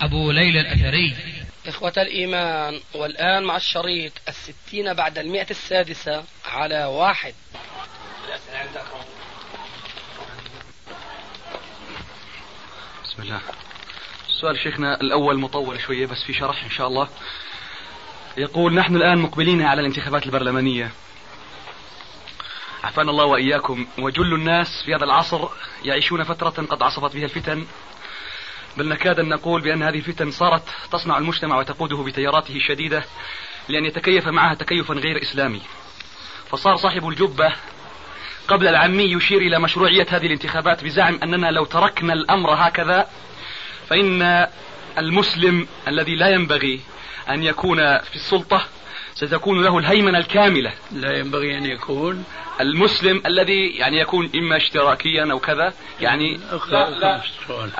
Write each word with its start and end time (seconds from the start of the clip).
أبو 0.00 0.30
ليلى 0.30 0.60
الأثري. 0.60 1.16
إخوة 1.66 1.92
الإيمان 1.96 2.80
والآن 2.94 3.44
مع 3.44 3.56
الشريط 3.56 4.12
الستين 4.28 4.94
بعد 4.94 5.18
المئة 5.18 5.50
السادسة 5.50 6.24
على 6.46 6.84
واحد. 6.84 7.34
بسم 13.04 13.22
الله. 13.22 13.40
السؤال 14.28 14.58
شيخنا 14.58 15.00
الأول 15.00 15.38
مطول 15.38 15.80
شوية 15.80 16.06
بس 16.06 16.22
في 16.26 16.32
شرح 16.32 16.64
إن 16.64 16.70
شاء 16.70 16.86
الله. 16.86 17.08
يقول 18.36 18.74
نحن 18.74 18.96
الآن 18.96 19.18
مقبلين 19.18 19.62
على 19.62 19.80
الانتخابات 19.80 20.26
البرلمانية. 20.26 20.90
عافانا 22.84 23.10
الله 23.10 23.24
وإياكم. 23.24 23.86
وجل 23.98 24.34
الناس 24.34 24.82
في 24.84 24.94
هذا 24.94 25.04
العصر 25.04 25.48
يعيشون 25.84 26.24
فترة 26.24 26.66
قد 26.66 26.82
عصفت 26.82 27.16
بها 27.16 27.24
الفتن. 27.24 27.66
بل 28.76 28.88
نكاد 28.88 29.20
أن 29.20 29.28
نقول 29.28 29.62
بأن 29.62 29.82
هذه 29.82 29.98
الفتن 29.98 30.30
صارت 30.30 30.62
تصنع 30.92 31.18
المجتمع 31.18 31.58
وتقوده 31.58 32.02
بتياراته 32.02 32.56
الشديدة 32.56 33.04
لأن 33.68 33.84
يتكيف 33.84 34.28
معها 34.28 34.54
تكيفا 34.54 34.94
غير 34.94 35.22
إسلامي. 35.22 35.60
فصار 36.50 36.76
صاحب 36.76 37.08
الجبة 37.08 37.52
قبل 38.48 38.68
العمي 38.68 39.04
يشير 39.04 39.38
إلى 39.38 39.58
مشروعية 39.58 40.06
هذه 40.10 40.26
الانتخابات 40.26 40.84
بزعم 40.84 41.18
أننا 41.22 41.50
لو 41.50 41.64
تركنا 41.64 42.12
الأمر 42.12 42.50
هكذا 42.54 43.06
فإن 43.88 44.46
المسلم 44.98 45.68
الذي 45.88 46.14
لا 46.14 46.28
ينبغي 46.28 46.80
أن 47.28 47.42
يكون 47.42 47.98
في 47.98 48.16
السلطة 48.16 48.66
ستكون 49.16 49.62
له 49.62 49.78
الهيمنة 49.78 50.18
الكاملة. 50.18 50.72
لا 50.92 51.18
ينبغي 51.18 51.58
أن 51.58 51.66
يكون. 51.66 52.24
المسلم 52.60 53.22
الذي 53.26 53.66
يعني 53.66 54.00
يكون 54.00 54.30
إما 54.34 54.56
اشتراكيا 54.56 55.32
أو 55.32 55.38
كذا 55.38 55.72
يعني 56.00 56.40
لا 56.70 56.90
لا. 56.90 57.20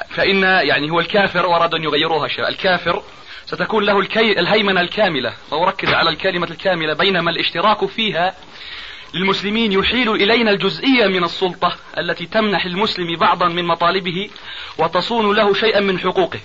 فإن 0.09 0.43
يعني 0.43 0.91
هو 0.91 1.01
الكافر 1.01 1.47
وأراد 1.47 1.75
أن 1.75 1.85
يغيروها 1.85 2.29
شيء 2.29 2.49
الكافر 2.49 3.03
ستكون 3.47 3.85
له 3.85 4.01
الكي 4.01 4.41
الهيمنة 4.41 4.81
الكاملة. 4.81 5.35
وأركز 5.51 5.89
على 5.89 6.11
الكلمة 6.11 6.51
الكاملة. 6.51 6.95
بينما 6.95 7.31
الاشتراك 7.31 7.87
فيها 7.87 8.35
للمسلمين 9.15 9.73
يحيل 9.73 10.11
إلينا 10.11 10.51
الجزئية 10.51 11.07
من 11.07 11.25
السلطة 11.25 11.77
التي 11.99 12.27
تمنح 12.27 12.65
المسلم 12.65 13.17
بعضا 13.17 13.49
من 13.49 13.65
مطالبه 13.65 14.31
وتصون 14.79 15.37
له 15.37 15.55
شيئا 15.55 15.81
من 15.81 15.99
حقوقه. 15.99 16.41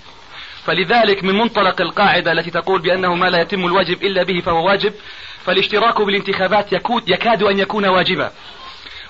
فلذلك 0.64 1.24
من 1.24 1.34
منطلق 1.34 1.80
القاعدة 1.80 2.32
التي 2.32 2.50
تقول 2.50 2.80
بأنه 2.80 3.14
ما 3.14 3.26
لا 3.26 3.40
يتم 3.40 3.66
الواجب 3.66 4.02
إلا 4.02 4.22
به 4.22 4.40
فهو 4.40 4.66
واجب 4.66 4.92
فالاشتراك 5.44 6.02
بالانتخابات 6.02 6.72
يكاد 7.06 7.42
أن 7.42 7.58
يكون 7.58 7.86
واجبا. 7.86 8.32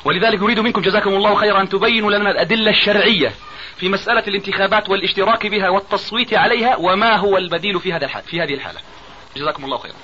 ولذلك 0.05 0.43
نريد 0.43 0.61
منكم 0.61 0.81
جزاكم 0.81 1.11
الله 1.11 1.35
خيرا 1.35 1.61
أن 1.61 1.69
تبينوا 1.69 2.11
لنا 2.11 2.31
الأدلة 2.31 2.71
الشرعية 2.71 3.33
في 3.77 3.89
مسألة 3.89 4.25
الانتخابات 4.29 4.91
والاشتراك 4.91 5.47
بها 5.47 5.69
والتصويت 5.69 6.35
عليها 6.35 6.77
وما 6.77 7.17
هو 7.17 7.37
البديل 7.37 7.81
في 7.81 7.93
هذا 7.93 8.05
الحال 8.05 8.23
في 8.23 8.41
هذه 8.41 8.55
الحالة. 8.55 8.81
جزاكم 9.37 9.65
الله 9.65 9.79
خيرا. 9.79 9.95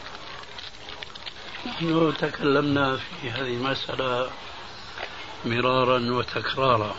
نحن 1.66 2.12
تكلمنا 2.18 2.96
في 2.96 3.30
هذه 3.30 3.54
المسألة 3.54 4.30
مرارا 5.44 6.12
وتكرارا. 6.12 6.94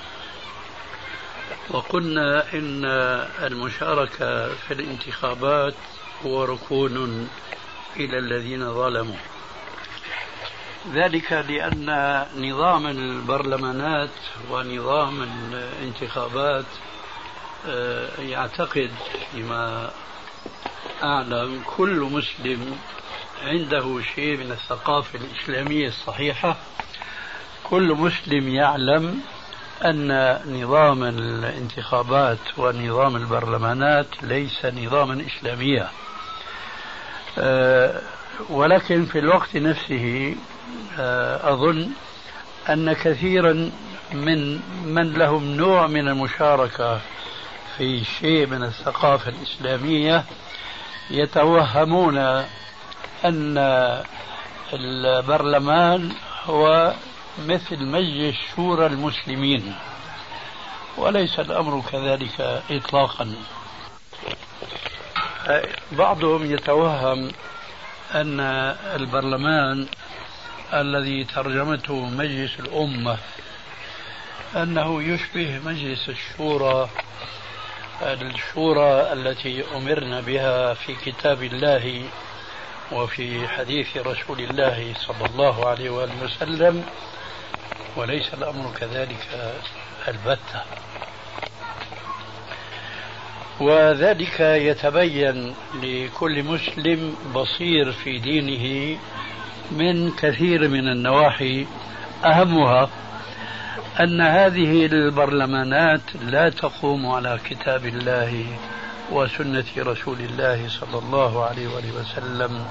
وقلنا 1.70 2.54
إن 2.54 2.86
المشاركة 3.44 4.56
في 4.56 4.74
الانتخابات 4.74 5.74
هو 6.26 6.44
ركون 6.44 7.30
إلى 7.98 8.18
الذين 8.18 8.74
ظلموا. 8.74 9.16
ذلك 10.94 11.32
لأن 11.32 11.86
نظام 12.38 12.88
البرلمانات 12.88 14.10
ونظام 14.52 15.24
الانتخابات 15.54 16.66
آه، 17.68 18.22
يعتقد 18.22 18.92
فيما 19.32 19.92
أعلم 21.04 21.62
كل 21.78 22.00
مسلم 22.00 22.78
عنده 23.44 24.02
شيء 24.16 24.38
من 24.38 24.52
الثقافة 24.52 25.20
الإسلامية 25.20 25.88
الصحيحة. 25.88 26.58
كل 27.64 27.94
مسلم 27.94 28.48
يعلم 28.48 29.22
أن 29.86 30.40
نظام 30.46 31.04
الانتخابات 31.04 32.38
ونظام 32.58 33.16
البرلمانات 33.16 34.08
ليس 34.22 34.66
نظاما 34.66 35.26
إسلاميا. 35.28 35.90
أه، 37.38 38.02
ولكن 38.50 39.06
في 39.06 39.20
الوقت 39.20 39.56
نفسه 39.56 40.36
أه، 41.00 41.54
أظن 41.54 41.90
أن 42.70 42.94
كثيرا 42.94 43.72
من 44.14 44.60
من 44.86 45.14
لهم 45.14 45.44
نوع 45.44 45.88
من 45.88 46.08
المشاركة 46.08 47.00
في 47.78 48.04
شيء 48.04 48.48
من 48.48 48.64
الثقافة 48.64 49.30
الإسلامية 49.32 50.24
يتوهمون 51.10 52.18
أن 53.26 53.58
البرلمان 54.74 56.12
هو 56.46 56.94
مثل 57.48 57.86
مجلس 57.86 58.36
شورى 58.56 58.86
المسلمين. 58.86 59.76
وليس 60.98 61.40
الأمر 61.40 61.84
كذلك 61.92 62.64
إطلاقا. 62.72 63.36
بعضهم 65.92 66.52
يتوهم 66.52 67.32
أن 68.16 68.40
البرلمان 68.96 69.88
الذي 70.74 71.24
ترجمته 71.24 71.96
مجلس 72.06 72.60
الأمة 72.60 73.18
أنه 74.56 75.04
يشبه 75.04 75.60
مجلس 75.66 76.10
الشورى 76.10 76.90
الشورى 78.02 79.14
التي 79.14 79.64
أمرنا 79.76 80.22
بها 80.22 80.74
في 80.74 80.96
كتاب 80.96 81.44
الله 81.44 82.04
وفي 82.92 83.48
حديث 83.48 83.98
رسول 83.98 84.40
الله 84.40 84.94
صلى 85.08 85.26
الله 85.26 85.68
عليه 85.68 85.90
وآله 85.90 86.24
وسلم. 86.24 86.86
وليس 87.96 88.34
الأمر 88.34 88.72
كذلك 88.80 89.28
البتة. 90.08 90.62
وذلك 93.60 94.40
يتبين 94.40 95.56
لكل 95.84 96.44
مسلم 96.44 97.16
بصير 97.36 97.92
في 97.92 98.20
دينه 98.20 98.98
من 99.72 100.12
كثير 100.12 100.68
من 100.68 100.88
النواحي. 100.88 101.66
أهمها 102.26 102.90
أن 104.00 104.22
هذه 104.22 104.86
البرلمانات 104.86 106.02
لا 106.22 106.50
تقوم 106.50 107.06
على 107.08 107.40
كتاب 107.46 107.86
الله 107.86 108.46
وسنة 109.12 109.66
رسول 109.78 110.20
الله 110.20 110.70
صلى 110.70 111.00
الله 111.00 111.46
عليه 111.46 111.68
وسلم. 111.68 112.66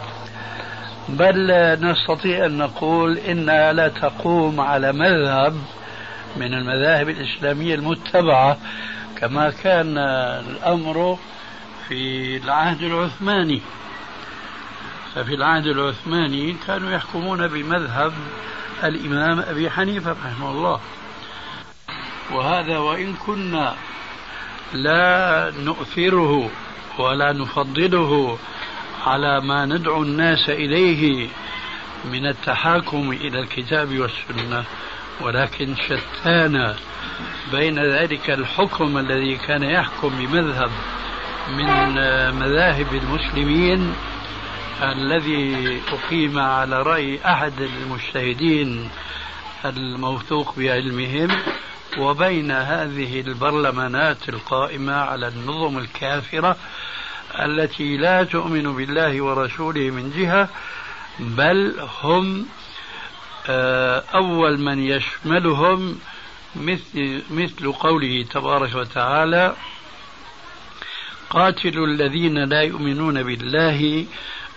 بل 1.08 1.52
نستطيع 1.80 2.46
أن 2.46 2.58
نقول 2.58 3.19
إنها 3.19 3.72
لا 3.72 3.88
تقوم 3.88 4.60
على 4.60 4.92
مذهب 4.92 5.56
من 6.36 6.54
المذاهب 6.54 7.08
الإسلامية 7.08 7.74
المتبعة 7.74 8.58
كما 9.16 9.50
كان 9.50 9.98
الأمر 10.48 11.18
في 11.88 12.36
العهد 12.36 12.82
العثماني. 12.82 13.62
ففي 15.15 15.34
العهد 15.34 15.66
العثماني 15.66 16.56
كانوا 16.66 16.91
يحكمون 16.91 17.47
بمذهب 17.47 18.12
الإمام 18.84 19.41
أبي 19.41 19.71
حنيفة 19.71 20.10
رحمه 20.10 20.50
الله. 20.50 20.80
وهذا 22.33 22.78
وإن 22.78 23.15
كنا 23.15 23.74
لا 24.72 25.53
نؤثره 25.59 26.50
ولا 26.98 27.33
نفضله 27.33 28.38
على 29.06 29.41
ما 29.41 29.66
ندعو 29.66 30.03
الناس 30.03 30.50
إليه 30.50 31.28
من 32.04 32.27
التحاكم 32.27 33.10
إلى 33.12 33.41
الكتاب 33.41 33.98
والسنة 33.98 34.65
ولكن 35.21 35.74
شتان 35.77 36.74
بين 37.53 37.78
ذلك 37.78 38.30
الحكم 38.30 38.98
الذي 38.98 39.36
كان 39.36 39.62
يحكم 39.62 40.09
بمذهب 40.09 40.71
من 41.48 41.95
مذاهب 42.39 42.95
المسلمين 42.95 43.95
الذي 44.83 45.80
أقيم 45.92 46.39
على 46.39 46.83
رأي 46.83 47.21
أحد 47.27 47.53
المجتهدين 47.60 48.91
الموثوق 49.65 50.59
بعلمهم 50.59 51.28
وبين 51.98 52.50
هذه 52.50 53.21
البرلمانات 53.21 54.28
القائمة 54.28 54.92
على 54.92 55.28
النظم 55.28 55.78
الكافرة 55.78 56.56
التي 57.44 57.96
لا 57.96 58.24
تؤمن 58.24 58.76
بالله 58.76 59.22
ورسوله 59.22 59.90
من 59.90 60.10
جهة 60.16 60.48
بل 61.18 61.74
هم 62.02 62.46
آه، 63.50 64.04
أول 64.14 64.60
من 64.60 64.78
يشملهم 64.78 65.98
مثل, 66.56 67.22
مثل 67.30 67.72
قوله 67.72 68.22
تبارك 68.30 68.74
وتعالى 68.74 69.54
قاتلوا 71.30 71.86
الذين 71.86 72.38
لا 72.44 72.62
يؤمنون 72.62 73.22
بالله 73.22 74.06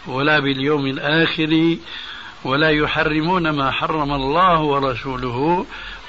ولا 0.07 0.39
باليوم 0.39 0.85
الآخر 0.85 1.77
ولا 2.43 2.69
يحرمون 2.69 3.49
ما 3.49 3.71
حرم 3.71 4.13
الله 4.13 4.59
ورسوله 4.61 5.65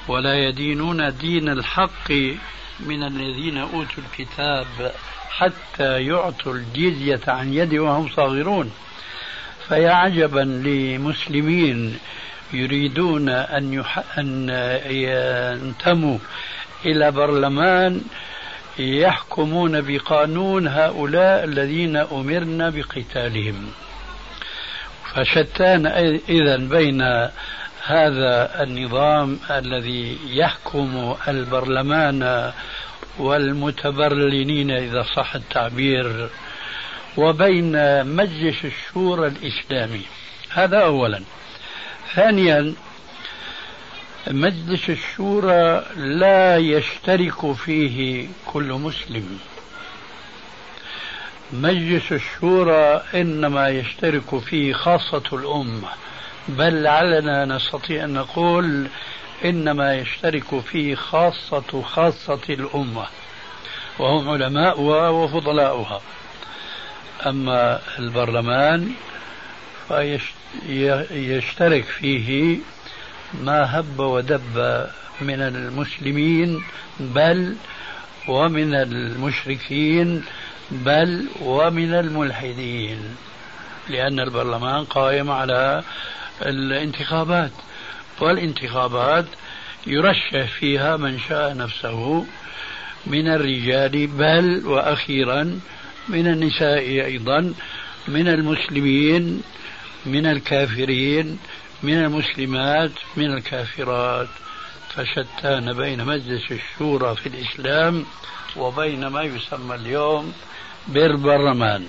ولا 0.07 0.47
يدينون 0.47 1.17
دين 1.17 1.49
الحق 1.49 2.11
من 2.79 3.03
الذين 3.03 3.57
أوتوا 3.57 4.03
الكتاب. 4.03 4.91
حتى 5.37 6.03
يعطوا 6.03 6.53
الجزية 6.53 7.21
عن 7.27 7.53
يد 7.53 7.73
وهم 7.73 8.09
صاغرون. 8.09 8.71
فيا 9.67 9.91
عجبا 9.91 10.39
لمسلمين 10.39 11.99
يريدون 12.53 13.29
أن, 13.29 13.73
يح... 13.73 14.03
أن 14.17 14.49
ينتموا 14.85 16.17
إلى 16.85 17.11
برلمان 17.11 18.01
يحكمون 18.79 19.81
بقانون 19.81 20.67
هؤلاء 20.67 21.43
الذين 21.43 21.97
أمرنا 21.97 22.69
بقتالهم. 22.69 23.71
فشتان 25.13 25.85
إذا 26.29 26.57
بين 26.57 27.01
هذا 27.85 28.63
النظام 28.63 29.39
الذي 29.51 30.17
يحكم 30.27 31.15
البرلمان 31.27 32.51
والمتبرلنين 33.19 34.71
إذا 34.71 35.03
صح 35.03 35.35
التعبير 35.35 36.29
وبين 37.17 38.05
مجلس 38.05 38.65
الشورى 38.65 39.27
الإسلامي. 39.27 40.01
هذا 40.49 40.77
أولا. 40.77 41.23
ثانيا 42.15 42.73
مجلس 44.27 44.89
الشورى 44.89 45.85
لا 45.95 46.57
يشترك 46.57 47.51
فيه 47.51 48.27
كل 48.45 48.73
مسلم. 48.73 49.39
مجلس 51.53 52.11
الشورى 52.11 53.03
إنما 53.15 53.69
يشترك 53.69 54.39
فيه 54.39 54.73
خاصة 54.73 55.23
الأمة. 55.33 55.89
بل 56.47 56.83
لعلنا 56.83 57.45
نستطيع 57.45 58.03
أن 58.03 58.13
نقول 58.13 58.87
إنما 59.45 59.95
يشترك 59.95 60.59
فيه 60.59 60.95
خاصة 60.95 61.81
خاصة 61.81 62.41
الأمة 62.49 63.05
وهم 63.99 64.29
علماؤها 64.29 65.09
وفضلاؤها. 65.09 66.01
أما 67.25 67.79
البرلمان 67.99 68.91
فيشترك 69.87 71.83
فيه 71.83 72.57
ما 73.33 73.79
هب 73.79 73.99
ودب 73.99 74.87
من 75.21 75.41
المسلمين 75.41 76.63
بل 76.99 77.55
ومن 78.27 78.75
المشركين 78.75 80.23
بل 80.71 81.27
ومن 81.41 81.93
الملحدين 81.93 83.15
لأن 83.89 84.19
البرلمان 84.19 84.85
قائم 84.85 85.31
على 85.31 85.83
الانتخابات. 86.41 87.51
والانتخابات 88.19 89.25
يرشح 89.87 90.45
فيها 90.59 90.97
من 90.97 91.19
شاء 91.19 91.57
نفسه 91.57 92.25
من 93.07 93.27
الرجال 93.27 94.07
بل 94.07 94.61
وأخيرا 94.65 95.59
من 96.07 96.27
النساء 96.27 96.79
أيضا 96.79 97.53
من 98.07 98.27
المسلمين 98.27 99.43
من 100.05 100.25
الكافرين 100.25 101.39
من 101.83 101.93
المسلمات 101.93 102.91
من 103.17 103.33
الكافرات. 103.33 104.27
فشتان 104.95 105.73
بين 105.73 106.05
مجلس 106.05 106.51
الشورى 106.51 107.15
في 107.15 107.27
الإسلام 107.29 108.05
وبين 108.55 109.07
ما 109.07 109.21
يسمى 109.21 109.75
اليوم 109.75 110.33
بالبرلمان 110.87 111.87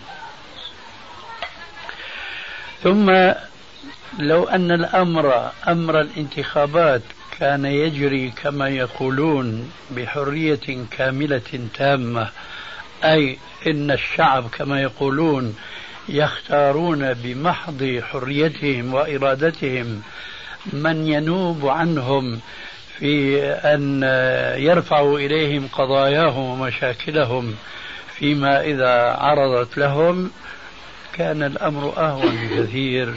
ثم 2.83 3.11
لو 4.19 4.45
أن 4.45 4.71
الأمر 4.71 5.51
أمر 5.69 6.01
الانتخابات 6.01 7.03
كان 7.39 7.65
يجري 7.65 8.31
كما 8.31 8.69
يقولون 8.69 9.71
بحرية 9.91 10.87
كاملة 10.91 11.69
تامة 11.75 12.29
أي 13.05 13.39
إن 13.67 13.91
الشعب 13.91 14.49
كما 14.49 14.83
يقولون 14.83 15.57
يختارون 16.09 17.15
بمحض 17.15 18.01
حريتهم 18.03 18.95
وإرادتهم 18.95 20.03
من 20.73 21.07
ينوب 21.07 21.67
عنهم 21.67 22.41
في 22.99 23.43
أن 23.45 24.03
يرفعوا 24.59 25.19
إليهم 25.19 25.69
قضاياهم 25.69 26.61
ومشاكلهم 26.61 27.55
فيما 28.19 28.61
إذا 28.61 29.17
عرضت 29.19 29.79
لهم 29.79 30.31
كان 31.15 31.43
الأمر 31.43 31.93
أهون 31.97 32.37
بكثير 32.37 33.15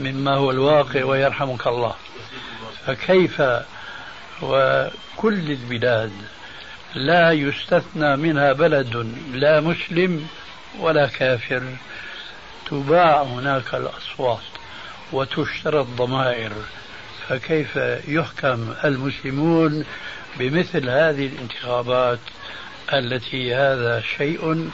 مما 0.00 0.34
هو 0.34 0.50
الواقع 0.50 1.04
ويرحمك 1.04 1.66
الله. 1.66 1.94
فكيف 2.86 3.42
وكل 4.42 5.50
البلاد 5.50 6.12
لا 6.94 7.32
يستثنى 7.32 8.16
منها 8.16 8.52
بلد 8.52 9.14
لا 9.32 9.60
مسلم 9.60 10.26
ولا 10.78 11.06
كافر 11.06 11.62
تباع 12.70 13.22
هناك 13.22 13.74
الأصوات 13.74 14.42
وتشترى 15.12 15.80
الضمائر 15.80 16.52
فكيف 17.28 17.76
يحكم 18.08 18.74
المسلمون 18.84 19.84
بمثل 20.38 20.88
هذه 20.88 21.26
الانتخابات 21.26 22.18
التي 22.92 23.54
هذا 23.54 24.00
شيء 24.18 24.70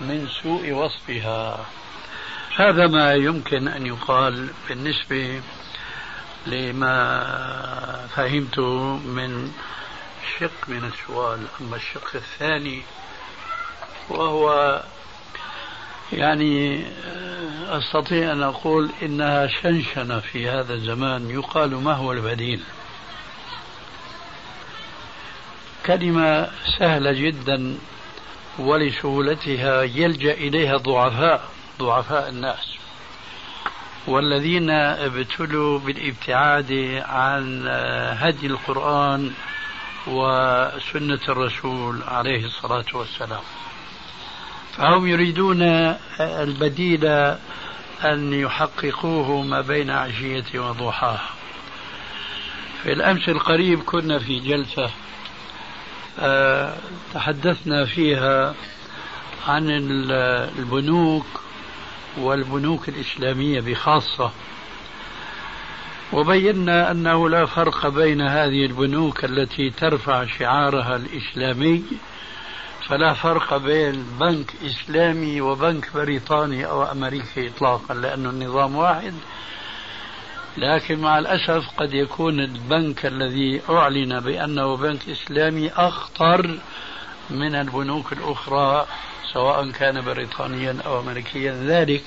من 0.00 0.28
سوء 0.42 0.72
وصفها؟ 0.72 1.66
هذا 2.56 2.86
ما 2.86 3.14
يمكن 3.14 3.68
أن 3.68 3.86
يقال 3.86 4.48
بالنسبة 4.68 5.40
لما 6.46 8.06
فهمته 8.14 8.96
من 8.96 9.52
شق 10.38 10.68
من 10.68 10.92
السؤال. 10.92 11.38
أما 11.60 11.76
الشق 11.76 12.10
الثاني 12.14 12.82
وهو 14.08 14.82
يعني 16.12 16.84
أستطيع 17.68 18.32
أن 18.32 18.42
أقول 18.42 18.90
إنها 19.02 19.46
شنشنه 19.46 20.20
في 20.20 20.48
هذا 20.48 20.74
الزمان. 20.74 21.30
يقال 21.30 21.74
ما 21.74 21.92
هو 21.92 22.12
البديل. 22.12 22.60
كلمة 25.86 26.50
سهلة 26.78 27.12
جدا 27.12 27.78
ولسهولتها 28.58 29.82
يلجأ 29.82 30.32
إليها 30.32 30.76
الضعفاء. 30.76 31.55
ضعفاء 31.78 32.28
الناس 32.28 32.76
والذين 34.06 34.70
ابتلوا 34.70 35.78
بالابتعاد 35.78 37.02
عن 37.08 37.68
هدي 38.18 38.46
القرآن 38.46 39.32
وسنة 40.06 41.20
الرسول 41.28 42.02
عليه 42.02 42.44
الصلاة 42.44 42.84
والسلام. 42.94 43.42
فهم 44.76 45.06
يريدون 45.06 45.62
البديل 46.20 47.04
أن 48.04 48.32
يحققوه 48.32 49.42
ما 49.42 49.60
بين 49.60 49.90
عشية 49.90 50.58
وضحاها. 50.58 51.30
في 52.82 52.92
الأمس 52.92 53.28
القريب 53.28 53.82
كنا 53.82 54.18
في 54.18 54.40
جلسة 54.40 54.90
آه، 56.18 56.76
تحدثنا 57.14 57.84
فيها 57.84 58.54
عن 59.48 59.70
البنوك 60.58 61.26
والبنوك 62.18 62.88
الإسلامية 62.88 63.60
بخاصة. 63.60 64.30
وبينا 66.12 66.90
أنه 66.90 67.28
لا 67.28 67.46
فرق 67.46 67.86
بين 67.86 68.20
هذه 68.20 68.66
البنوك 68.66 69.24
التي 69.24 69.70
ترفع 69.70 70.26
شعارها 70.26 70.96
الإسلامي 70.96 71.82
فلا 72.88 73.12
فرق 73.12 73.56
بين 73.56 74.06
بنك 74.20 74.52
إسلامي 74.66 75.40
وبنك 75.40 75.88
بريطاني 75.94 76.66
أو 76.66 76.82
أمريكي 76.82 77.48
إطلاقا 77.48 77.94
لأن 77.94 78.26
النظام 78.26 78.76
واحد. 78.76 79.14
لكن 80.56 80.98
مع 80.98 81.18
الأسف 81.18 81.68
قد 81.76 81.94
يكون 81.94 82.40
البنك 82.40 83.06
الذي 83.06 83.60
أعلن 83.70 84.20
بأنه 84.20 84.76
بنك 84.76 85.08
إسلامي 85.08 85.70
أخطر 85.70 86.58
من 87.30 87.54
البنوك 87.54 88.12
الأخرى 88.12 88.86
سواء 89.32 89.70
كان 89.70 90.04
بريطانيا 90.04 90.76
أو 90.86 91.00
أمريكيا. 91.00 91.52
ذلك 91.52 92.04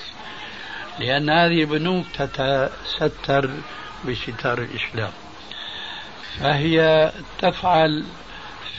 لأن 0.98 1.30
هذه 1.30 1.60
البنوك 1.60 2.06
تتستر 2.14 3.50
بستار 4.08 4.58
الإسلام. 4.58 5.12
فهي 6.40 7.12
تفعل 7.38 8.04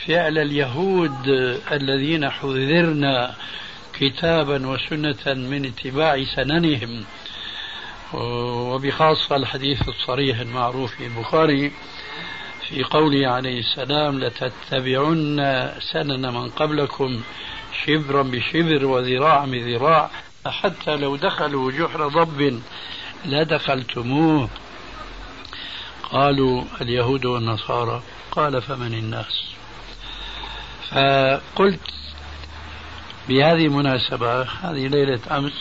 فعل 0.07 0.37
اليهود 0.37 1.27
الذين 1.71 2.29
حذرنا 2.29 3.35
كتابا 3.93 4.67
وسنة 4.67 5.33
من 5.33 5.65
اتباع 5.65 6.23
سننهم 6.35 7.05
وبخاصة 8.13 9.35
الحديث 9.35 9.89
الصريح 9.89 10.39
المعروف 10.39 10.95
في 10.95 11.05
البخاري. 11.05 11.71
في 12.71 12.83
قوله 12.83 13.27
عليه 13.27 13.59
السلام 13.59 14.19
لتتبعن 14.19 15.71
سنن 15.93 16.33
من 16.33 16.49
قبلكم 16.49 17.21
شبرا 17.85 18.23
بشبر 18.23 18.85
وذراعا 18.85 19.45
بذراع 19.45 20.09
حتى 20.45 20.95
لو 20.95 21.15
دخلوا 21.15 21.71
جحر 21.71 22.07
ضب 22.07 22.61
لدخلتموه. 23.25 24.49
قالوا 26.11 26.63
اليهود 26.81 27.25
والنصارى 27.25 28.01
قال 28.31 28.61
فمن 28.61 28.93
الناس؟ 28.93 29.43
فقلت 30.89 31.93
بهذه 33.27 33.65
المناسبة 33.65 34.41
هذه 34.41 34.87
ليلة 34.87 35.19
أمس 35.31 35.53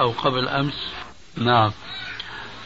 أو 0.00 0.10
قبل 0.10 0.48
أمس 0.48 0.92
نعم. 1.36 1.72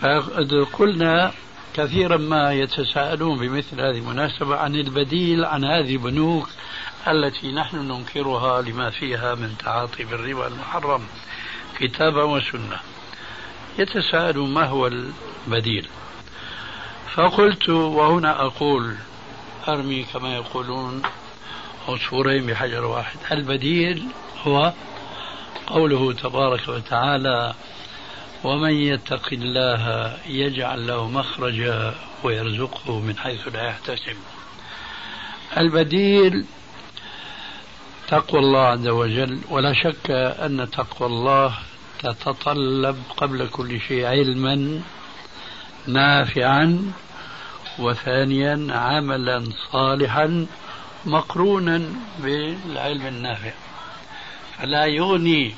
فقلنا 0.01 1.33
كثيرا 1.77 2.17
ما 2.17 2.53
يتساءلون 2.53 3.39
بمثل 3.39 3.81
هذه 3.81 3.99
المناسبة 3.99 4.57
عن 4.57 4.75
البديل 4.75 5.45
عن 5.45 5.65
هذه 5.65 5.93
البنوك 5.93 6.49
التي 7.09 7.53
نحن 7.53 7.77
ننكرها 7.77 8.63
لما 8.63 8.91
فيها 8.91 9.35
من 9.35 9.55
تعاطي 9.59 10.05
بالربا 10.05 10.47
المحرم 10.47 11.07
كتابا 11.79 12.23
وسنة. 12.23 12.81
يتساءلون 13.79 14.55
ما 14.55 14.65
هو 14.65 14.87
البديل. 14.87 15.89
فقلت 17.15 17.69
وهنا 17.69 18.47
أقول 18.47 18.97
أرمي 19.69 20.05
كما 20.13 20.37
يقولون 20.37 21.03
عصفورين 21.89 22.47
بحجر 22.47 22.85
واحد. 22.85 23.19
البديل 23.33 24.07
هو 24.45 24.73
قوله 25.67 26.13
تبارك 26.13 26.69
وتعالى 26.69 27.55
ومن 28.47 28.71
يتق 28.71 29.29
الله 29.33 30.17
يجعل 30.27 30.87
له 30.87 31.09
مخرجا 31.09 31.95
ويرزقه 32.25 33.01
من 33.01 33.19
حيث 33.19 33.49
لا 33.49 33.69
يحتسب. 33.69 34.17
البديل 35.57 36.45
تقوى 38.09 38.41
الله 38.41 38.67
عز 38.67 38.89
وجل 38.89 39.41
ولا 39.51 39.73
شك 39.73 40.11
أن 40.11 40.71
تقوى 40.71 41.09
الله 41.09 41.59
تتطلب 41.99 43.03
قبل 43.17 43.49
كل 43.49 43.81
شيء 43.81 44.07
علما 44.07 44.81
نافعا 45.87 46.93
وثانيا 47.79 48.67
عملا 48.71 49.45
صالحا 49.73 50.47
مقرونا 51.05 51.83
بالعلم 52.19 53.07
النافع. 53.07 53.53
فلا 54.59 54.85
يغني 54.87 55.55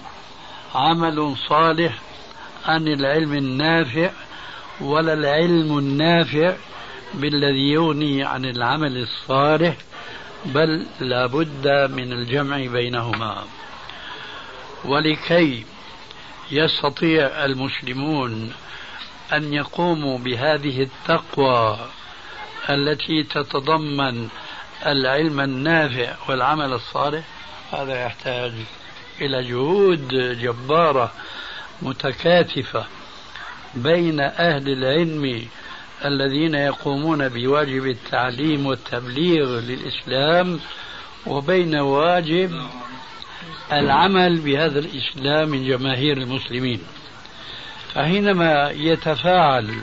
عمل 0.74 1.36
صالح 1.48 2.07
عن 2.68 2.88
العلم 2.88 3.32
النافع 3.32 4.10
ولا 4.80 5.12
العلم 5.12 5.78
النافع 5.78 6.56
بالذي 7.14 7.72
يغني 7.72 8.24
عن 8.24 8.44
العمل 8.44 8.96
الصالح 8.96 9.76
بل 10.44 10.86
لا 11.00 11.26
بد 11.26 11.68
من 11.92 12.12
الجمع 12.12 12.56
بينهما. 12.56 13.44
ولكي 14.84 15.64
يستطيع 16.50 17.44
المسلمون 17.44 18.52
أن 19.32 19.52
يقوموا 19.54 20.18
بهذه 20.18 20.82
التقوى 20.82 21.78
التي 22.70 23.22
تتضمن 23.22 24.28
العلم 24.86 25.40
النافع 25.40 26.14
والعمل 26.28 26.72
الصالح 26.72 27.24
هذا 27.72 28.04
يحتاج 28.04 28.52
إلى 29.20 29.44
جهود 29.44 30.08
جبارة 30.42 31.12
متكاتفة 31.82 32.86
بين 33.74 34.20
أهل 34.20 34.68
العلم 34.68 35.46
الذين 36.04 36.54
يقومون 36.54 37.28
بواجب 37.28 37.86
التعليم 37.86 38.66
والتبليغ 38.66 39.60
للإسلام 39.60 40.60
وبين 41.26 41.76
واجب 41.76 42.62
العمل 43.72 44.40
بهذا 44.40 44.78
الإسلام 44.78 45.48
من 45.48 45.68
جماهير 45.68 46.16
المسلمين. 46.16 46.80
فحينما 47.94 48.70
يتفاعل 48.70 49.82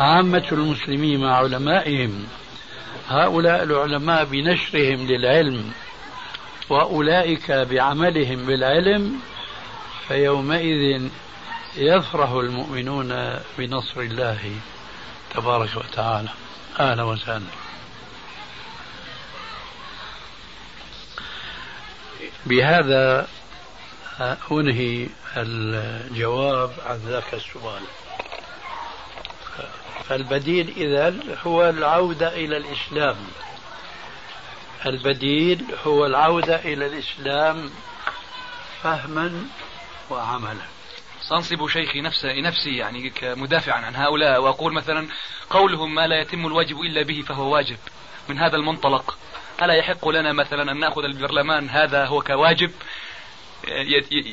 عامة 0.00 0.44
المسلمين 0.52 1.20
مع 1.20 1.36
علمائهم 1.36 2.24
هؤلاء 3.08 3.62
العلماء 3.62 4.24
بنشرهم 4.24 5.06
للعلم 5.06 5.72
وأولئك 6.70 7.50
بعملهم 7.50 8.46
بالعلم 8.46 9.20
فيومئذ 10.10 11.10
يفرح 11.76 12.30
المؤمنون 12.30 13.40
بنصر 13.58 14.00
الله 14.00 14.56
تبارك 15.34 15.76
وتعالى. 15.76 16.28
أهلا 16.80 17.02
وسهلا. 17.02 17.46
بهذا 22.46 23.28
أنهي 24.50 25.08
الجواب 25.36 26.72
عن 26.86 26.96
ذاك 26.96 27.34
السؤال. 27.34 27.82
فالبديل 30.08 30.74
إذا 30.76 31.14
هو 31.46 31.68
العودة 31.68 32.28
إلى 32.28 32.56
الإسلام. 32.56 33.16
البديل 34.86 35.64
هو 35.86 36.06
العودة 36.06 36.56
إلى 36.56 36.86
الإسلام 36.86 37.70
فهما 38.82 39.46
وعملا 40.10 40.80
سأنصب 41.28 41.68
شيخي 41.68 42.00
نفسي 42.00 42.40
نفسي 42.40 42.76
يعني 42.76 43.10
كمدافعا 43.10 43.80
عن 43.80 43.96
هؤلاء 43.96 44.42
وأقول 44.42 44.72
مثلا 44.72 45.08
قولهم 45.50 45.94
ما 45.94 46.06
لا 46.06 46.20
يتم 46.20 46.46
الواجب 46.46 46.80
إلا 46.80 47.02
به 47.02 47.22
فهو 47.22 47.54
واجب. 47.54 47.76
من 48.28 48.38
هذا 48.38 48.56
المنطلق. 48.56 49.18
ألا 49.62 49.74
يحق 49.74 50.08
لنا 50.08 50.32
مثلا 50.32 50.72
أن 50.72 50.78
نأخذ 50.78 51.04
البرلمان 51.04 51.68
هذا 51.68 52.06
هو 52.06 52.22
كواجب؟ 52.22 52.70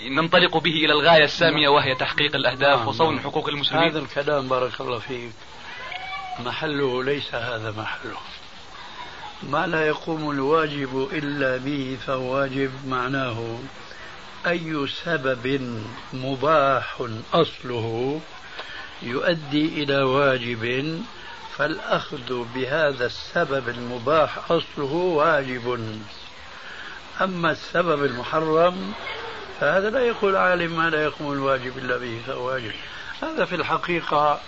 ننطلق 0.10 0.58
به 0.58 0.72
إلى 0.72 0.94
الغاية 0.94 1.24
السامية 1.24 1.70
وهي 1.70 1.96
تحقيق 1.96 2.36
الأهداف 2.36 2.80
نعم 2.80 2.88
وصون 2.88 3.16
نعم. 3.16 3.24
حقوق 3.24 3.50
المسلمين. 3.50 3.90
هذا 3.90 4.00
الكلام 4.00 4.48
بارك 4.48 4.82
الله 4.82 5.00
فيك. 5.00 5.32
محله 6.40 7.04
ليس 7.04 7.36
هذا 7.36 7.72
محله. 7.72 8.18
ما 9.44 9.68
لا 9.68 9.88
يقوم 9.88 10.32
الواجب 10.32 11.10
إلا 11.12 11.58
به 11.58 11.98
فهو 12.08 12.36
واجب 12.36 12.72
معناه 12.88 13.60
أي 14.46 14.88
سبب 14.88 15.76
مباح 16.14 17.04
أصله 17.34 18.22
يؤدي 19.02 19.84
إلى 19.84 20.02
واجب 20.02 21.04
فالأخذ 21.58 22.46
بهذا 22.56 23.06
السبب 23.06 23.70
المباح 23.70 24.52
أصله 24.52 24.94
واجب. 24.94 25.80
أما 27.22 27.52
السبب 27.52 28.04
المحرم 28.04 28.94
فهذا 29.60 29.90
لا 29.90 30.00
يقول 30.00 30.36
عالم 30.36 30.78
ما 30.78 30.90
لا 30.90 31.04
يقوم 31.04 31.34
الواجب 31.34 31.78
إلا 31.78 31.98
به 31.98 32.22
فهو 32.28 32.48
واجب. 32.48 32.72
هذا 33.22 33.46
في 33.46 33.56
الحقيقة 33.56 34.42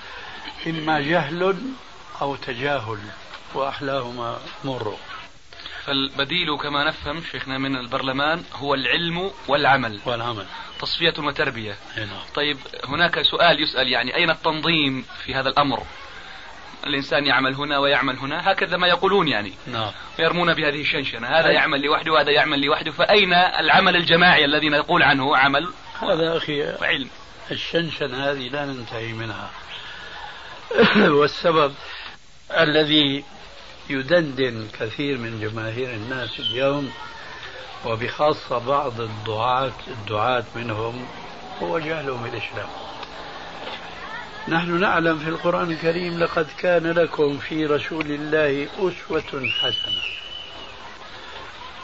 إما 0.67 1.01
جهل 1.01 1.55
أو 2.22 2.36
تجاهل 2.36 3.00
وأحلاهما 3.53 4.38
مر. 4.63 4.98
فالبديل 5.89 6.58
كما 6.58 6.84
نفهم 6.84 7.24
شيخنا 7.31 7.58
من 7.58 7.75
البرلمان 7.75 8.43
هو 8.53 8.74
العلم 8.74 9.31
والعمل. 9.48 10.00
والعمل. 10.05 10.46
تصفية 10.79 11.13
وتربية. 11.17 11.77
هنا. 11.98 12.19
طيب 12.36 12.58
هناك 12.88 13.22
سؤال 13.22 13.63
يسأل 13.63 13.88
يعني 13.88 14.15
أين 14.15 14.29
التنظيم 14.29 15.05
في 15.25 15.36
هذا 15.36 15.50
الأمر؟ 15.50 15.84
الإنسان 16.88 17.25
يعمل 17.25 17.55
هنا 17.55 17.77
ويعمل 17.77 18.17
هنا 18.17 18.51
هكذا 18.51 18.77
ما 18.77 18.88
يقولون 18.88 19.27
يعني. 19.27 19.53
نعم. 19.67 19.91
ويرمون 20.19 20.53
بهذه 20.53 20.81
الشنشنة 20.81 21.27
هذا 21.27 21.51
يعمل 21.51 21.81
لوحده 21.81 22.12
وهذا 22.12 22.31
يعمل 22.31 22.62
لوحده. 22.62 22.91
فأين 22.91 23.34
العمل 23.34 23.96
الجماعي 23.96 24.46
الذي 24.46 24.69
نقول 24.69 25.03
عنه 25.03 25.38
عمل؟ 25.38 25.74
هذا 26.01 26.38
أخي 26.38 26.63
وعلم. 26.81 27.10
الشنشنة 27.51 28.31
هذه 28.31 28.48
لا 28.50 28.65
ننتهي 28.65 29.13
منها. 29.13 29.50
والسبب 31.19 31.74
الذي 32.51 33.24
يدندن 33.89 34.67
كثير 34.79 35.17
من 35.17 35.39
جماهير 35.39 35.89
الناس 35.89 36.39
اليوم 36.39 36.91
وبخاصة 37.86 38.58
بعض 38.58 39.01
الدعاة 39.01 39.72
الدعاة 39.88 40.43
منهم 40.55 41.05
هو 41.62 41.79
جهلهم 41.79 42.24
بالإسلام 42.24 42.69
نحن 44.48 44.79
نعلم 44.79 45.19
في 45.19 45.29
القرآن 45.29 45.72
الكريم 45.72 46.19
لقد 46.19 46.48
كان 46.60 46.91
لكم 46.91 47.38
في 47.38 47.65
رسول 47.65 48.05
الله 48.05 48.67
أسوة 48.77 49.50
حسنة. 49.62 50.03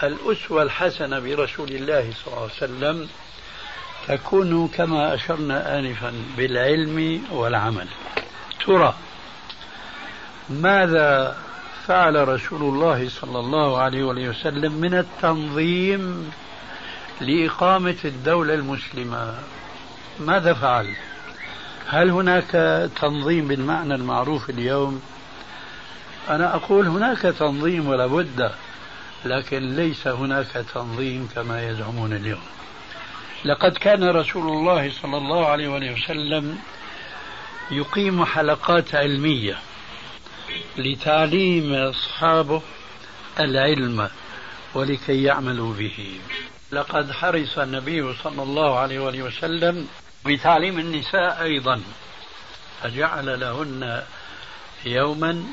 الأسوة 0.03 0.63
الحسنة 0.63 1.19
برسول 1.19 1.69
الله 1.69 2.13
صلى 2.13 2.27
الله 2.27 2.41
عليه 2.41 2.53
وسلم 2.53 3.09
تكون 4.07 4.67
كما 4.67 5.13
أشرنا 5.13 5.79
آنفا 5.79 6.13
بالعلم 6.37 7.23
والعمل. 7.31 7.87
ترى 8.65 8.95
ماذا 10.49 11.37
فعل 11.87 12.27
رسول 12.27 12.61
الله 12.61 13.09
صلى 13.09 13.39
الله 13.39 13.77
عليه 13.77 14.03
وسلم 14.03 14.73
من 14.73 14.93
التنظيم 14.93 16.31
لإقامة 17.21 17.95
الدولة 18.05 18.53
المسلمة 18.53 19.33
ماذا 20.19 20.53
فعل؟ 20.53 20.95
هل 21.87 22.09
هناك 22.09 22.51
تنظيم 23.01 23.47
بالمعنى 23.47 23.95
المعروف 23.95 24.49
اليوم؟ 24.49 25.01
أنا 26.29 26.55
أقول 26.55 26.87
هناك 26.87 27.21
تنظيم 27.21 27.87
ولا 27.87 28.07
بد 28.07 28.51
لكن 29.25 29.75
ليس 29.75 30.07
هناك 30.07 30.65
تنظيم 30.73 31.29
كما 31.35 31.69
يزعمون 31.69 32.13
اليوم 32.13 32.43
لقد 33.45 33.71
كان 33.71 34.03
رسول 34.03 34.47
الله 34.47 34.91
صلى 35.01 35.17
الله 35.17 35.47
عليه 35.47 35.93
وسلم 35.93 36.57
يقيم 37.71 38.25
حلقات 38.25 38.95
علمية 38.95 39.57
لتعليم 40.77 41.73
أصحابه 41.73 42.61
العلم 43.39 44.09
ولكي 44.73 45.23
يعملوا 45.23 45.73
به. 45.73 46.19
لقد 46.71 47.11
حرص 47.11 47.57
النبي 47.57 48.13
صلى 48.23 48.43
الله 48.43 48.79
عليه 48.79 48.99
وسلم 48.99 49.87
بتعليم 50.25 50.79
النساء 50.79 51.41
أيضا 51.43 51.81
فجعل 52.83 53.39
لهن 53.39 54.03
يوما 54.85 55.43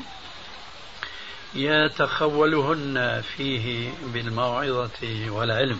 يتخولهن 1.55 3.23
فيه 3.37 3.89
بالموعظة 4.13 5.29
والعلم. 5.29 5.79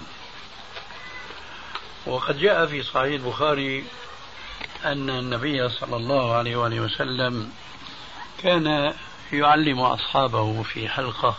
وقد 2.05 2.39
جاء 2.39 2.65
في 2.65 2.83
صحيح 2.83 3.13
البخاري 3.23 3.83
أن 4.85 5.09
النبي 5.09 5.69
صلى 5.69 5.95
الله 5.95 6.35
عليه 6.35 6.55
وآله 6.55 6.79
وسلم 6.79 7.51
كان 8.43 8.93
يعلم 9.33 9.79
أصحابه 9.79 10.63
في 10.63 10.89
حلقة 10.89 11.35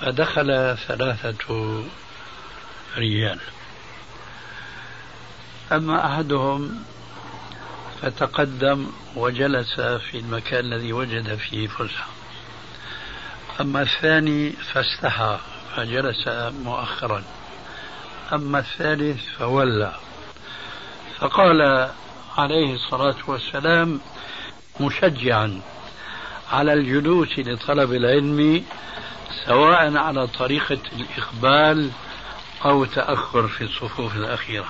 فدخل 0.00 0.76
ثلاثة 0.88 1.84
رجال 2.96 3.40
أما 5.72 6.06
أحدهم 6.06 6.84
فتقدم 8.02 8.86
وجلس 9.16 9.80
في 9.80 10.18
المكان 10.18 10.64
الذي 10.64 10.92
وجد 10.92 11.34
فيه 11.34 11.66
فسحة. 11.66 12.06
أما 13.60 13.82
الثاني 13.82 14.50
فاستحى 14.50 15.38
فجلس 15.76 16.28
مؤخرا. 16.64 17.24
أما 18.32 18.58
الثالث 18.58 19.24
فولى. 19.38 19.94
فقال 21.18 21.90
عليه 22.38 22.74
الصلاة 22.74 23.16
والسلام 23.26 24.00
مشجعا. 24.80 25.60
على 26.52 26.72
الجلوس 26.72 27.38
لطلب 27.38 27.92
العلم 27.92 28.64
سواء 29.46 29.96
على 29.96 30.26
طريقة 30.26 30.78
الإقبال 30.92 31.90
أو 32.64 32.84
تأخر 32.84 33.48
في 33.48 33.64
الصفوف 33.64 34.16
الأخيرة. 34.16 34.68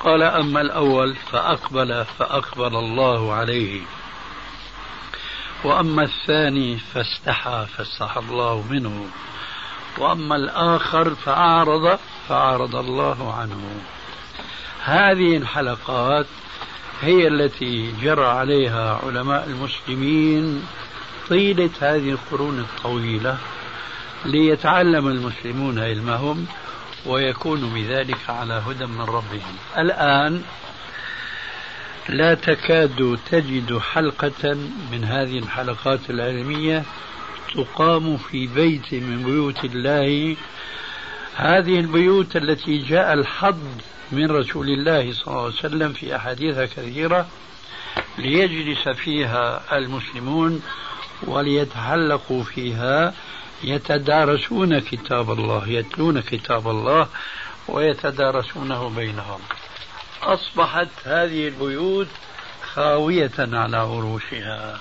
قال 0.00 0.22
أما 0.22 0.60
الأول 0.60 1.14
فأقبل 1.14 2.04
فأقبل 2.04 2.76
الله 2.76 3.32
عليه. 3.32 3.80
وأما 5.64 6.02
الثاني 6.02 6.78
فاستحى 6.78 7.66
فاستحى 7.76 8.20
الله 8.20 8.64
منه. 8.70 9.06
وأما 9.98 10.36
الآخر 10.36 11.14
فأعرض 11.14 11.98
فأعرض 12.28 12.76
الله 12.76 13.34
عنه. 13.34 13.80
هذه 14.84 15.36
الحلقات 15.36 16.26
هي 17.02 17.28
التي 17.28 17.92
جرى 18.02 18.26
عليها 18.26 19.00
علماء 19.06 19.46
المسلمين 19.46 20.66
طيلة 21.28 21.70
هذه 21.80 22.10
القرون 22.10 22.58
الطويلة 22.58 23.38
ليتعلم 24.24 25.08
المسلمون 25.08 25.78
علمهم 25.78 26.46
ويكونوا 27.06 27.70
بذلك 27.74 28.30
على 28.30 28.62
هدى 28.66 28.86
من 28.86 29.00
ربهم. 29.00 29.56
الآن 29.78 30.42
لا 32.08 32.34
تكاد 32.34 33.18
تجد 33.30 33.78
حلقة 33.78 34.54
من 34.92 35.04
هذه 35.04 35.38
الحلقات 35.38 36.10
العلمية 36.10 36.82
تقام 37.54 38.16
في 38.16 38.46
بيت 38.46 38.94
من 38.94 39.22
بيوت 39.22 39.64
الله. 39.64 40.36
هذه 41.36 41.80
البيوت 41.80 42.36
التي 42.36 42.78
جاء 42.78 43.12
الحظ 43.12 43.58
من 44.12 44.30
رسول 44.30 44.68
الله 44.68 45.12
صلى 45.12 45.26
الله 45.26 45.42
عليه 45.42 45.54
وسلم 45.54 45.92
في 45.92 46.16
أحاديث 46.16 46.58
كثيرة 46.58 47.26
ليجلس 48.18 48.88
فيها 48.88 49.76
المسلمون 49.78 50.62
وليتحلقوا 51.22 52.44
فيها 52.44 53.14
يتدارسون 53.64 54.78
كتاب 54.78 55.30
الله 55.30 55.68
يتلون 55.68 56.20
كتاب 56.20 56.68
الله 56.68 57.08
ويتدارسونه 57.68 58.88
بينهم. 58.88 59.40
أصبحت 60.22 60.88
هذه 61.04 61.48
البيوت 61.48 62.08
خاوية 62.74 63.32
على 63.38 63.76
عروشها. 63.76 64.78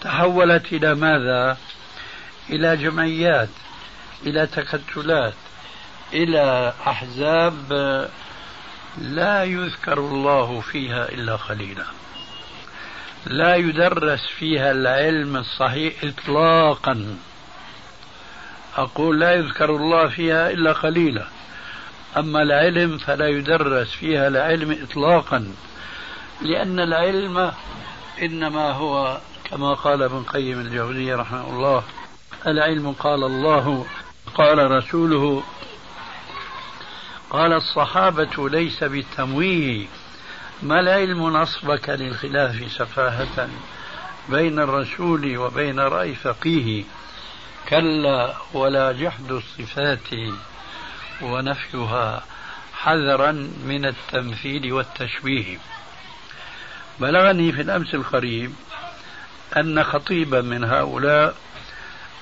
تحولت 0.00 0.72
إلى 0.72 0.94
ماذا؟ 0.94 1.58
إلى 2.50 2.76
جمعيات 2.76 3.48
إلى 4.26 4.46
تكتلات 4.46 5.34
إلى 6.12 6.72
أحزاب 6.86 7.72
لا 8.98 9.44
يذكر 9.44 9.98
الله 9.98 10.60
فيها 10.60 11.08
إلا 11.08 11.36
قليلا. 11.36 11.84
لا 13.26 13.56
يدرس 13.56 14.26
فيها 14.26 14.70
العلم 14.70 15.36
الصحيح 15.36 15.94
إطلاقا. 16.04 17.16
أقول 18.76 19.20
لا 19.20 19.34
يذكر 19.34 19.76
الله 19.76 20.08
فيها 20.08 20.50
إلا 20.50 20.72
قليلا. 20.72 21.26
أما 22.16 22.42
العلم 22.42 22.98
فلا 22.98 23.28
يدرس 23.28 23.88
فيها 23.88 24.28
العلم 24.28 24.78
إطلاقا. 24.82 25.54
لأن 26.42 26.80
العلم 26.80 27.52
إنما 28.22 28.70
هو 28.70 29.18
كما 29.44 29.74
قال 29.74 30.02
ابن 30.02 30.22
قيم 30.22 30.60
الجوزية 30.60 31.16
رحمه 31.16 31.50
الله 31.50 31.82
العلم 32.46 32.92
قال 32.92 33.24
الله 33.24 33.86
قال 34.34 34.70
رسوله. 34.70 35.42
قال 37.30 37.52
الصحابة 37.52 38.48
ليس 38.48 38.84
بالتمويه. 38.84 39.86
ما 40.64 40.80
العلم 40.80 41.36
نصبك 41.36 41.88
للخلاف 41.88 42.72
سفاهة 42.72 43.48
بين 44.28 44.58
الرسول 44.58 45.36
وبين 45.36 45.80
رأي 45.80 46.14
فقيه. 46.14 46.84
كلا 47.68 48.34
ولا 48.52 48.92
جحد 48.92 49.32
الصفات 49.32 50.08
ونفيها 51.22 52.24
حذرا 52.74 53.32
من 53.64 53.84
التمثيل 53.84 54.72
والتشبيه. 54.72 55.58
بلغني 57.00 57.52
في 57.52 57.60
الأمس 57.62 57.94
القريب 57.94 58.52
أن 59.56 59.84
خطيبا 59.84 60.40
من 60.40 60.64
هؤلاء 60.64 61.34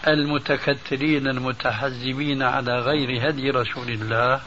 المتكتلين 0.06 1.26
المتحزبين 1.26 2.42
على 2.42 2.78
غير 2.78 3.28
هدي 3.28 3.50
رسول 3.50 3.88
الله 3.88 4.40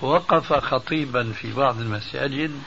وقف 0.00 0.52
خطيبا 0.52 1.32
في 1.32 1.52
بعض 1.52 1.80
المساجد 1.80 2.62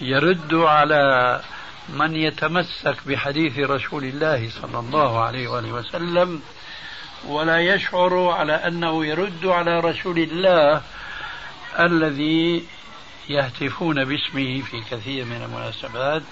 يرد 0.00 0.54
على 0.54 1.40
من 1.88 2.16
يتمسك 2.16 2.96
بحديث 3.06 3.58
رسول 3.58 4.04
الله 4.04 4.50
صلى 4.50 4.78
الله 4.78 5.20
عليه 5.20 5.48
وآله 5.48 5.72
وسلم 5.72 6.42
ولا 7.26 7.60
يشعر 7.60 8.28
على 8.28 8.52
أنه 8.52 9.06
يرد 9.06 9.46
على 9.46 9.80
رسول 9.80 10.18
الله 10.18 10.82
الذي 11.78 12.64
يهتفون 13.28 14.04
باسمه 14.04 14.62
في 14.62 14.80
كثير 14.90 15.24
من 15.24 15.42
المناسبات. 15.42 16.22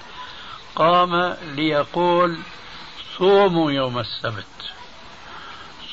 قام 0.74 1.36
ليقول 1.42 2.38
صوموا 3.18 3.72
يوم 3.72 3.98
السبت. 3.98 4.44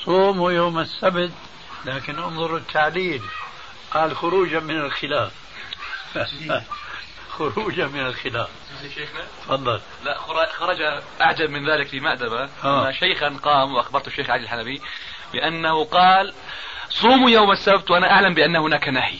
صوموا 0.05 0.51
يوم 0.51 0.79
السبت؟ 0.79 1.31
لكن 1.85 2.19
انظروا 2.19 2.57
التعليل. 2.57 3.21
قال 3.91 4.17
خروجا 4.17 4.59
من 4.59 4.79
الخلاف. 4.79 5.31
خروجا 7.39 7.87
من 7.87 7.99
الخلاف. 7.99 8.49
تفضل. 9.45 9.81
لا 10.03 10.17
خرج 10.59 10.81
أعجب 11.21 11.49
من 11.49 11.69
ذلك 11.69 11.87
في 11.87 11.99
مأدبة. 11.99 12.49
آه. 12.63 12.87
أن 12.87 12.93
شيخا 12.93 13.29
قام 13.43 13.75
وأخبرت 13.75 14.07
الشيخ 14.07 14.29
علي 14.29 14.43
الحلبي 14.43 14.81
بأنه 15.33 15.85
قال 15.85 16.33
صوموا 16.89 17.29
يوم 17.29 17.51
السبت 17.51 17.91
وأنا 17.91 18.11
أعلم 18.11 18.33
بأن 18.33 18.55
هناك 18.55 18.87
نهي 18.87 19.19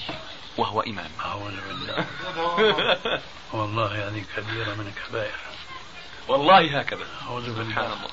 وهو 0.58 0.82
إمام. 0.82 1.12
أعوذ 1.26 1.54
بالله. 1.68 2.06
والله 3.54 4.08
هذه 4.08 4.24
كبيره 4.38 4.76
من 4.76 4.94
الكبائر. 4.98 5.36
والله 6.28 6.80
هكذا. 6.80 7.06
أعوذ 7.28 7.58
بالله. 7.58 7.86
الله. 7.86 8.10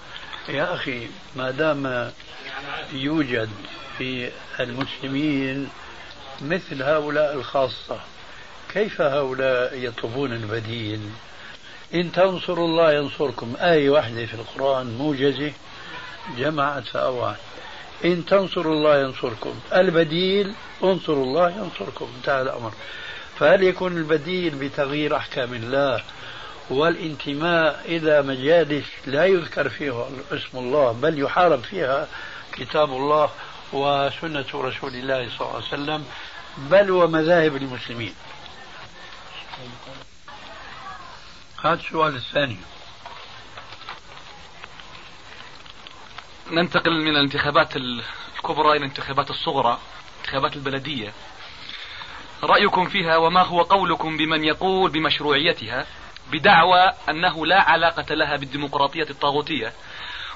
يا 0.48 0.74
أخي 0.74 1.08
ما 1.36 1.50
دام 1.50 2.12
يوجد 2.92 3.50
في 3.98 4.32
المسلمين 4.60 5.70
مثل 6.40 6.82
هؤلاء 6.82 7.34
الخاصة 7.34 8.00
كيف 8.76 9.00
هؤلاء 9.00 9.78
يطلبون 9.78 10.32
البديل؟ 10.32 11.00
إن 11.94 12.12
تنصروا 12.12 12.68
الله 12.68 12.92
ينصركم. 12.92 13.54
آية 13.60 13.90
واحدة 13.90 14.26
في 14.26 14.34
القرآن 14.34 14.86
موجزة. 14.98 15.52
جمعت 16.38 16.84
فأوعت 16.84 17.36
إن 18.04 18.26
تنصروا 18.26 18.74
الله 18.74 18.98
ينصركم. 19.00 19.54
البديل 19.74 20.52
انصروا 20.84 21.24
الله 21.24 21.50
ينصركم. 21.50 22.08
انتهى 22.16 22.42
الأمر. 22.42 22.72
فهل 23.38 23.62
يكون 23.62 23.96
البديل 23.96 24.54
بتغيير 24.54 25.16
أحكام 25.16 25.54
الله 25.54 26.02
والانتماء 26.70 27.82
إلى 27.84 28.22
مجالس 28.22 28.86
لا 29.06 29.24
يذكر 29.26 29.68
فيها 29.68 30.08
اسم 30.32 30.58
الله 30.58 30.92
بل 30.92 31.22
يحارب 31.22 31.60
فيها 31.60 32.08
كتاب 32.52 32.90
الله 32.90 33.30
وسنة 33.72 34.46
رسول 34.54 34.94
الله 34.94 35.28
صلى 35.30 35.40
الله 35.40 35.54
عليه 35.54 35.66
وسلم 35.66 36.04
بل 36.70 36.90
ومذاهب 36.90 37.56
المسلمين؟ 37.56 38.14
هذا 41.66 41.80
السؤال 41.80 42.16
الثاني. 42.16 42.58
ننتقل 46.50 47.02
من 47.02 47.16
الانتخابات 47.16 47.76
الكبرى 47.76 48.70
إلى 48.70 48.76
الانتخابات 48.76 49.30
الصغرى 49.30 49.78
انتخابات 50.20 50.56
البلدية. 50.56 51.12
رأيكم 52.42 52.88
فيها 52.88 53.16
وما 53.16 53.42
هو 53.42 53.62
قولكم 53.62 54.16
بمن 54.16 54.44
يقول 54.44 54.90
بمشروعيتها 54.90 55.86
بدعوى 56.32 56.92
أنه 57.08 57.46
لا 57.46 57.60
علاقة 57.60 58.14
لها 58.14 58.36
بالديمقراطية 58.36 59.06
الطاغوتية 59.10 59.72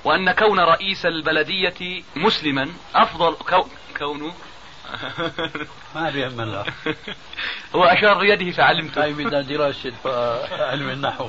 وأن 0.05 0.33
كون 0.33 0.61
رئيس 0.61 1.07
البلدية 1.07 2.03
مسلما 2.17 2.73
أفضل 2.95 3.35
كو 3.35 3.67
كونه 3.99 4.35
ما 5.95 6.11
بيهم 6.11 6.41
الله 6.41 6.65
هو 7.75 7.85
أشار 7.85 8.19
بيده 8.19 8.51
فعلمت 8.51 8.99
هاي 8.99 9.13
بدها 9.13 9.41
دراسة 9.41 9.93
علم 10.51 10.91
النحو. 10.91 11.29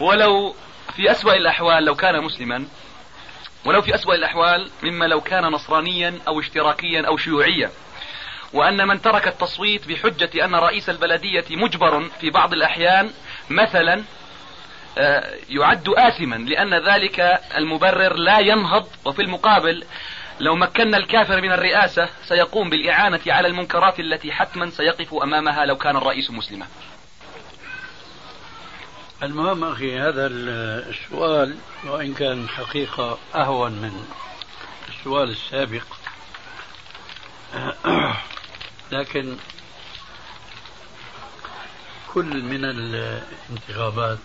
ولو 0.00 0.54
في 0.96 1.10
أسوأ 1.10 1.34
الأحوال 1.34 1.84
لو 1.84 1.94
كان 1.94 2.24
مسلما 2.24 2.66
ولو 3.64 3.82
في 3.82 3.94
أسوأ 3.94 4.14
الأحوال 4.14 4.70
مما 4.82 5.04
لو 5.04 5.20
كان 5.20 5.42
نصرانيا 5.42 6.18
أو 6.28 6.40
اشتراكيا 6.40 7.06
أو 7.06 7.16
شيوعيا. 7.16 7.70
وأن 8.52 8.88
من 8.88 9.02
ترك 9.02 9.28
التصويت 9.28 9.88
بحجة 9.88 10.44
أن 10.44 10.54
رئيس 10.54 10.90
البلدية 10.90 11.44
مجبر 11.50 12.08
في 12.20 12.30
بعض 12.30 12.52
الأحيان 12.52 13.10
مثلا 13.50 14.04
آه، 14.98 15.34
يعد 15.48 15.88
آثما 15.88 16.36
لأن 16.36 16.74
ذلك 16.74 17.40
المبرر 17.56 18.16
لا 18.16 18.38
ينهض 18.38 18.86
وفي 19.04 19.22
المقابل 19.22 19.84
لو 20.40 20.56
مكنا 20.56 20.96
الكافر 20.96 21.40
من 21.40 21.52
الرئاسة 21.52 22.08
سيقوم 22.24 22.70
بالإعانة 22.70 23.20
على 23.26 23.48
المنكرات 23.48 24.00
التي 24.00 24.32
حتما 24.32 24.70
سيقف 24.70 25.14
أمامها 25.14 25.64
لو 25.64 25.76
كان 25.76 25.96
الرئيس 25.96 26.30
مسلما. 26.30 26.66
المهم 29.22 29.64
أخي 29.64 29.98
هذا 29.98 30.26
السؤال 30.26 31.56
وإن 31.86 32.14
كان 32.14 32.48
حقيقة 32.48 33.18
أهون 33.34 33.72
من 33.72 34.04
السؤال 34.88 35.30
السابق. 35.30 35.84
لكن 38.92 39.36
كل 42.14 42.42
من 42.42 42.64
الانتخابات 42.64 44.18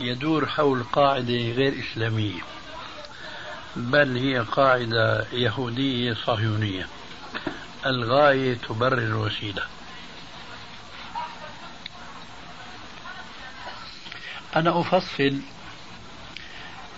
يدور 0.00 0.46
حول 0.46 0.84
قاعدة 0.92 1.52
غير 1.52 1.74
إسلامية. 1.78 2.57
بل 3.76 4.16
هي 4.16 4.38
قاعدة 4.38 5.26
يهودية 5.32 6.14
صهيونية. 6.14 6.88
الغاية 7.86 8.54
تبرر 8.54 8.98
الوسيلة 8.98 9.62
أنا 14.56 14.80
أفصل 14.80 15.40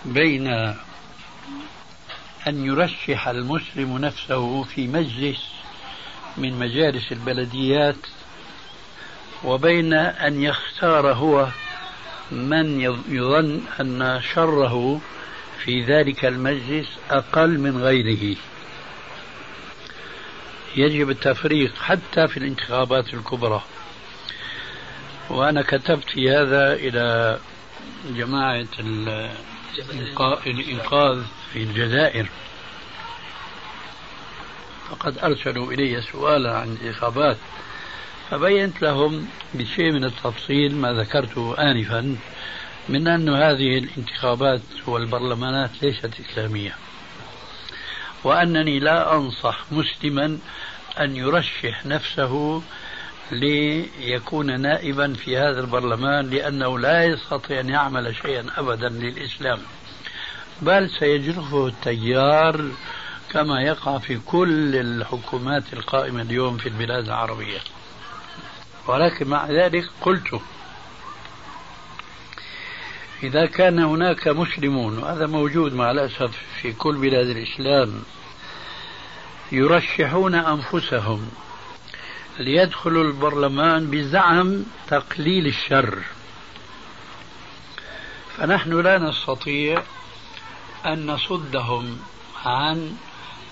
بين 0.05 0.47
أن 2.47 2.65
يرشح 2.65 3.27
المسلم 3.27 3.97
نفسه 3.97 4.63
في 4.63 4.87
مجلس 4.87 5.47
من 6.37 6.59
مجالس 6.59 7.11
البلديات 7.11 7.95
وبين 9.43 9.93
أن 9.93 10.43
يختار 10.43 11.13
هو 11.13 11.47
من 12.31 12.81
يظن 13.09 13.61
أن 13.79 14.21
شره 14.33 15.01
في 15.65 15.81
ذلك 15.83 16.25
المجلس 16.25 16.87
أقل 17.09 17.59
من 17.59 17.77
غيره. 17.77 18.35
يجب 20.75 21.09
التفريق 21.09 21.75
حتى 21.75 22.27
في 22.27 22.37
الانتخابات 22.37 23.13
الكبرى. 23.13 23.63
وأنا 25.29 25.61
كتبت 25.61 26.09
في 26.09 26.31
هذا 26.31 26.73
إلى 26.73 27.39
جماعة 28.09 28.67
الإنقاذ 30.47 31.23
في 31.53 31.63
الجزائر. 31.63 32.29
فقد 34.89 35.17
أرسلوا 35.17 35.73
إلي 35.73 36.01
سؤالا 36.01 36.57
عن 36.57 36.77
الانتخابات 36.81 37.37
فبينت 38.31 38.81
لهم 38.81 39.27
بشيء 39.53 39.91
من 39.91 40.03
التفصيل 40.03 40.75
ما 40.75 40.93
ذكرته 40.93 41.71
آنفا. 41.71 42.17
من 42.89 43.07
أن 43.07 43.29
هذه 43.29 43.77
الانتخابات 43.77 44.61
والبرلمانات 44.87 45.69
ليست 45.81 46.11
إسلامية. 46.19 46.75
وأنني 48.23 48.79
لا 48.79 49.15
أنصح 49.15 49.65
مسلما 49.71 50.37
أن 50.99 51.15
يرشح 51.15 51.85
نفسه 51.85 52.61
ليكون 53.31 54.61
نائبا 54.61 55.13
في 55.13 55.37
هذا 55.37 55.59
البرلمان 55.59 56.29
لأنه 56.29 56.79
لا 56.79 57.03
يستطيع 57.03 57.59
أن 57.59 57.69
يعمل 57.69 58.15
شيئا 58.15 58.45
أبدا 58.57 58.89
للإسلام. 58.89 59.59
بل 60.61 60.89
سيجرفه 60.99 61.67
التيار 61.67 62.71
كما 63.29 63.61
يقع 63.61 63.97
في 63.97 64.19
كل 64.25 64.75
الحكومات 64.75 65.73
القائمة 65.73 66.21
اليوم 66.21 66.57
في 66.57 66.69
البلاد 66.69 67.05
العربية. 67.05 67.59
ولكن 68.87 69.27
مع 69.27 69.47
ذلك 69.47 69.89
قلت 70.01 70.41
إذا 73.23 73.45
كان 73.45 73.79
هناك 73.79 74.27
مسلمون 74.27 74.97
وهذا 74.97 75.27
موجود 75.27 75.73
مع 75.73 75.91
الأسف 75.91 76.31
في 76.61 76.73
كل 76.73 76.97
بلاد 76.97 77.27
الإسلام 77.27 78.03
يرشحون 79.51 80.35
أنفسهم 80.35 81.31
ليدخلوا 82.39 83.03
البرلمان 83.03 83.91
بزعم 83.91 84.63
تقليل 84.87 85.47
الشر. 85.47 85.99
فنحن 88.37 88.81
لا 88.81 88.97
نستطيع 88.97 89.83
أن 90.85 91.05
نصدهم 91.05 91.99
عن 92.45 92.95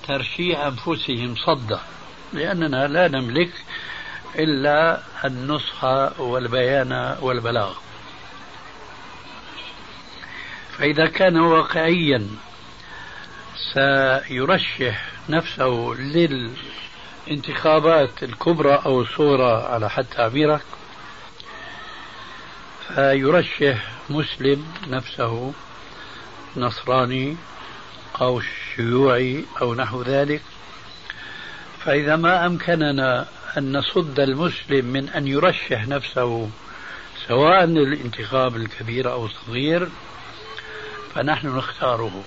ترشيح 0.08 0.60
أنفسهم 0.60 1.36
صدا 1.36 1.80
لأننا 2.34 2.88
لا 2.88 3.08
نملك 3.08 3.52
إلا 4.36 5.02
النصح 5.26 5.84
والبيان 6.20 7.18
والبلاغ. 7.22 7.74
فإذا 10.80 11.06
كان 11.06 11.38
واقعيا 11.40 12.28
سيرشح 13.74 15.06
نفسه 15.30 15.96
للانتخابات 17.28 18.24
الكبرى 18.24 18.82
أو 18.86 19.02
الصغرى 19.02 19.64
على 19.64 19.90
حد 19.90 20.06
تعبيرك 20.06 20.62
فيرشح 22.88 23.92
مسلم 24.10 24.66
نفسه 24.88 25.54
نصراني 26.58 27.38
أو 28.22 28.42
شيوعي 28.76 29.46
أو 29.62 29.76
نحو 29.76 30.02
ذلك. 30.02 30.42
فإذا 31.80 32.16
ما 32.16 32.46
أمكننا 32.46 33.28
أن 33.58 33.78
نصد 33.78 34.20
المسلم 34.20 34.86
من 34.86 35.10
أن 35.10 35.28
يرشح 35.28 35.88
نفسه 35.88 36.50
سواء 37.28 37.66
للانتخاب 37.66 38.56
الكبير 38.56 39.12
أو 39.12 39.26
الصغير 39.26 39.90
فنحن 41.16 41.58
نختاره. 41.58 42.24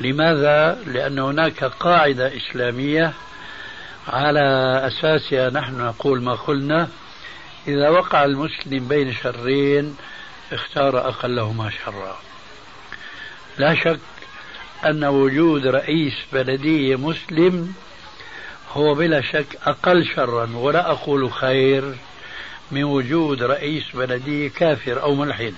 لماذا؟ 0.00 0.82
لأن 0.86 1.18
هناك 1.18 1.64
قاعدة 1.64 2.36
إسلامية 2.36 3.12
على 4.08 4.40
أساسها 4.86 5.50
نحن 5.50 5.80
نقول 5.80 6.22
ما 6.22 6.34
قلنا. 6.34 6.88
إذا 7.68 7.88
وقع 7.88 8.24
المسلم 8.24 8.88
بين 8.88 9.12
شرين 9.12 9.96
اختار 10.52 11.08
أقلهما 11.08 11.70
شرا. 11.70 12.18
لا 13.58 13.74
شك 13.74 14.00
أن 14.84 15.04
وجود 15.04 15.66
رئيس 15.66 16.14
بلدية 16.32 16.96
مسلم 16.96 17.74
هو 18.72 18.94
بلا 18.94 19.20
شك 19.20 19.58
أقل 19.66 20.06
شرا 20.06 20.50
ولا 20.54 20.90
أقول 20.90 21.32
خير 21.32 21.94
من 22.70 22.84
وجود 22.84 23.42
رئيس 23.42 23.84
بلدية 23.94 24.48
كافر 24.48 25.02
أو 25.02 25.14
ملحد. 25.14 25.54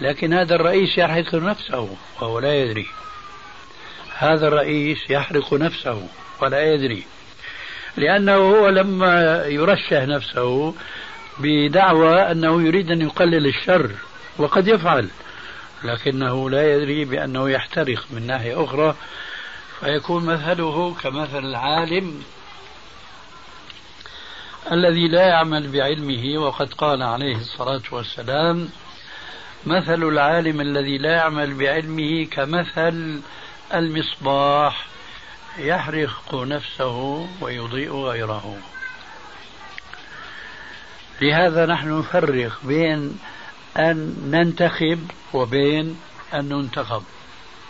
لكن 0.00 0.32
هذا 0.32 0.54
الرئيس 0.54 0.98
يحرق 0.98 1.34
نفسه 1.34 1.96
وهو 2.20 2.38
لا 2.38 2.54
يدري. 2.54 2.86
هذا 4.18 4.48
الرئيس 4.48 4.98
يحرق 5.10 5.54
نفسه 5.54 6.08
ولا 6.40 6.74
يدري. 6.74 7.04
لأنه 7.96 8.34
هو 8.34 8.68
لما 8.68 9.44
يرشح 9.46 10.02
نفسه 10.02 10.74
بدعوى 11.38 12.30
أنه 12.30 12.62
يريد 12.62 12.90
أن 12.90 13.00
يقلل 13.00 13.46
الشر 13.46 13.90
وقد 14.38 14.68
يفعل. 14.68 15.08
لكنه 15.84 16.50
لا 16.50 16.74
يدري 16.74 17.04
بأنه 17.04 17.50
يحترق 17.50 18.04
من 18.10 18.26
ناحية 18.26 18.64
أخرى 18.64 18.96
فيكون 19.80 20.24
مثله 20.24 20.94
كمثل 21.02 21.38
العالم 21.38 22.22
الذي 24.72 25.08
لا 25.08 25.28
يعمل 25.28 25.68
بعلمه 25.68 26.38
وقد 26.38 26.74
قال 26.74 27.02
عليه 27.02 27.36
الصلاة 27.36 27.82
والسلام 27.90 28.68
مثل 29.66 30.02
العالم 30.02 30.60
الذي 30.60 30.98
لا 30.98 31.12
يعمل 31.12 31.54
بعلمه 31.54 32.24
كمثل 32.24 33.20
المصباح 33.74 34.86
يحرق 35.58 36.34
نفسه 36.34 37.28
ويضيء 37.40 37.96
غيره. 37.96 38.56
لهذا 41.20 41.66
نحن 41.66 41.98
نفرق 41.98 42.52
بين 42.64 43.18
أن 43.76 44.16
ننتخب 44.30 45.10
وبين 45.32 46.00
أن 46.34 46.48
ننتخب. 46.48 47.02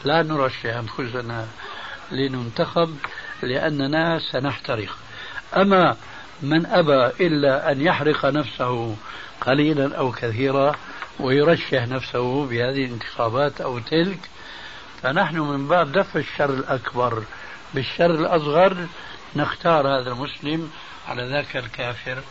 لا 0.04 0.22
نرشح 0.22 0.66
أنفسنا 0.66 1.46
لننتخب 2.12 2.96
لأننا 3.42 4.18
سنحترق. 4.32 4.98
أما 5.56 5.96
من 6.42 6.66
أبى 6.66 7.26
إلا 7.26 7.72
أن 7.72 7.80
يحرق 7.80 8.26
نفسه 8.26 8.96
قليلا 9.40 9.96
أو 9.96 10.12
كثيرا 10.12 10.74
ويرشح 11.20 11.82
نفسه 11.88 12.46
بهذه 12.46 12.84
الانتخابات 12.84 13.60
أو 13.60 13.78
تلك 13.78 14.30
فنحن 15.02 15.38
من 15.38 15.68
باب 15.68 15.92
دفع 15.92 16.20
الشر 16.20 16.50
الأكبر 16.50 17.24
بالشر 17.74 18.10
الأصغر 18.10 18.86
نختار 19.36 19.88
هذا 19.88 20.10
المسلم 20.10 20.70
على 21.08 21.28
ذاك 21.28 21.56
الكافر 21.56 22.22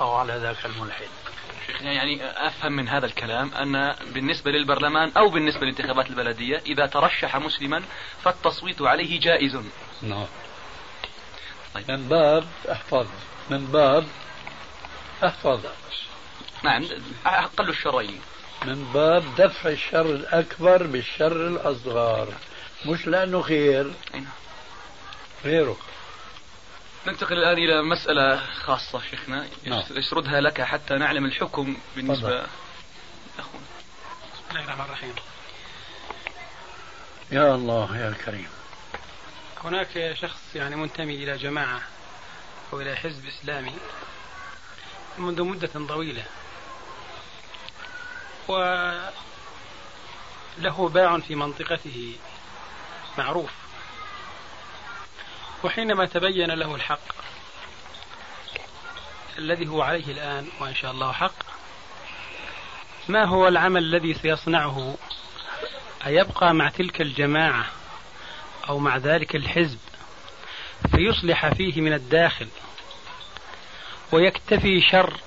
أو 0.00 0.12
على 0.14 0.36
ذاك 0.36 0.66
الملحد 0.66 1.08
يعني 1.80 2.24
أفهم 2.46 2.72
من 2.72 2.88
هذا 2.88 3.06
الكلام 3.06 3.54
أن 3.54 3.94
بالنسبة 4.14 4.50
للبرلمان 4.50 5.12
أو 5.16 5.28
بالنسبة 5.28 5.60
للانتخابات 5.60 6.10
البلدية 6.10 6.62
إذا 6.66 6.86
ترشح 6.86 7.36
مسلما 7.36 7.82
فالتصويت 8.22 8.82
عليه 8.82 9.20
جائز. 9.20 9.58
نعم. 10.02 10.26
طيب. 11.74 11.90
من 11.90 12.08
باب 12.08 12.44
أحفظ 12.72 13.06
من 13.50 13.66
باب 13.66 14.06
أحفظ 15.24 15.66
نعم 16.62 16.88
أقل 17.26 17.68
الشرين. 17.68 18.20
من 18.64 18.92
باب 18.92 19.34
دفع 19.38 19.70
الشر 19.70 20.06
الأكبر 20.06 20.86
بالشر 20.86 21.46
الأصغر. 21.46 22.34
مش 22.86 23.06
لأنه 23.06 23.42
خير. 23.42 23.94
نعم. 24.14 24.26
غيره 25.44 25.76
ننتقل 27.06 27.38
الآن 27.38 27.58
إلى 27.58 27.82
مسألة 27.82 28.36
خاصة 28.54 29.00
شيخنا 29.10 29.48
نعم. 29.64 29.82
يسردها 29.90 30.40
لك 30.40 30.60
حتى 30.60 30.94
نعلم 30.94 31.24
الحكم 31.24 31.76
بالنسبة 31.96 32.28
أخونا. 33.38 33.64
بسم 34.34 34.50
الله 34.50 34.64
الرحمن 34.64 34.84
الرحيم. 34.84 35.14
يا 37.32 37.54
الله 37.54 37.98
يا 37.98 38.14
كريم. 38.26 38.48
هناك 39.64 40.14
شخص 40.14 40.40
يعني 40.54 40.76
منتمي 40.76 41.14
إلى 41.14 41.36
جماعة 41.36 41.82
أو 42.72 42.80
إلى 42.80 42.96
حزب 42.96 43.26
إسلامي 43.26 43.74
منذ 45.18 45.42
مدة 45.42 45.86
طويلة. 45.88 46.24
وله 48.48 49.12
باع 50.88 51.18
في 51.18 51.34
منطقته. 51.34 52.14
معروف. 53.18 53.50
وحينما 55.64 56.06
تبين 56.06 56.50
له 56.50 56.74
الحق 56.74 57.00
الذي 59.38 59.68
هو 59.68 59.82
عليه 59.82 60.12
الآن 60.12 60.48
وإن 60.60 60.74
شاء 60.74 60.90
الله 60.90 61.12
حق 61.12 61.34
ما 63.08 63.24
هو 63.24 63.48
العمل 63.48 63.82
الذي 63.82 64.14
سيصنعه؟ 64.14 64.96
أيبقى 66.06 66.54
مع 66.54 66.68
تلك 66.68 67.00
الجماعة 67.00 67.66
أو 68.68 68.78
مع 68.78 68.96
ذلك 68.96 69.36
الحزب؟ 69.36 69.78
فيصلح 70.90 71.48
فيه 71.48 71.80
من 71.80 71.92
الداخل 71.92 72.48
ويكتفي 74.12 74.80
شر 74.80 75.20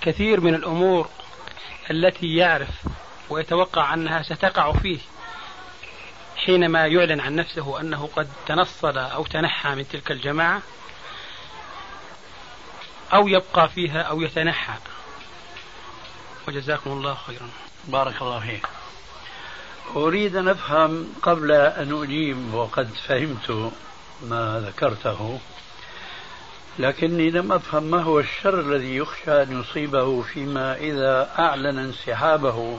كثير 0.00 0.40
من 0.40 0.54
الأمور 0.54 1.08
التي 1.90 2.36
يعرف 2.36 2.86
ويتوقع 3.30 3.94
أنها 3.94 4.22
ستقع 4.22 4.72
فيه 4.72 4.98
حينما 6.36 6.86
يعلن 6.86 7.20
عن 7.20 7.36
نفسه 7.36 7.80
أنه 7.80 8.08
قد 8.16 8.28
تنصل 8.46 8.98
أو 8.98 9.24
تنحى 9.24 9.74
من 9.74 9.88
تلك 9.88 10.10
الجماعة 10.10 10.62
أو 13.12 13.28
يبقى 13.28 13.68
فيها 13.68 14.02
أو 14.02 14.22
يتنحى. 14.22 14.74
وجزاكم 16.48 16.90
الله 16.90 17.14
خيرا. 17.14 17.48
بارك 17.88 18.22
الله 18.22 18.40
فيك. 18.40 18.66
أريد 19.96 20.36
أن 20.36 20.48
أفهم 20.48 21.14
قبل 21.22 21.52
أن 21.52 22.02
أجيب 22.02 22.54
وقد 22.54 22.90
فهمت 23.08 23.72
ما 24.22 24.60
ذكرته. 24.66 25.40
لكني 26.80 27.30
لم 27.30 27.52
أفهم 27.52 27.82
ما 27.82 28.02
هو 28.02 28.20
الشر 28.20 28.60
الذي 28.60 28.96
يخشى 28.96 29.42
أن 29.42 29.60
يصيبه 29.60 30.22
فيما 30.22 30.76
إذا 30.76 31.30
أعلن 31.38 31.78
انسحابه 31.78 32.78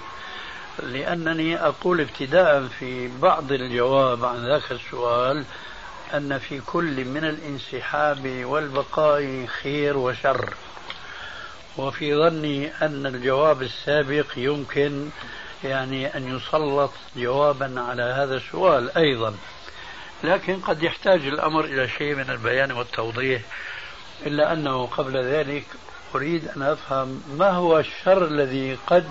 لأنني 0.83 1.65
أقول 1.65 2.01
ابتداء 2.01 2.67
في 2.79 3.09
بعض 3.21 3.51
الجواب 3.51 4.25
عن 4.25 4.45
ذاك 4.45 4.71
السؤال 4.71 5.45
أن 6.13 6.37
في 6.37 6.61
كل 6.61 7.05
من 7.05 7.23
الانسحاب 7.23 8.45
والبقاء 8.45 9.45
خير 9.45 9.97
وشر. 9.97 10.53
وفي 11.77 12.15
ظني 12.15 12.71
أن 12.81 13.05
الجواب 13.05 13.61
السابق 13.61 14.25
يمكن 14.37 15.09
يعني 15.63 16.17
أن 16.17 16.35
يسلط 16.37 16.91
جوابا 17.15 17.81
على 17.81 18.03
هذا 18.03 18.35
السؤال 18.35 18.97
أيضا. 18.97 19.35
لكن 20.23 20.59
قد 20.59 20.83
يحتاج 20.83 21.25
الأمر 21.25 21.65
إلى 21.65 21.87
شيء 21.87 22.15
من 22.15 22.29
البيان 22.29 22.71
والتوضيح 22.71 23.41
إلا 24.25 24.53
أنه 24.53 24.85
قبل 24.85 25.17
ذلك 25.23 25.65
أريد 26.15 26.47
أن 26.47 26.61
أفهم 26.61 27.23
ما 27.37 27.49
هو 27.49 27.79
الشر 27.79 28.25
الذي 28.25 28.77
قد 28.87 29.05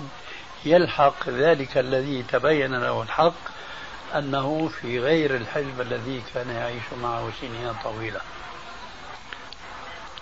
يلحق 0.65 1.29
ذلك 1.29 1.77
الذي 1.77 2.23
تبين 2.23 2.75
له 2.75 3.01
الحق 3.01 3.33
أنه 4.15 4.67
في 4.67 4.99
غير 4.99 5.35
الحزب 5.35 5.81
الذي 5.81 6.23
كان 6.33 6.49
يعيش 6.49 6.83
معه 7.01 7.29
سنين 7.41 7.73
طويلة. 7.83 8.21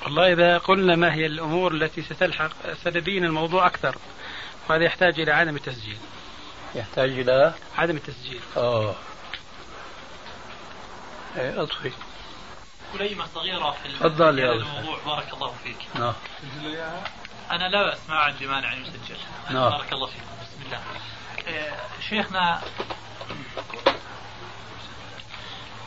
والله 0.04 0.34
إذا 0.34 0.58
قلنا 0.58 0.96
ما 0.96 1.14
هي 1.14 1.26
الأمور 1.26 1.72
التي 1.72 2.02
ستلحق 2.02 2.52
ستبين 2.82 3.26
الموضوع 3.26 3.68
أكثر 3.68 3.96
وهذا 4.70 4.84
يحتاج 4.84 5.20
إلى 5.20 5.32
عدم 5.32 5.56
التسجيل. 5.56 5.98
يحتاج 6.76 7.10
إلى 7.10 7.54
عدم 7.78 7.96
التسجيل. 7.96 8.42
إيه 11.38 11.64
أطفي 11.64 11.92
كليمة 12.94 13.26
صغيرة 13.36 13.72
في 13.72 13.90
تفضل 14.00 14.40
يا 14.40 14.52
الموضوع. 14.52 15.00
بارك 15.06 15.34
الله 15.34 15.54
فيك. 15.64 15.78
نعم. 15.96 16.14
أنا 17.52 17.68
لا 17.70 17.84
بأس 17.84 18.10
ما 18.10 18.16
عندي 18.16 18.48
مانع 18.48 18.74
أن 18.74 18.82
يسجل. 18.82 19.18
نعم. 19.50 19.70
بارك 19.70 19.94
الله 19.94 20.08
فيك. 20.08 20.22
بسم 20.42 20.62
الله. 20.66 20.82
آه، 21.48 21.78
شيخنا 22.10 22.62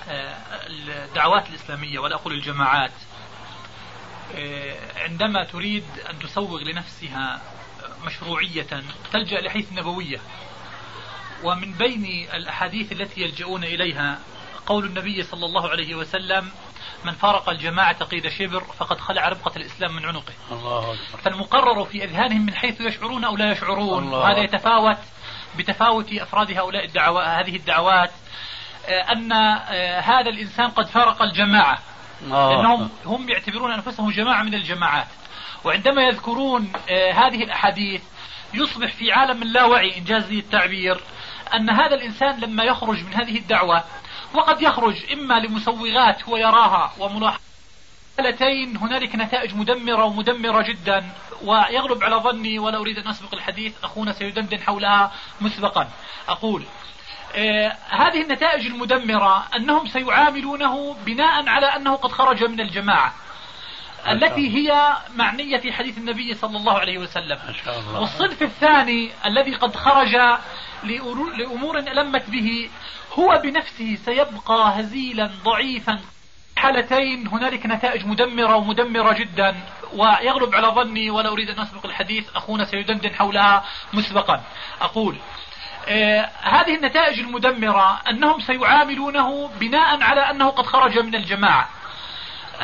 آه، 0.08 0.36
الدعوات 0.66 1.48
الإسلامية 1.48 1.98
ولا 1.98 2.14
أقول 2.14 2.32
الجماعات 2.32 2.92
آه، 4.34 4.76
عندما 5.02 5.44
تريد 5.44 5.84
أن 6.10 6.18
تسوغ 6.18 6.60
لنفسها 6.62 7.40
مشروعية 8.04 8.66
تلجأ 9.12 9.40
لحيث 9.40 9.68
النبوية 9.70 10.20
ومن 11.42 11.72
بين 11.72 12.28
الأحاديث 12.34 12.92
التي 12.92 13.20
يلجؤون 13.20 13.64
إليها 13.64 14.18
قول 14.66 14.84
النبي 14.84 15.22
صلى 15.22 15.46
الله 15.46 15.68
عليه 15.68 15.94
وسلم 15.94 16.50
من 17.06 17.12
فارق 17.12 17.48
الجماعة 17.48 18.04
قيد 18.04 18.28
شبر 18.28 18.60
فقد 18.60 19.00
خلع 19.00 19.28
ربقة 19.28 19.56
الإسلام 19.56 19.96
من 19.96 20.06
عنقه. 20.06 20.32
الله 20.52 20.78
أكبر. 20.78 21.20
فالمقرر 21.22 21.84
في 21.84 22.04
أذهانهم 22.04 22.46
من 22.46 22.54
حيث 22.54 22.80
يشعرون 22.80 23.24
أو 23.24 23.36
لا 23.36 23.52
يشعرون. 23.52 24.04
الله 24.04 24.18
وهذا 24.18 24.38
يتفاوت 24.38 24.98
بتفاوت 25.58 26.12
أفراد 26.12 26.50
هؤلاء 26.50 26.84
الدعوات 26.84 27.26
هذه 27.26 27.56
الدعوات 27.56 28.10
آه، 28.86 29.12
أن 29.12 29.32
آه، 29.32 30.00
هذا 30.00 30.30
الإنسان 30.30 30.68
قد 30.70 30.86
فارق 30.86 31.22
الجماعة. 31.22 31.78
لأنهم 32.22 32.90
هم 33.06 33.28
يعتبرون 33.28 33.72
أنفسهم 33.72 34.10
جماعة 34.10 34.42
من 34.42 34.54
الجماعات. 34.54 35.06
وعندما 35.64 36.02
يذكرون 36.02 36.72
آه، 36.90 37.12
هذه 37.12 37.44
الأحاديث 37.44 38.02
يصبح 38.54 38.92
في 38.92 39.12
عالم 39.12 39.42
اللاوعي 39.42 39.98
إنجاز 39.98 40.32
التعبير 40.32 41.00
أن 41.54 41.70
هذا 41.70 41.94
الإنسان 41.94 42.40
لما 42.40 42.64
يخرج 42.64 43.04
من 43.04 43.14
هذه 43.14 43.38
الدعوة 43.38 43.84
وقد 44.34 44.62
يخرج 44.62 45.12
إما 45.12 45.34
لمسوغات 45.34 46.24
هو 46.24 46.36
يراها 46.36 46.92
وملاحظة 46.98 47.40
هنالك 48.76 49.14
نتائج 49.14 49.54
مدمرة 49.54 50.04
ومدمرة 50.04 50.62
جدا 50.62 51.04
ويغلب 51.44 52.04
على 52.04 52.16
ظني 52.16 52.58
ولا 52.58 52.78
أريد 52.78 52.98
أن 52.98 53.08
أسبق 53.08 53.34
الحديث 53.34 53.72
أخونا 53.84 54.12
سيدندن 54.12 54.60
حولها 54.60 55.12
مسبقا. 55.40 55.88
أقول 56.28 56.64
آه 57.34 57.76
هذه 57.88 58.22
النتائج 58.22 58.66
المدمرة 58.66 59.46
أنهم 59.56 59.86
سيعاملونه 59.86 60.96
بناء 61.06 61.48
على 61.48 61.66
أنه 61.66 61.96
قد 61.96 62.12
خرج 62.12 62.44
من 62.44 62.60
الجماعة 62.60 63.14
التي 64.08 64.56
هي 64.56 64.96
معنية 65.16 65.58
في 65.58 65.72
حديث 65.72 65.98
النبي 65.98 66.34
صلى 66.34 66.56
الله 66.56 66.78
عليه 66.78 66.98
وسلم. 66.98 67.38
والصنف 67.94 68.42
الثاني 68.42 69.10
الذي 69.26 69.54
قد 69.54 69.76
خرج 69.76 70.16
لأمور 70.84 71.78
ألمت 71.78 72.30
به 72.30 72.70
هو 73.18 73.40
بنفسه 73.44 73.98
سيبقى 74.04 74.80
هزيلا 74.80 75.30
ضعيفا. 75.44 76.00
حالتين 76.56 77.28
هنالك 77.28 77.66
نتائج 77.66 78.06
مدمرة 78.06 78.56
ومدمرة 78.56 79.12
جدا 79.12 79.56
ويغلب 79.92 80.54
على 80.54 80.66
ظني 80.66 81.10
ولا 81.10 81.28
أريد 81.28 81.50
أن 81.50 81.60
أسبق 81.60 81.86
الحديث 81.86 82.36
أخونا 82.36 82.64
سيدندن 82.64 83.14
حولها 83.14 83.64
مسبقا. 83.92 84.42
أقول 84.80 85.16
آه 85.88 86.30
هذه 86.42 86.74
النتائج 86.74 87.20
المدمرة 87.20 88.00
أنهم 88.10 88.40
سيعاملونه 88.40 89.50
بناء 89.60 90.02
على 90.02 90.20
أنه 90.20 90.50
قد 90.50 90.66
خرج 90.66 90.98
من 90.98 91.14
الجماعة. 91.14 91.68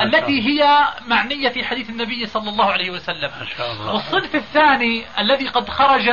التي 0.02 0.42
هي 0.48 0.88
معنية 1.06 1.48
في 1.48 1.64
حديث 1.64 1.90
النبي 1.90 2.26
صلى 2.26 2.50
الله 2.50 2.72
عليه 2.72 2.90
وسلم. 2.90 3.30
ما 3.40 3.46
شاء 3.56 3.72
الله. 3.72 3.92
والصنف 3.94 4.34
الثاني 4.34 5.04
الذي 5.18 5.48
قد 5.48 5.68
خرج 5.70 6.10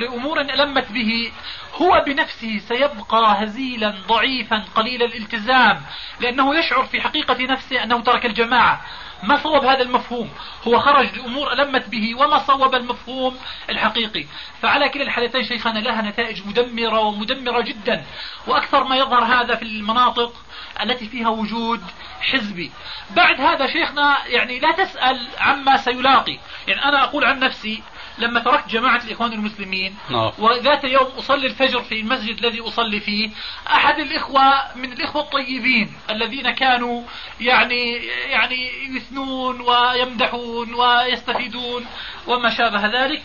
لأمور 0.00 0.40
ألمت 0.40 0.92
به 0.92 1.32
هو 1.74 2.04
بنفسه 2.06 2.58
سيبقى 2.58 3.44
هزيلا 3.44 3.94
ضعيفا 4.08 4.64
قليل 4.74 5.02
الالتزام 5.02 5.82
لأنه 6.20 6.58
يشعر 6.58 6.84
في 6.84 7.00
حقيقة 7.00 7.42
نفسه 7.42 7.82
أنه 7.82 8.00
ترك 8.00 8.26
الجماعة. 8.26 8.80
ما 9.22 9.36
صوب 9.36 9.64
هذا 9.64 9.82
المفهوم؟ 9.82 10.30
هو 10.68 10.78
خرج 10.78 11.18
لأمور 11.18 11.52
ألمت 11.52 11.88
به 11.88 12.14
وما 12.14 12.38
صوب 12.38 12.74
المفهوم 12.74 13.36
الحقيقي. 13.70 14.24
فعلى 14.62 14.88
كلا 14.88 15.02
الحالتين 15.02 15.44
شيخنا 15.44 15.78
لها 15.78 16.02
نتائج 16.02 16.46
مدمرة 16.46 17.00
ومدمرة 17.00 17.60
جدا. 17.60 18.04
وأكثر 18.46 18.84
ما 18.84 18.96
يظهر 18.96 19.24
هذا 19.24 19.54
في 19.54 19.62
المناطق 19.62 20.32
التي 20.82 21.08
فيها 21.08 21.28
وجود 21.28 21.80
حزبي. 22.20 22.70
بعد 23.10 23.40
هذا 23.40 23.66
شيخنا 23.66 24.26
يعني 24.26 24.58
لا 24.58 24.72
تسأل 24.72 25.28
عما 25.38 25.76
سيلاقي. 25.76 26.38
يعني 26.68 26.84
أنا 26.84 27.04
أقول 27.04 27.24
عن 27.24 27.38
نفسي 27.38 27.82
لما 28.18 28.40
تركت 28.40 28.68
جماعة 28.68 29.02
الإخوان 29.04 29.32
المسلمين 29.32 29.96
نعم. 30.10 30.32
وذات 30.38 30.84
يوم 30.84 31.06
أصلي 31.18 31.46
الفجر 31.46 31.82
في 31.82 32.00
المسجد 32.00 32.44
الذي 32.44 32.60
أصلي 32.60 33.00
فيه 33.00 33.30
أحد 33.70 33.98
الإخوة 33.98 34.76
من 34.76 34.92
الإخوة 34.92 35.22
الطيبين 35.22 35.92
الذين 36.10 36.50
كانوا 36.50 37.02
يعني 37.40 37.94
يعني 38.06 38.70
يثنون 38.96 39.60
ويمدحون 39.60 40.74
ويستفيدون 40.74 41.86
وما 42.26 42.50
شابه 42.50 42.86
ذلك 42.86 43.22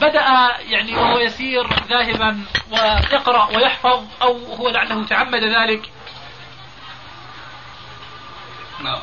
بدأ 0.00 0.56
يعني 0.68 0.96
وهو 0.96 1.18
يسير 1.18 1.68
ذاهبا 1.88 2.40
ويقرأ 2.70 3.56
ويحفظ 3.56 4.04
أو 4.22 4.54
هو 4.54 4.68
لعله 4.68 5.04
تعمد 5.04 5.44
ذلك. 5.44 5.90
نعم. 8.84 8.98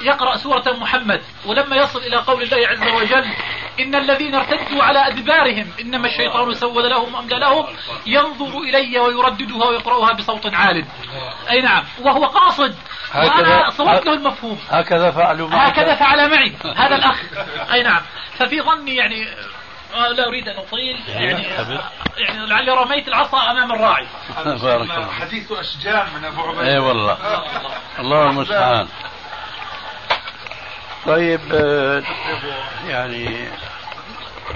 يقرأ 0.00 0.36
سورة 0.36 0.64
محمد 0.80 1.22
ولما 1.46 1.76
يصل 1.76 1.98
إلى 1.98 2.16
قول 2.16 2.42
الله 2.42 2.68
عز 2.68 2.82
وجل 2.82 3.24
إن 3.80 3.94
الذين 3.94 4.34
ارتدوا 4.34 4.82
على 4.82 5.08
أدبارهم 5.08 5.72
إنما 5.80 6.06
الشيطان 6.06 6.54
سول 6.54 6.90
لهم 6.90 7.16
أملى 7.16 7.38
لهم 7.38 7.66
ينظر 8.06 8.58
إلي 8.58 8.98
ويرددها 8.98 9.66
ويقرأها 9.66 10.12
بصوت 10.12 10.54
عال. 10.54 10.84
أي 11.50 11.60
نعم. 11.60 11.84
وهو 12.00 12.24
قاصد. 12.24 12.74
وأنا 13.14 13.70
صوت 13.70 14.06
له 14.06 14.12
المفهوم. 14.12 14.58
هكذا 14.70 15.10
فعلوا 15.10 15.48
معي 15.48 15.68
هكذا 15.68 15.94
فعل 15.94 16.30
معي. 16.30 16.52
هذا 16.76 16.96
الأخ. 16.96 17.20
أي 17.72 17.82
نعم. 17.82 18.02
ففي 18.38 18.60
ظني 18.60 18.94
يعني 18.94 19.26
لا 19.92 20.28
أريد 20.28 20.48
أن 20.48 20.56
أطيل. 20.56 20.96
يعني 21.08 21.42
يعني 22.18 22.46
لعلي 22.46 22.72
رميت 22.72 23.08
العصا 23.08 23.50
أمام 23.50 23.72
الراعي. 23.72 24.06
بارك 24.62 24.90
الله 24.90 25.10
حديث 25.10 25.52
اشجان 25.52 26.06
من 26.16 26.24
أبو 26.24 26.40
عبيد. 26.42 26.60
اي 26.60 26.78
والله. 26.78 27.18
الله 27.98 28.30
المستعان. 28.30 28.88
طيب 31.06 31.40
آه، 31.52 32.02
يعني 32.88 33.48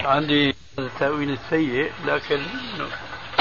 عندي 0.05 0.55
التأويل 0.79 1.31
السيء 1.31 1.92
لكن 2.05 2.42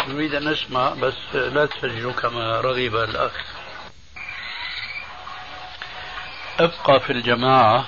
نريد 0.08 0.36
أن 0.36 0.50
نسمع 0.50 0.90
بس 0.90 1.36
لا 1.36 1.66
تسجلوا 1.66 2.14
كما 2.14 2.62
رغب 2.62 2.96
الأخ. 2.96 3.32
ابقى 6.60 7.00
في 7.00 7.10
الجماعة. 7.10 7.86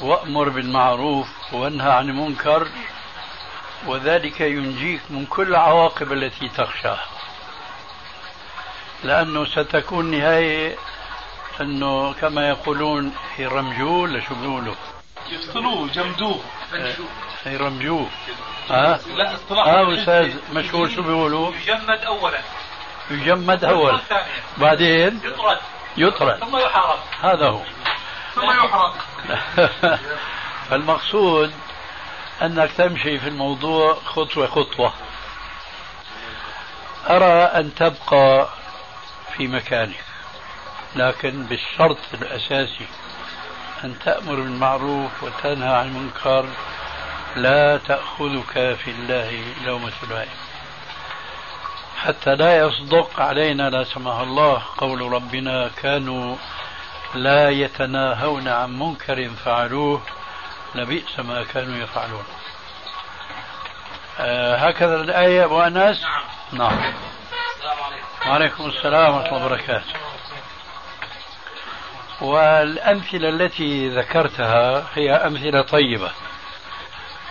وأمر 0.00 0.48
بالمعروف 0.48 1.28
وأنهى 1.52 1.92
عن 1.92 2.08
المنكر 2.08 2.68
وذلك 3.86 4.40
ينجيك 4.40 5.00
من 5.10 5.26
كل 5.26 5.48
العواقب 5.48 6.12
التي 6.12 6.48
تخشاها 6.48 7.06
لأنه 9.04 9.44
ستكون 9.44 10.10
نهاية 10.10 10.76
أنه 11.60 12.12
كما 12.12 12.48
يقولون 12.48 13.14
يرمجوه 13.38 14.02
ولا 14.02 14.20
شو 14.20 14.34
بيقولوا؟ 14.34 14.74
يقتلوه 15.30 15.88
جمدوه 15.88 16.40
يرمجوه 17.46 18.06
ها؟ 18.70 19.00
لا 19.16 19.34
اصطلاح. 19.34 19.66
آه 19.66 19.94
أستاذ 19.94 20.34
مشهور 20.52 20.88
شو 20.88 21.02
بيقولوا؟ 21.02 21.52
يجمد 21.52 21.98
اولا. 21.98 22.38
يجمد 23.10 23.64
اول 23.64 24.00
بعدين؟ 24.56 25.20
يطرد. 25.24 25.58
يطرد. 25.96 26.38
ثم 26.38 26.56
يحرق 26.56 27.04
هذا 27.20 27.48
هو. 27.48 27.60
ثم 28.34 28.50
يحرق. 28.50 28.94
فالمقصود 30.70 31.52
أنك 32.42 32.72
تمشي 32.72 33.18
في 33.18 33.28
الموضوع 33.28 33.94
خطوة 33.94 34.46
خطوة. 34.46 34.92
أرى 37.10 37.42
أن 37.42 37.74
تبقى 37.74 38.48
في 39.36 39.46
مكانك 39.46 40.04
لكن 40.96 41.42
بالشرط 41.42 41.98
الأساسي 42.14 42.86
أن 43.84 43.98
تأمر 43.98 44.34
بالمعروف 44.34 45.22
وتنهى 45.22 45.74
عن 45.74 45.86
المنكر. 45.86 46.46
لا 47.36 47.76
تأخذك 47.76 48.76
في 48.84 48.90
الله 48.90 49.44
لومة 49.64 49.92
لائم 50.10 50.30
حتى 51.96 52.34
لا 52.34 52.58
يصدق 52.58 53.20
علينا 53.20 53.70
لا 53.70 53.84
سمح 53.84 54.16
الله 54.16 54.62
قول 54.78 55.12
ربنا 55.12 55.70
كانوا 55.82 56.36
لا 57.14 57.50
يتناهون 57.50 58.48
عن 58.48 58.78
منكر 58.78 59.30
فعلوه 59.44 60.02
لبئس 60.74 61.20
ما 61.20 61.44
كانوا 61.44 61.76
يفعلون. 61.76 62.24
آه 64.20 64.56
هكذا 64.56 65.00
الآية 65.00 65.44
أبو 65.44 65.60
أنس 65.60 66.02
نعم. 66.02 66.22
نعم. 66.52 66.92
السلام 67.56 67.82
عليكم. 67.82 68.30
وعليكم 68.30 68.66
السلام 68.66 69.14
ورحمة 69.14 69.36
الله 69.36 69.46
وبركاته. 69.46 69.94
والأمثلة 72.20 73.28
التي 73.28 73.88
ذكرتها 73.88 74.86
هي 74.94 75.12
أمثلة 75.12 75.62
طيبة 75.62 76.10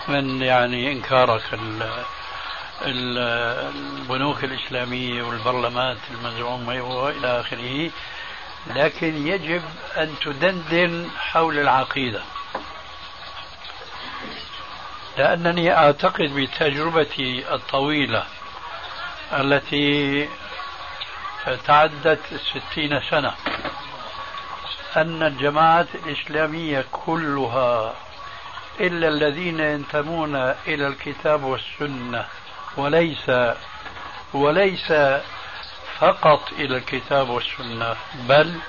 من 0.08 0.42
يعني 0.42 0.92
إنكارك 0.92 1.44
البنوك 2.82 4.44
الإسلامية 4.44 5.24
والبرلمانات 5.24 5.98
المزعومة 6.12 6.82
وإلى 6.82 7.40
آخره. 7.40 7.92
لكن 8.68 9.28
يجب 9.28 9.62
أن 9.98 10.16
تدندن 10.22 11.10
حول 11.18 11.60
العقيدة. 11.60 12.22
لأنني 15.18 15.78
أعتقد 15.78 16.30
بتجربتي 16.36 17.54
الطويلة 17.54 18.24
التي 19.34 20.30
تعدت 21.66 22.20
ستين 22.36 23.02
سنة 23.10 23.34
أن 24.98 25.24
الجماعات 25.24 25.88
الإسلامية 25.96 26.86
كلها 26.92 27.94
إلا 28.80 29.08
الذين 29.08 29.60
ينتمون 29.60 30.36
إلى 30.68 30.88
الكتاب 30.88 31.44
والسنة 31.44 32.26
وليس 32.78 33.32
وليس 34.34 34.94
فقط 36.00 36.52
إلى 36.52 36.78
الكتاب 36.78 37.30
والسنة 37.30 37.96
بل 38.14 38.60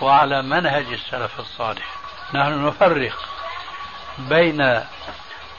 وعلى 0.00 0.42
منهج 0.42 0.86
السلف 0.92 1.40
الصالح. 1.40 1.86
نحن 2.34 2.66
نفرق 2.66 3.18
بين 4.18 4.84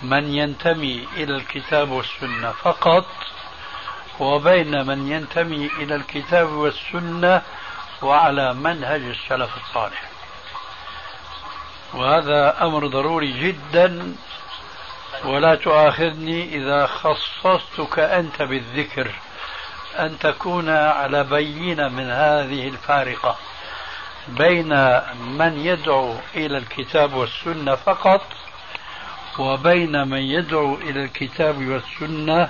من 0.02 0.34
ينتمي 0.34 1.08
إلى 1.14 1.36
الكتاب 1.36 1.90
والسنة 1.90 2.52
فقط 2.52 3.06
وبين 4.20 4.88
من 4.88 5.12
ينتمي 5.12 5.66
إلى 5.66 5.96
الكتاب 5.96 6.50
والسنة 6.50 7.42
وعلى 8.02 8.54
منهج 8.54 9.02
السلف 9.02 9.50
الصالح. 9.58 10.10
وهذا 11.94 12.64
أمر 12.64 12.88
ضروري 12.88 13.32
جدا 13.32 14.16
ولا 15.26 15.56
تؤاخذني 15.56 16.56
إذا 16.56 16.86
خصصتك 16.88 18.00
أنت 18.00 18.42
بالذكر. 18.42 19.12
أن 20.00 20.20
تكون 20.20 20.70
على 20.70 21.24
بينة 21.24 21.88
من 21.88 22.10
هذه 22.10 22.68
الفارقة 22.68 23.38
بين 24.28 24.70
من 25.38 25.60
يدعو 25.60 26.16
إلى 26.36 26.58
الكتاب 26.58 27.14
والسنة 27.14 27.76
فقط 27.76 28.22
وبين 29.40 30.08
من 30.08 30.22
يدعو 30.22 30.76
إلى 30.76 31.04
الكتاب 31.04 31.68
والسنة 31.68 32.50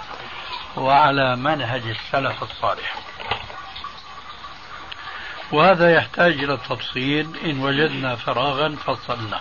وعلى 0.78 1.36
منهج 1.36 1.82
السلف 1.86 2.44
الصالح. 2.44 2.96
وهذا 5.52 5.94
يحتاج 5.94 6.44
إلى 6.44 6.58
تفصيل. 6.58 7.38
إن 7.46 7.64
وجدنا 7.64 8.16
فراغا 8.16 8.76
فصلنا. 8.86 9.40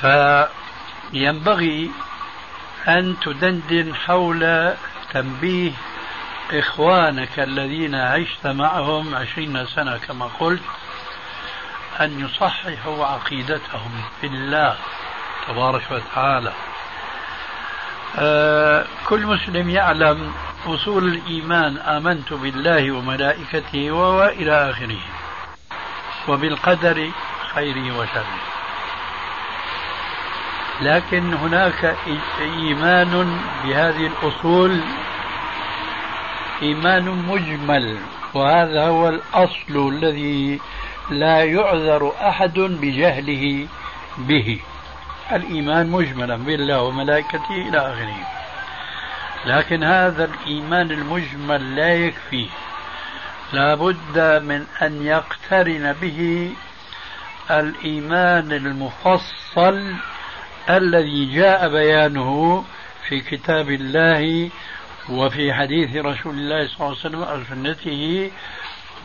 فينبغي 0.00 1.90
أن 2.88 3.16
تدندن 3.24 3.94
حول 3.94 4.74
تنبيه 5.12 5.72
إخوانك 6.52 7.38
الذين 7.38 7.94
عشت 7.94 8.46
معهم 8.46 9.14
عشرين 9.14 9.66
سنة 9.66 9.96
كما 9.96 10.30
قلت 10.40 10.62
أن 12.00 12.20
يصححوا 12.20 13.06
عقيدتهم 13.06 13.90
بالله 14.22 14.76
تبارك 15.48 15.82
وتعالى. 15.90 16.52
آه 18.18 18.84
كل 19.08 19.26
مسلم 19.26 19.70
يعلم 19.70 20.32
أصول 20.66 21.04
الإيمان 21.08 21.78
آمنت 21.78 22.32
بالله 22.32 22.92
وملائكته 22.92 23.90
وإلى 23.90 24.70
آخره 24.70 25.00
وبالقدر 26.28 27.10
خيره 27.54 27.98
وشره. 27.98 28.38
لكن 30.80 31.34
هناك 31.34 31.96
إيمان 32.40 33.40
بهذه 33.64 34.06
الأصول 34.06 34.80
إيمان 36.62 37.04
مجمل 37.04 37.98
وهذا 38.34 38.86
هو 38.86 39.08
الأصل 39.08 39.88
الذي 39.88 40.60
لا 41.10 41.44
يعذر 41.44 42.12
أحد 42.20 42.58
بجهله 42.58 43.66
به. 44.18 44.60
الإيمان 45.32 45.90
مجملا 45.90 46.36
بالله 46.36 46.82
وملائكته 46.82 47.68
إلى 47.68 47.78
آخره. 47.78 48.16
لكن 49.46 49.84
هذا 49.84 50.24
الإيمان 50.24 50.90
المجمل 50.90 51.76
لا 51.76 51.94
يكفي. 51.94 52.46
لا 53.52 53.74
بد 53.74 54.42
من 54.42 54.66
أن 54.82 55.06
يقترن 55.06 55.92
به 56.02 56.50
الإيمان 57.50 58.52
المفصل 58.52 59.94
الذي 60.70 61.34
جاء 61.34 61.68
بيانه 61.68 62.64
في 63.08 63.20
كتاب 63.20 63.70
الله 63.70 64.50
وفي 65.08 65.54
حديث 65.54 65.96
رسول 65.96 66.34
الله 66.34 66.68
صلى 66.68 66.74
الله 66.76 66.86
عليه 66.86 66.98
وسلم 66.98 67.22
أو 67.22 67.44
سنته 67.44 68.30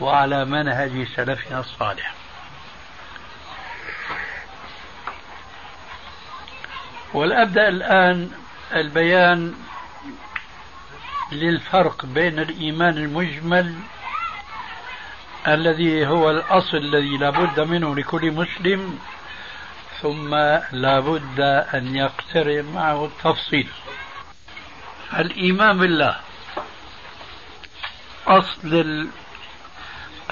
وعلى 0.00 0.44
منهج 0.44 1.06
سلفنا 1.16 1.60
الصالح. 1.60 2.14
والأبدأ 7.14 7.68
الآن 7.68 8.30
البيان 8.74 9.54
للفرق 11.32 12.06
بين 12.06 12.38
الإيمان 12.38 12.96
المجمل 12.96 13.74
الذي 15.48 16.06
هو 16.06 16.30
الأصل 16.30 16.76
الذي 16.76 17.16
لا 17.16 17.30
بد 17.30 17.60
منه 17.60 17.96
لكل 17.96 18.30
مسلم 18.30 18.98
ثم 20.00 20.34
لا 20.72 21.00
بد 21.00 21.40
أن 21.74 21.96
يقترن 21.96 22.64
معه 22.64 23.04
التفصيل. 23.04 23.68
الإيمان 25.18 25.78
بالله. 25.78 26.16
أصل 28.26 29.08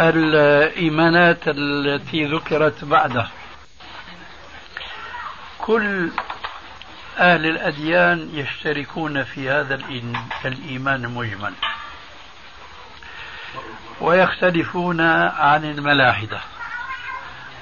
الإيمانات 0.00 1.40
التي 1.46 2.24
ذكرت 2.24 2.84
بعده. 2.84 3.26
كل 5.58 6.10
أهل 7.18 7.46
الأديان 7.46 8.30
يشتركون 8.32 9.24
في 9.24 9.50
هذا 9.50 9.74
الإيمان 10.44 11.04
المجمل 11.04 11.52
ويختلفون 14.00 15.00
عن 15.00 15.64
الملاحدة. 15.64 16.40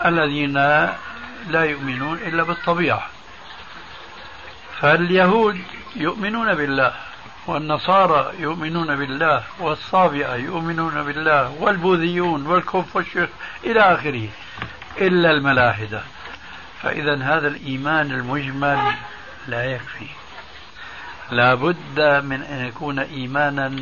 الذين 0.05 0.55
لا 1.49 1.65
يؤمنون 1.65 2.19
إلا 2.19 2.43
بالطبيعة. 2.43 3.07
فاليهود 4.81 5.63
يؤمنون 5.97 6.55
بالله. 6.55 7.08
والنصارى 7.49 8.33
يؤمنون 8.39 8.97
بالله 8.97 9.43
والصابئة 9.61 10.35
يؤمنون 10.35 11.03
بالله 11.03 11.51
والبوذيون 11.61 12.47
والكونفوشيوس 12.47 13.29
إلى 13.65 13.81
آخره 13.81 14.29
إلا 14.99 15.31
الملاحدة. 15.31 16.03
فإذا 16.83 17.23
هذا 17.23 17.49
الإيمان 17.49 18.11
المجمل 18.11 18.93
لا 19.49 19.65
يكفي. 19.65 20.07
لا 21.31 21.55
بد 21.55 22.01
من 22.25 22.43
أن 22.43 22.67
يكون 22.67 22.99
إيمانا 22.99 23.77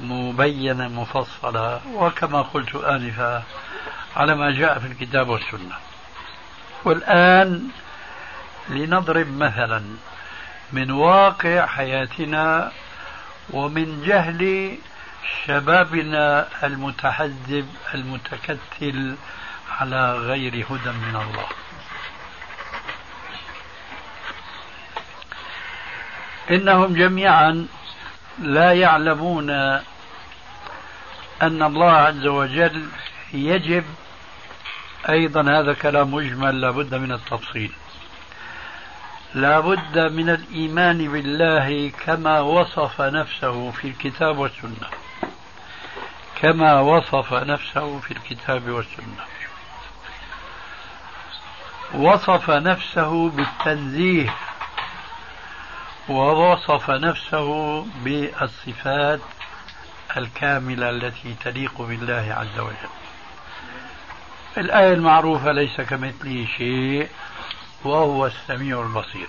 مبينا 0.00 0.88
مفصلا 0.88 1.80
وكما 1.94 2.42
قلت 2.42 2.74
آنفا 2.74 3.42
على 4.16 4.34
ما 4.34 4.50
جاء 4.50 4.78
في 4.78 4.86
الكتاب 4.86 5.28
والسنة. 5.28 5.76
والآن 6.84 7.68
لنضرب 8.68 9.26
مثلا. 9.38 9.82
من 10.72 10.90
واقع 10.90 11.66
حياتنا 11.66 12.72
ومن 13.50 14.02
جهل 14.06 14.74
شبابنا 15.46 16.48
المتحزب 16.64 17.68
المتكتل 17.94 19.16
على 19.80 20.14
غير 20.14 20.66
هدى 20.70 20.90
من 20.90 21.16
الله. 21.16 21.46
إنهم 26.50 26.94
جميعا 26.94 27.66
لا 28.38 28.72
يعلمون 28.72 29.50
أن 31.42 31.62
الله 31.62 31.90
عز 31.90 32.26
وجل 32.26 32.88
يجب 33.32 33.84
أيضا 35.08 35.42
هذا 35.42 35.72
كلام 35.72 36.14
مجمل 36.14 36.60
لابد 36.60 36.94
من 36.94 37.12
التفصيل. 37.12 37.72
لا 39.36 39.60
بد 39.60 39.98
من 39.98 40.30
الإيمان 40.30 41.12
بالله 41.12 41.92
كما 42.06 42.40
وصف 42.40 43.00
نفسه 43.00 43.70
في 43.70 43.88
الكتاب 43.88 44.38
والسنة. 44.38 44.88
كما 46.42 46.80
وصف 46.80 47.34
نفسه 47.34 47.98
في 47.98 48.10
الكتاب 48.10 48.68
والسنة. 48.68 49.24
وصف 51.94 52.50
نفسه 52.50 53.30
بالتنزيه. 53.30 54.34
ووصف 56.08 56.90
نفسه 56.90 57.82
بالصفات 58.04 59.20
الكاملة 60.16 60.90
التي 60.90 61.34
تليق 61.44 61.82
بالله 61.82 62.36
عز 62.38 62.58
وجل. 62.58 62.92
الآية 64.58 64.92
المعروفة 64.92 65.52
ليس 65.52 65.80
كمثله 65.80 66.46
شيء. 66.56 67.08
وهو 67.84 68.26
السميع 68.26 68.82
البصير. 68.82 69.28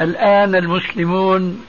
الآن 0.00 0.54
المسلمون 0.54 1.66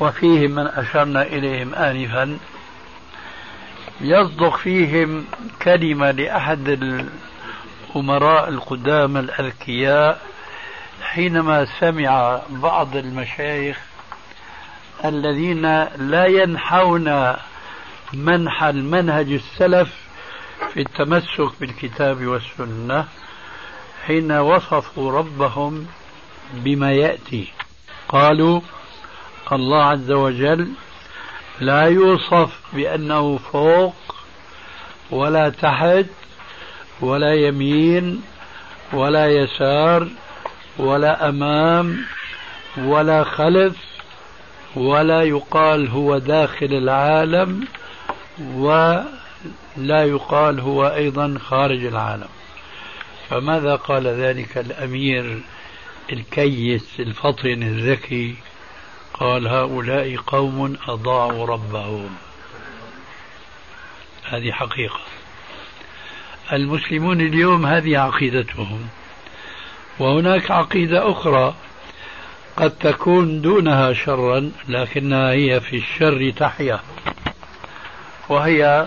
وفيهم 0.00 0.50
من 0.50 0.66
أشرنا 0.66 1.22
إليهم 1.22 1.74
آنفا 1.74 2.38
يصدق 4.00 4.56
فيهم 4.56 5.24
كلمة 5.62 6.10
لأحد 6.10 6.68
الأمراء 7.94 8.48
القدامى 8.48 9.20
الأذكياء 9.20 10.20
حينما 11.02 11.66
سمع 11.80 12.40
بعض 12.48 12.96
المشايخ 12.96 13.78
الذين 15.04 15.62
لا 15.84 16.26
ينحون 16.26 17.36
منح 18.12 18.62
المنهج 18.64 19.32
السلف 19.32 20.05
في 20.72 20.80
التمسك 20.80 21.60
بالكتاب 21.60 22.26
والسنة 22.26 23.04
حين 24.06 24.32
وصفوا 24.32 25.12
ربهم 25.12 25.86
بما 26.52 26.92
يأتي. 26.92 27.52
قالوا 28.08 28.60
الله 29.52 29.82
عز 29.84 30.10
وجل 30.10 30.68
لا 31.60 31.82
يوصف 31.82 32.60
بأنه 32.72 33.38
فوق 33.52 33.94
ولا 35.10 35.48
تحت 35.48 36.06
ولا 37.00 37.34
يمين 37.34 38.22
ولا 38.92 39.26
يسار 39.26 40.08
ولا 40.78 41.28
أمام 41.28 42.04
ولا 42.78 43.24
خلف 43.24 43.76
ولا 44.76 45.22
يقال 45.22 45.88
هو 45.88 46.18
داخل 46.18 46.66
العالم 46.66 47.64
و 48.56 48.96
لا 49.76 50.04
يقال 50.04 50.60
هو 50.60 50.86
أيضا 50.86 51.38
خارج 51.38 51.84
العالم. 51.84 52.28
فماذا 53.30 53.76
قال 53.76 54.06
ذلك 54.06 54.58
الأمير 54.58 55.40
الكيس 56.12 57.00
الفطن 57.00 57.62
الذكي؟ 57.62 58.34
قال 59.14 59.48
هؤلاء 59.48 60.16
قوم 60.16 60.76
أضاعوا 60.88 61.46
ربهم. 61.46 62.16
هذه 64.24 64.52
حقيقة. 64.52 65.00
المسلمون 66.52 67.20
اليوم 67.20 67.66
هذه 67.66 67.98
عقيدتهم. 67.98 68.88
وهناك 69.98 70.50
عقيدة 70.50 71.10
أخرى 71.10 71.54
قد 72.56 72.70
تكون 72.70 73.40
دونها 73.40 73.92
شرا 73.92 74.52
لكنها 74.68 75.30
هي 75.30 75.60
في 75.60 75.76
الشر 75.76 76.30
تحيا. 76.30 76.80
وهي 78.28 78.86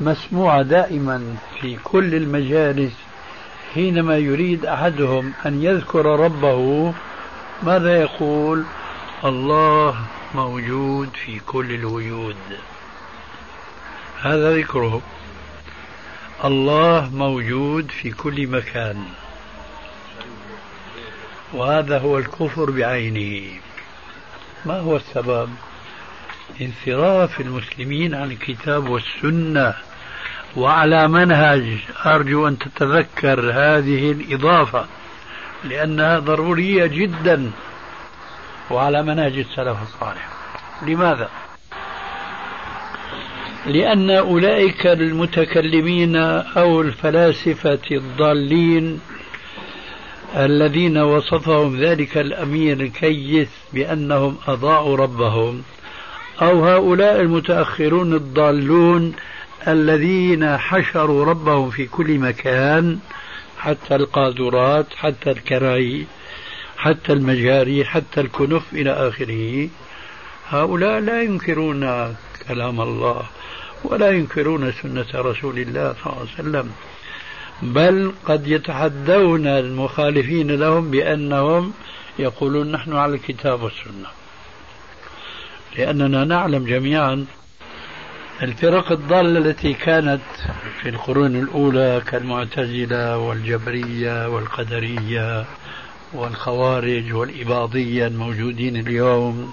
مسموعة 0.00 0.62
دائما 0.62 1.36
في 1.60 1.76
كل 1.84 2.14
المجالس 2.14 2.92
حينما 3.74 4.16
يريد 4.18 4.66
أحدهم 4.66 5.32
أن 5.46 5.62
يذكر 5.62 6.06
ربه 6.06 6.92
ماذا 7.62 8.00
يقول؟ 8.00 8.64
الله 9.24 9.96
موجود 10.34 11.08
في 11.24 11.38
كل 11.38 11.74
الوجود 11.74 12.36
هذا 14.22 14.56
ذكره. 14.56 15.02
الله 16.44 17.10
موجود 17.14 17.90
في 17.90 18.10
كل 18.10 18.46
مكان 18.46 19.04
وهذا 21.52 21.98
هو 21.98 22.18
الكفر 22.18 22.70
بعينه. 22.70 23.60
ما 24.66 24.80
هو 24.80 24.96
السبب؟ 24.96 25.50
انصراف 26.60 27.40
المسلمين 27.40 28.14
عن 28.14 28.30
الكتاب 28.30 28.88
والسنة. 28.88 29.85
وعلى 30.56 31.08
منهج 31.08 31.78
أرجو 32.06 32.48
أن 32.48 32.58
تتذكر 32.58 33.40
هذه 33.40 34.12
الإضافة 34.12 34.86
لأنها 35.64 36.18
ضرورية 36.18 36.86
جدا 36.86 37.50
وعلى 38.70 39.02
منهج 39.02 39.38
السلف 39.38 39.82
الصالح. 39.82 40.28
لماذا؟ 40.82 41.28
لأن 43.66 44.10
أولئك 44.10 44.86
المتكلمين 44.86 46.16
أو 46.56 46.80
الفلاسفة 46.80 47.80
الضالين 47.90 49.00
الذين 50.36 50.98
وصفهم 50.98 51.80
ذلك 51.80 52.18
الأمير 52.18 52.80
الكيس 52.80 53.48
بأنهم 53.72 54.36
أضاعوا 54.48 54.96
ربهم 54.96 55.62
أو 56.42 56.64
هؤلاء 56.64 57.20
المتأخرون 57.20 58.14
الضالون 58.14 59.14
الذين 59.68 60.56
حشروا 60.56 61.24
ربهم 61.24 61.70
في 61.70 61.86
كل 61.86 62.18
مكان 62.18 62.98
حتى 63.58 63.94
القاذورات 63.94 64.86
حتى 64.96 65.30
الكراي 65.30 66.06
حتى 66.76 67.12
المجاري 67.12 67.84
حتى 67.84 68.20
الكنف 68.20 68.62
إلى 68.72 68.90
آخره. 68.90 69.68
هؤلاء 70.48 71.00
لا 71.00 71.22
ينكرون 71.22 72.14
كلام 72.48 72.80
الله 72.80 73.22
ولا 73.84 74.10
ينكرون 74.10 74.72
سنة 74.72 75.06
رسول 75.14 75.58
الله 75.58 75.92
صلى 75.92 76.12
الله 76.12 76.18
عليه 76.20 76.40
وسلم 76.40 76.72
بل 77.62 78.12
قد 78.24 78.46
يتحدون 78.46 79.46
المخالفين 79.46 80.50
لهم 80.50 80.90
بأنهم 80.90 81.72
يقولون 82.18 82.72
نحن 82.72 82.96
على 82.96 83.14
الكتاب 83.14 83.62
والسنة. 83.62 84.08
لأننا 85.78 86.24
نعلم 86.24 86.64
جميعا 86.64 87.26
الفرق 88.42 88.92
الضالة 88.92 89.38
التي 89.38 89.74
كانت 89.74 90.20
في 90.82 90.88
القرون 90.88 91.36
الأولى 91.36 92.02
كالمعتزلة 92.06 93.18
والجبرية 93.18 94.28
والقدرية 94.28 95.44
والخوارج 96.12 97.12
والإباضية 97.12 98.06
الموجودين 98.06 98.76
اليوم 98.76 99.52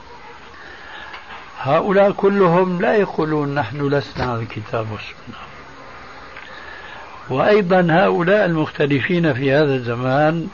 هؤلاء 1.59 2.11
كلهم 2.11 2.81
لا 2.81 2.95
يقولون 2.95 3.55
نحن 3.55 3.87
لسنا 3.87 4.25
على 4.25 4.41
الكتاب 4.41 4.91
والسنة. 4.91 5.39
وأيضا 7.29 7.87
هؤلاء 7.89 8.45
المختلفين 8.45 9.33
في 9.33 9.51
هذا 9.51 9.75
الزمان 9.75 10.47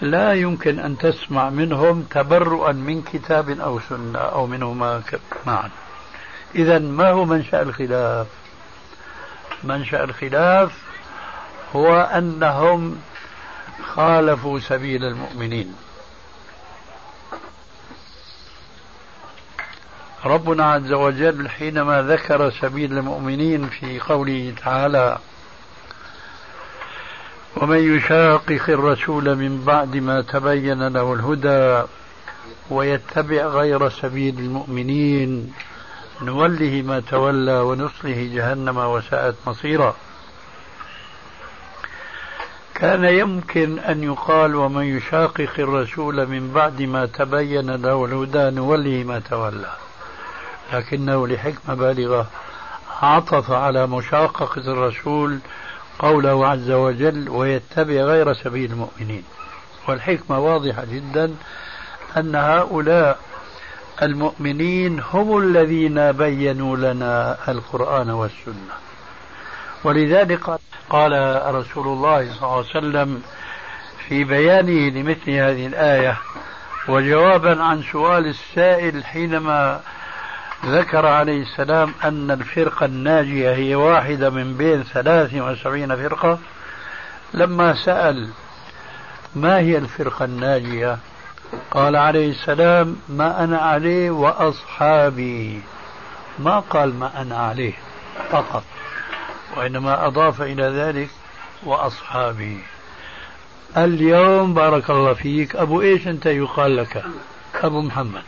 لا 0.00 0.32
يمكن 0.32 0.78
أن 0.78 0.98
تسمع 0.98 1.50
منهم 1.50 2.02
تبرؤا 2.02 2.72
من 2.72 3.02
كتاب 3.02 3.50
أو 3.50 3.80
سنة 3.80 4.18
أو 4.18 4.46
منهما 4.46 5.02
معا. 5.46 5.70
إذا 6.56 6.78
ما 6.78 7.10
هو 7.10 7.24
منشأ 7.24 7.62
الخلاف؟ 7.62 8.26
منشأ 9.64 10.04
الخلاف 10.04 10.72
هو 11.76 11.96
أنهم 11.96 12.96
خالفوا 13.84 14.58
سبيل 14.58 15.04
المؤمنين. 15.04 15.74
ربنا 20.24 20.72
عز 20.72 20.92
وجل 20.92 21.48
حينما 21.48 22.02
ذكر 22.02 22.50
سبيل 22.50 22.98
المؤمنين 22.98 23.68
في 23.68 24.00
قوله 24.00 24.54
تعالى 24.64 25.18
ومن 27.56 27.96
يشاقق 27.96 28.62
الرسول 28.68 29.36
من 29.36 29.64
بعد 29.64 29.96
ما 29.96 30.20
تبين 30.20 30.88
له 30.88 31.12
الهدى 31.12 31.88
ويتبع 32.70 33.46
غير 33.46 33.88
سبيل 33.88 34.38
المؤمنين 34.38 35.52
نوله 36.22 36.82
ما 36.82 37.00
تولى 37.00 37.60
ونصله 37.60 38.30
جهنم 38.34 38.78
وساءت 38.78 39.34
مصيرا. 39.46 39.96
كان 42.74 43.04
يمكن 43.04 43.78
أن 43.78 44.02
يقال 44.02 44.54
ومن 44.54 44.84
يشاقق 44.96 45.50
الرسول 45.58 46.26
من 46.26 46.52
بعد 46.52 46.82
ما 46.82 47.06
تبين 47.06 47.70
له 47.70 48.04
الهدى 48.04 48.56
نوله 48.56 49.04
ما 49.04 49.18
تولى. 49.18 49.72
لكنه 50.72 51.26
لحكمة 51.28 51.74
بالغة 51.74 52.26
عطف 53.02 53.50
على 53.50 53.86
مشاققة 53.86 54.72
الرسول 54.72 55.38
قوله 55.98 56.48
عز 56.48 56.70
وجل 56.70 57.28
ويتبع 57.28 57.94
غير 57.94 58.32
سبيل 58.34 58.72
المؤمنين. 58.72 59.24
والحكمة 59.88 60.38
واضحة 60.38 60.84
جدا 60.84 61.34
أن 62.16 62.34
هؤلاء 62.34 63.18
المؤمنين 64.02 65.00
هم 65.12 65.38
الذين 65.38 66.12
بينوا 66.12 66.76
لنا 66.76 67.38
القرآن 67.48 68.10
والسنة. 68.10 68.74
ولذلك 69.84 70.58
قال 70.90 71.42
رسول 71.54 71.86
الله 71.86 72.32
صلى 72.32 72.42
الله 72.42 72.56
عليه 72.56 72.66
وسلم 72.68 73.22
في 74.08 74.24
بيانه 74.24 74.88
لمثل 74.88 75.30
هذه 75.30 75.66
الآية 75.66 76.18
وجوابا 76.88 77.62
عن 77.62 77.82
سؤال 77.82 78.26
السائل 78.26 79.04
حينما 79.04 79.80
ذكر 80.66 81.06
عليه 81.06 81.42
السلام 81.42 81.94
أن 82.04 82.30
الفرقة 82.30 82.86
الناجية 82.86 83.54
هي 83.54 83.74
واحدة 83.74 84.30
من 84.30 84.56
بين 84.56 84.82
ثلاث 84.82 85.34
وسبعين 85.34 85.96
فرقة 85.96 86.38
لما 87.34 87.84
سأل 87.84 88.28
ما 89.34 89.58
هي 89.58 89.78
الفرقة 89.78 90.24
الناجية؟ 90.24 90.98
قال 91.70 91.96
عليه 91.96 92.30
السلام 92.30 92.96
ما 93.08 93.44
أنا 93.44 93.58
عليه 93.58 94.10
وأصحابي. 94.10 95.60
ما 96.38 96.60
قال 96.60 96.94
ما 96.94 97.22
أنا 97.22 97.36
عليه 97.36 97.72
فقط 98.30 98.64
وإنما 99.56 100.06
أضاف 100.06 100.42
إلى 100.42 100.62
ذلك 100.62 101.08
وأصحابي. 101.64 102.58
اليوم 103.76 104.54
بارك 104.54 104.90
الله 104.90 105.12
فيك 105.14 105.56
أبو 105.56 105.82
إيش 105.82 106.08
أنت 106.08 106.26
يقال 106.26 106.76
لك؟ 106.76 107.04
أبو 107.54 107.80
محمد. 107.80 108.22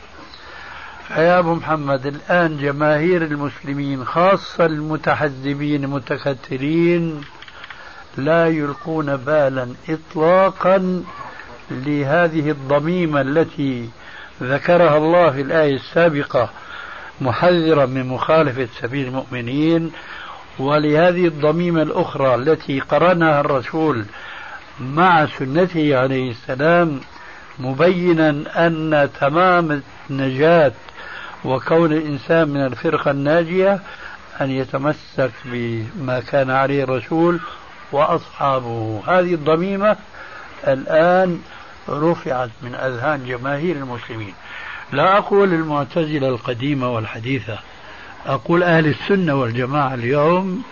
يا 1.11 1.39
أبو 1.39 1.55
محمد 1.55 2.07
الآن 2.07 2.59
جماهير 2.59 3.25
المسلمين 3.25 4.05
خاصة 4.05 4.67
المتحزبين 4.67 5.85
المتكترين 5.85 7.21
لا 8.17 8.47
يلقون 8.49 9.17
بالا 9.17 9.69
إطلاقا 9.89 11.05
لهذه 11.71 12.51
الضميمة 12.51 13.21
التي 13.21 13.89
ذكرها 14.43 14.97
الله 14.97 15.31
في 15.31 15.41
الآية 15.41 15.77
السابقة 15.77 16.51
محذرا 17.21 17.87
من 17.87 18.07
مخالفة 18.07 18.69
سبيل 18.81 19.07
المؤمنين 19.07 19.93
ولهذه 20.59 21.27
الضميمة 21.27 21.83
الأخرى 21.83 22.35
التي 22.35 22.81
قرنها 22.81 23.41
الرسول 23.41 24.05
مع 24.81 25.27
سنته 25.27 25.99
عليه 25.99 26.31
السلام 26.31 27.01
مبينا 27.59 28.31
أن 28.67 29.09
تمام 29.21 29.83
النجاة 30.11 30.73
وكون 31.45 31.93
الإنسان 31.93 32.49
من 32.49 32.67
الفرقة 32.67 33.11
الناجية 33.11 33.81
أن 34.41 34.51
يتمسك 34.51 35.31
بما 35.45 36.21
كان 36.21 36.51
عليه 36.51 36.85
الرسول 36.85 37.41
وأصحابه. 37.93 39.03
هذه 39.07 39.35
الضميمة 39.35 39.97
الآن 40.69 41.41
رفعت 41.89 42.51
من 42.63 42.75
أذهان 42.75 43.27
جماهير 43.27 43.77
المسلمين. 43.77 44.35
لا 44.93 45.19
أقول 45.19 45.55
المعتزلة 45.55 46.29
القديمة 46.29 46.95
والحديثة 46.95 47.59
أقول 48.27 48.63
أهل 48.63 48.87
السنة 48.87 49.35
والجماعة 49.35 49.95
اليوم 49.95 50.63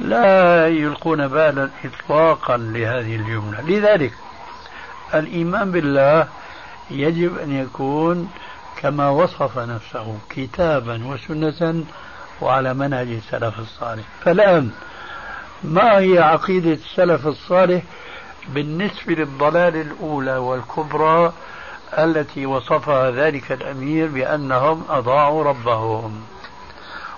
لا 0.00 0.68
يلقون 0.68 1.28
بالا 1.28 1.70
إطلاقا 1.84 2.56
لهذه 2.56 3.16
الجملة. 3.16 3.60
لذلك 3.60 4.12
الإيمان 5.14 5.72
بالله 5.72 6.28
يجب 6.90 7.38
أن 7.38 7.52
يكون 7.52 8.30
كما 8.76 9.08
وصف 9.08 9.58
نفسه 9.58 10.18
كتابا 10.30 11.06
وسنة 11.06 11.84
وعلى 12.40 12.74
منهج 12.74 13.08
السلف 13.08 13.58
الصالح. 13.58 14.04
فالآن 14.24 14.70
ما 15.64 15.98
هي 15.98 16.18
عقيدة 16.18 16.72
السلف 16.72 17.26
الصالح؟ 17.26 17.82
بالنسبة 18.48 19.14
للضلال 19.14 19.76
الأولى 19.76 20.36
والكبرى 20.36 21.32
التي 21.98 22.46
وصفها 22.46 23.10
ذلك 23.10 23.52
الأمير 23.52 24.06
بأنهم 24.06 24.84
أضاعوا 24.88 25.44
ربهم. 25.44 26.22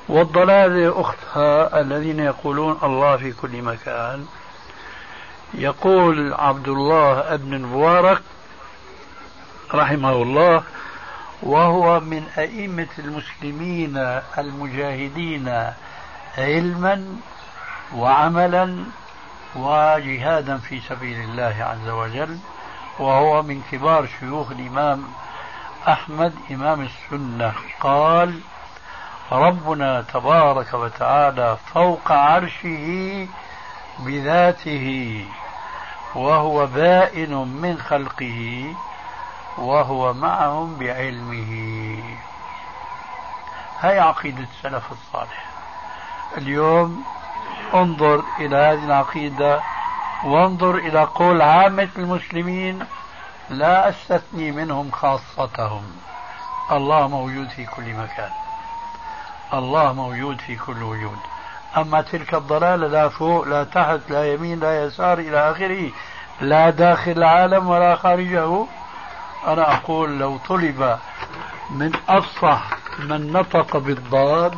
والضلال 0.09 0.93
أختها 0.97 1.81
الذين 1.81 2.20
يقولون 2.20 2.79
الله 2.83 3.16
في 3.16 3.33
كل 3.33 3.62
مكان. 3.62 4.26
يقول 5.55 6.35
عبد 6.35 6.68
الله 6.68 7.37
بن 7.37 7.55
المبارك 7.55 8.22
رحمه 9.74 10.12
الله 10.12 10.62
وهو 11.43 12.01
من 12.01 12.24
أئمة 12.39 12.89
المسلمين 12.99 14.20
المجاهدين 14.39 15.72
علما 16.39 17.16
وعملا 17.97 18.85
وجهادا 19.57 20.59
في 20.59 20.80
سبيل 20.80 21.20
الله 21.20 21.57
عز 21.61 21.88
وجل 21.88 22.38
وهو 22.99 23.42
من 23.42 23.62
كبار 23.72 24.07
شيوخ 24.20 24.51
الإمام 24.51 25.05
أحمد 25.88 26.34
إمام 26.51 26.80
السنة. 26.80 27.53
قال 27.80 28.40
ربنا 29.32 30.03
تبارك 30.03 30.74
وتعالى 30.74 31.57
فوق 31.74 32.12
عرشه 32.12 33.26
بذاته 33.99 35.26
وهو 36.14 36.66
بائن 36.66 37.34
من 37.34 37.78
خلقه 37.78 38.74
وهو 39.59 40.12
معهم 40.12 40.76
بعلمه. 40.78 42.03
هاي 43.80 43.99
عقيدة 44.01 44.44
السلف 44.55 44.92
الصالح. 44.92 45.44
اليوم 46.36 47.05
انظر 47.75 48.25
إلى 48.39 48.57
هذه 48.57 48.85
العقيدة 48.85 49.61
وانظر 50.25 50.75
إلى 50.75 51.05
قول 51.05 51.43
عامة 51.43 51.89
المسلمين 51.99 52.85
لا 53.51 53.89
أستثني 53.89 54.51
منهم 54.51 54.91
خاصتهم. 54.91 55.83
الله 56.73 57.09
موجود 57.09 57.49
في 57.49 57.66
كل 57.66 57.95
مكان. 57.95 58.31
الله 59.55 59.93
موجود 59.93 60.41
في 60.41 60.57
كل 60.57 60.83
وجود. 60.83 61.19
أما 61.77 62.01
تلك 62.01 62.35
الضلالة 62.35 62.87
لا 62.87 63.09
فوق 63.09 63.49
لا 63.49 63.64
تحت 63.64 64.01
لا 64.11 64.33
يمين 64.33 64.61
لا 64.61 64.85
يسار 64.85 65.19
إلى 65.19 65.51
آخره 65.51 65.91
لا 66.41 66.71
داخل 66.71 67.11
العالم 67.11 67.69
ولا 67.69 67.97
خارجه 67.97 68.64
أنا 69.47 69.75
أقول 69.75 70.19
لو 70.19 70.39
طلب 70.49 70.99
من 71.71 71.93
أفصح 72.09 72.62
من 72.99 73.33
نطق 73.33 73.77
بالضاد 73.77 74.55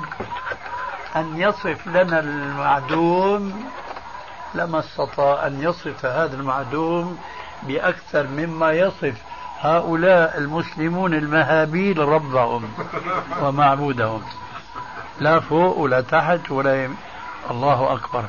أن 1.16 1.36
يصف 1.36 1.86
لنا 1.86 2.20
المعدوم 2.20 3.70
لما 4.54 4.78
استطاع 4.78 5.46
أن 5.46 5.62
يصف 5.62 6.04
هذا 6.06 6.36
المعدوم 6.36 7.18
بأكثر 7.62 8.26
مما 8.26 8.72
يصف 8.72 9.14
هؤلاء 9.60 10.38
المسلمون 10.38 11.14
المهابيل 11.14 11.98
ربهم 11.98 12.72
ومعبودهم. 13.42 14.22
لا 15.20 15.40
فوق 15.40 15.78
ولا 15.78 16.00
تحت 16.00 16.50
ولا 16.50 16.84
يم... 16.84 16.96
الله 17.50 17.92
أكبر. 17.92 18.24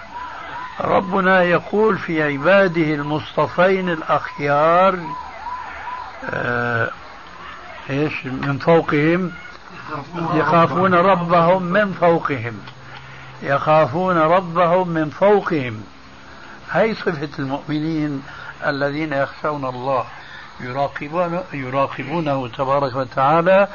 ربنا 0.81 1.43
يقول 1.43 1.97
في 1.97 2.23
عباده 2.23 2.93
المصطفين 2.93 3.89
الأخيار 3.89 4.99
آه 6.25 6.91
إيش 7.89 8.25
من 8.25 8.57
فوقهم؟ 8.57 9.31
يخافون 10.33 10.93
ربهم 10.93 11.63
من 11.63 11.91
فوقهم. 11.93 12.53
يخافون 13.43 14.17
ربهم 14.17 14.87
من 14.89 15.09
فوقهم. 15.09 15.83
هي 16.71 16.95
صفة 16.95 17.29
المؤمنين 17.39 18.23
الذين 18.65 19.13
يخشون 19.13 19.65
الله. 19.65 20.05
يراقبون 20.59 21.39
يراقبونه 21.53 22.47
تبارك 22.47 22.95
وتعالى 22.95 23.67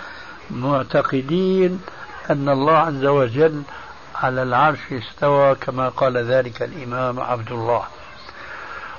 معتقدين 0.50 1.82
أن 2.30 2.48
الله 2.48 2.78
عز 2.78 3.04
وجل 3.04 3.62
على 4.14 4.42
العرش 4.42 4.78
استوى 4.92 5.54
كما 5.54 5.88
قال 5.88 6.16
ذلك 6.16 6.62
الإمام 6.62 7.20
عبد 7.20 7.52
الله. 7.52 7.82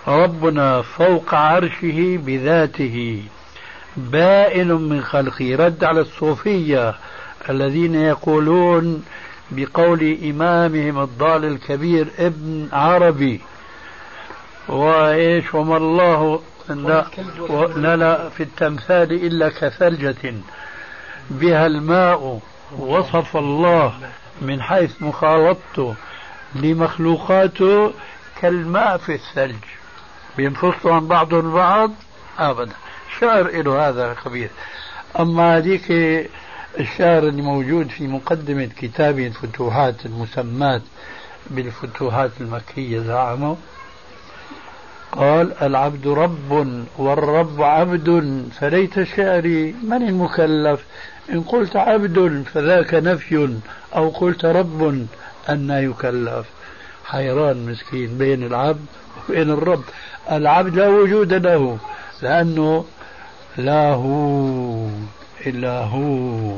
ربنا 0.07 0.82
فوق 0.82 1.34
عرشه 1.34 2.18
بذاته. 2.18 3.24
بائن 3.97 4.67
من 4.67 5.03
خلقه 5.03 5.55
رد 5.55 5.83
على 5.83 6.01
الصوفية 6.01 6.95
الذين 7.49 7.95
يقولون 7.95 9.05
بقول 9.51 10.17
إمامهم 10.23 10.99
الضال 10.99 11.45
الكبير 11.45 12.07
ابن 12.19 12.69
عربي. 12.73 13.41
وإيش؟ 14.67 15.53
وما 15.53 15.77
الله 15.77 16.41
لا, 16.69 17.05
لا, 17.75 17.95
لا 17.95 18.29
في 18.29 18.43
التمثال 18.43 19.11
إلا 19.11 19.49
كثلجة. 19.49 20.33
بها 21.29 21.67
الماء 21.67 22.39
وصف 22.79 23.37
الله 23.37 23.93
من 24.41 24.61
حيث 24.61 25.01
مخالطته 25.01 25.95
لمخلوقاته 26.55 27.93
كالماء 28.41 28.97
في 28.97 29.13
الثلج. 29.15 29.63
بينفصلوا 30.37 30.95
عن 30.95 31.07
بعضهم 31.07 31.39
البعض 31.39 31.91
أبدا. 32.39 32.73
شعر 33.20 33.62
له 33.62 33.89
هذا 33.89 34.14
خبير 34.14 34.49
أما 35.20 35.58
هذيك 35.58 35.91
الشعر 36.80 37.28
اللي 37.28 37.41
موجود 37.41 37.89
في 37.89 38.08
مقدمة 38.08 38.66
كتابه 38.66 39.28
الفتوحات 39.28 40.05
المسمات 40.05 40.82
بالفتوحات 41.49 42.32
المكية 42.41 42.99
زعموا؟ 42.99 43.55
قال 45.12 45.53
العبد 45.62 46.08
رب 46.08 46.78
والرب 46.97 47.62
عبد 47.62 48.43
فليت 48.60 49.03
شعري 49.03 49.76
من 49.84 50.08
المكلف؟ 50.08 50.86
إن 51.30 51.41
قلت 51.41 51.76
عبد 51.76 52.43
فذاك 52.53 52.93
نفي 52.93 53.58
أو 53.95 54.10
قلت 54.10 54.45
رب 54.45 55.08
أن 55.49 55.70
يكلف. 55.70 56.45
حيران 57.05 57.66
مسكين 57.66 58.18
بين 58.18 58.43
العبد 58.43 58.86
وبين 59.30 59.49
الرب. 59.49 59.84
العبد 60.32 60.76
لا 60.76 60.88
وجود 60.88 61.34
له 61.34 61.78
لأنه 62.22 62.86
لا 63.58 63.93
هو 63.93 64.88
إلا 65.45 65.84
هو. 65.84 66.58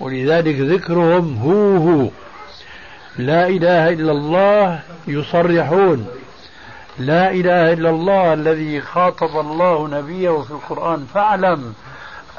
ولذلك 0.00 0.56
ذكرهم 0.60 1.38
هو 1.38 1.76
هو. 1.76 2.08
لا 3.18 3.46
إله 3.48 3.88
إلا 3.88 4.12
الله 4.12 4.80
يصرحون. 5.06 6.06
لا 6.98 7.30
إله 7.30 7.72
إلا 7.72 7.90
الله 7.90 8.34
الذي 8.34 8.80
خاطب 8.80 9.40
الله 9.40 9.88
نبيه 9.88 10.42
في 10.42 10.50
القرآن 10.50 11.06
فاعلم 11.14 11.74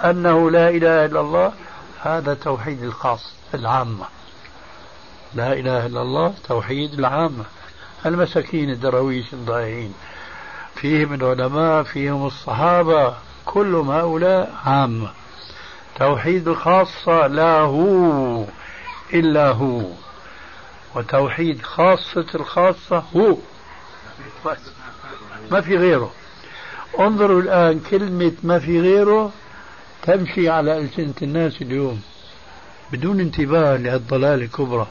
أنه 0.03 0.51
لا 0.51 0.69
إله 0.69 1.05
إلا 1.05 1.19
الله. 1.21 1.51
هذا 2.01 2.33
توحيد 2.33 2.83
الخاص 2.83 3.33
العامة. 3.53 4.05
لا 5.35 5.53
إله 5.53 5.85
إلا 5.85 6.01
الله 6.01 6.33
توحيد 6.47 6.93
العامة. 6.93 7.43
المساكين 8.05 8.69
الدراويش 8.69 9.33
الضائعين. 9.33 9.93
فيهم 10.75 11.13
العلماء 11.13 11.83
فيهم 11.83 12.25
الصحابة. 12.27 13.13
كلهم 13.45 13.91
هؤلاء 13.91 14.55
عامة 14.65 15.09
توحيد 15.99 16.47
الخاصة 16.47 17.27
لا 17.27 17.59
هو 17.59 18.45
إلا 19.13 19.51
هو. 19.51 19.83
وتوحيد 20.95 21.61
خاصة 21.61 22.25
الخاصة 22.35 23.03
هو. 23.15 23.37
بس 24.45 24.57
ما 25.51 25.61
في 25.61 25.77
غيره. 25.77 26.11
انظروا 26.99 27.41
الآن 27.41 27.79
كلمة 27.79 28.33
ما 28.43 28.59
في 28.59 28.79
غيره 28.79 29.31
تمشي 30.03 30.49
على 30.49 30.77
ألسنة 30.77 31.13
الناس 31.21 31.61
اليوم 31.61 32.01
بدون 32.91 33.19
انتباه 33.19 33.77
لهالضلال 33.77 34.41
الكبرى. 34.41 34.87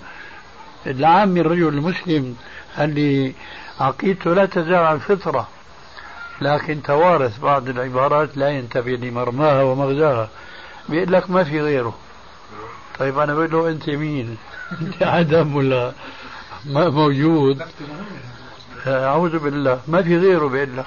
العامي 0.87 1.41
الرجل 1.41 1.69
المسلم 1.69 2.37
اللي 2.79 3.35
عقيدته 3.81 4.35
لا 4.35 4.47
تزال 4.47 4.75
على 4.75 4.95
الفطرة. 4.95 5.49
لكن 6.43 6.83
توارث 6.83 7.41
بعض 7.41 7.69
العبارات 7.69 8.37
لا 8.37 8.49
ينتبه 8.49 8.93
لمرماها 8.93 9.63
ومغزاها. 9.63 10.29
بيقول 10.89 11.13
لك 11.13 11.31
ما 11.31 11.45
في 11.45 11.61
غيره. 11.61 11.95
طيب 12.99 13.19
أنا 13.19 13.35
بقول 13.35 13.51
له 13.51 13.69
أنت 13.69 13.91
مين؟ 13.91 14.37
أنت 14.83 15.03
عدم 15.03 15.57
ولا 15.57 15.93
ما 16.67 16.89
موجود؟ 16.89 17.63
أعوذ 18.87 19.39
بالله. 19.39 19.81
ما 19.89 20.03
في 20.03 20.19
غيره 20.19 20.47
بيقول 20.47 20.77
لك. 20.77 20.87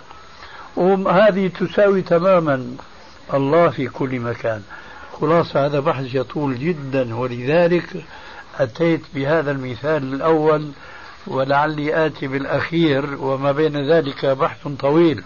وهذه 0.76 1.48
تساوي 1.48 2.02
تماما. 2.02 2.68
الله 3.34 3.70
في 3.70 3.88
كل 3.88 4.20
مكان. 4.20 4.62
خلاصة 5.22 5.66
هذا 5.66 5.80
بحث 5.80 6.16
يطول 6.16 6.60
جدا 6.60 7.16
ولذلك 7.16 8.06
أتيت 8.60 9.02
بهذا 9.16 9.52
المثال 9.52 10.14
الأول 10.14 10.72
ولعلي 11.28 12.06
آتي 12.06 12.28
بالأخير 12.28 13.18
وما 13.20 13.52
بين 13.52 13.92
ذلك 13.92 14.26
بحث 14.26 14.68
طويل. 14.80 15.24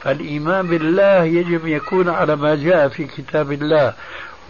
فالإيمان 0.00 0.66
بالله 0.66 1.24
يجب 1.24 1.66
أن 1.66 1.72
يكون 1.72 2.08
على 2.08 2.36
ما 2.36 2.54
جاء 2.54 2.88
في 2.88 3.04
كتاب 3.04 3.52
الله 3.52 3.94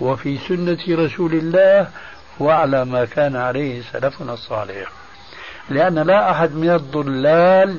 وفي 0.01 0.39
سنة 0.39 0.79
رسول 0.89 1.33
الله 1.33 1.89
وعلى 2.41 2.85
ما 2.85 3.05
كان 3.05 3.37
عليه 3.37 3.83
سلفنا 3.93 4.33
الصالح. 4.33 4.89
لأن 5.71 5.99
لا 5.99 6.31
أحد 6.31 6.55
من 6.55 6.71
الضلال 6.71 7.79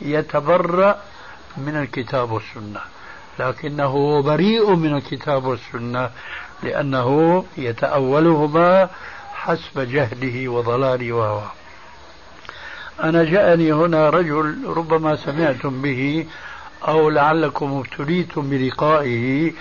يتبرأ 0.00 0.98
من 1.56 1.76
الكتاب 1.76 2.30
والسنة 2.30 2.80
لكنه 3.38 4.22
بريء 4.22 4.74
من 4.74 4.96
الكتاب 4.96 5.44
والسنة 5.44 6.10
لأنه 6.62 7.44
يتأولهما 7.58 8.88
حسب 9.34 9.80
جهله 9.80 10.48
وضلاله 10.48 11.12
وهو 11.12 11.42
أنا 13.02 13.24
جاءني 13.24 13.72
هنا 13.72 14.10
رجل 14.10 14.64
ربما 14.66 15.16
سمعتم 15.16 15.82
به 15.82 16.26
أو 16.88 17.10
لعلكم 17.10 17.72
ابتليتم 17.78 18.50
بلقائه 18.50 19.52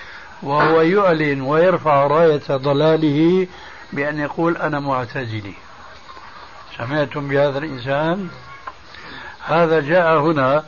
وهو 0.44 0.82
يعلن 0.82 1.42
ويرفع 1.42 2.08
راية 2.08 2.42
ضلاله 2.52 3.48
بأن 3.94 4.20
يقول 4.20 4.58
أنا 4.58 4.80
معتزلي. 4.80 5.54
سمعتم 6.78 7.28
بهذا 7.28 7.58
الإنسان؟ 7.58 8.30
هذا 9.44 9.80
جاء 9.80 10.20
هنا 10.20 10.64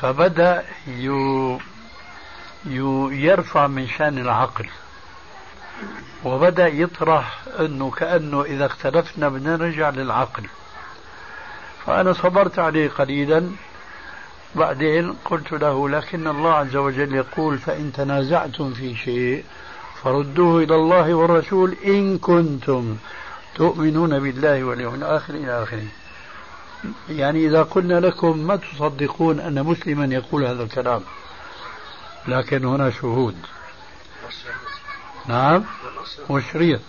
فبدأ 0.00 0.64
يرفع 3.10 3.66
من 3.66 3.88
شأن 3.88 4.18
العقل 4.18 4.66
وبدأ 6.24 6.66
يطرح 6.66 7.38
أنه 7.60 7.90
كأنه 7.90 8.42
إذا 8.42 8.66
اختلفنا 8.66 9.28
بدنا 9.28 9.56
نرجع 9.56 9.90
للعقل. 9.90 10.44
فأنا 11.86 12.12
صبرت 12.12 12.58
عليه 12.58 12.88
قليلا 12.88 13.50
بعدين 14.54 15.12
قلت 15.24 15.52
له 15.52 15.88
لكن 15.88 16.28
الله 16.28 16.54
عز 16.54 16.76
وجل 16.76 17.14
يقول 17.14 17.58
فإن 17.58 17.92
تنازعتم 17.92 18.72
في 18.72 18.96
شيء 18.96 19.44
فردوه 20.02 20.62
إلى 20.62 20.74
الله 20.74 21.14
والرسول 21.14 21.76
إن 21.84 22.18
كنتم 22.18 22.96
تؤمنون 23.54 24.20
بالله 24.20 24.64
واليوم 24.64 24.94
الآخر 24.94 25.34
إلى 25.34 25.62
آخره. 25.62 25.86
يعني 27.08 27.46
إذا 27.46 27.62
قلنا 27.62 28.00
لكم 28.00 28.38
ما 28.38 28.56
تصدقون 28.56 29.40
أن 29.40 29.62
مسلما 29.62 30.14
يقول 30.14 30.44
هذا 30.44 30.62
الكلام؟ 30.62 31.02
لكن 32.28 32.64
هنا 32.64 32.90
شهود. 32.90 33.36
نعم؟ 35.26 35.64
وشريط 36.28 36.80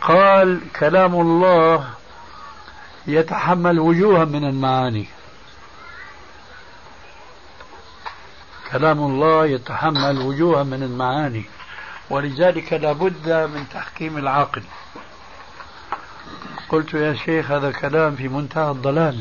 قال 0.00 0.60
كلام 0.78 1.20
الله 1.20 1.88
يتحمل 3.06 3.80
وجوها 3.80 4.24
من 4.24 4.44
المعاني. 4.44 5.06
كلام 8.72 8.98
الله 8.98 9.46
يتحمل 9.46 10.18
وجوها 10.18 10.62
من 10.62 10.82
المعاني 10.82 11.44
ولذلك 12.10 12.72
لابد 12.72 13.28
من 13.28 13.66
تحكيم 13.74 14.18
العقل 14.18 14.62
قلت 16.68 16.94
يا 16.94 17.14
شيخ 17.14 17.50
هذا 17.50 17.70
كلام 17.70 18.16
في 18.16 18.28
منتهى 18.28 18.70
الضلال. 18.70 19.20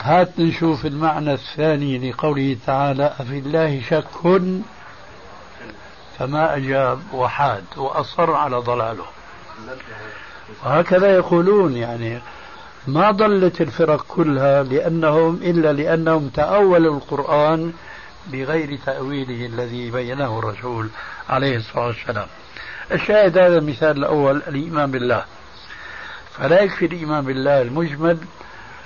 هات 0.00 0.38
نشوف 0.38 0.86
المعنى 0.86 1.32
الثاني 1.32 2.10
لقوله 2.10 2.56
تعالى 2.66 3.14
أفي 3.20 3.38
الله 3.38 3.82
شك 3.90 4.42
فما 6.18 6.56
أجاب 6.56 7.00
وحاد 7.12 7.64
وأصر 7.76 8.34
على 8.34 8.56
ضلاله. 8.56 9.04
وهكذا 10.64 11.14
يقولون 11.14 11.76
يعني 11.76 12.20
ما 12.86 13.10
ضلت 13.10 13.60
الفرق 13.60 14.04
كلها 14.08 14.62
لأنهم 14.62 15.34
إلا 15.34 15.72
لأنهم 15.72 16.28
تأولوا 16.28 16.96
القرآن 16.96 17.72
بغير 18.32 18.78
تأويله 18.86 19.46
الذي 19.46 19.90
بينه 19.90 20.38
الرسول 20.38 20.88
عليه 21.28 21.56
الصلاة 21.56 21.86
والسلام. 21.86 22.26
الشاهد 22.92 23.38
هذا 23.38 23.58
المثال 23.58 23.96
الأول 23.96 24.42
الإيمان 24.48 24.90
بالله. 24.90 25.24
فلا 26.30 26.62
يكفي 26.62 26.86
الإيمان 26.86 27.24
بالله 27.24 27.62
المجمل 27.62 28.18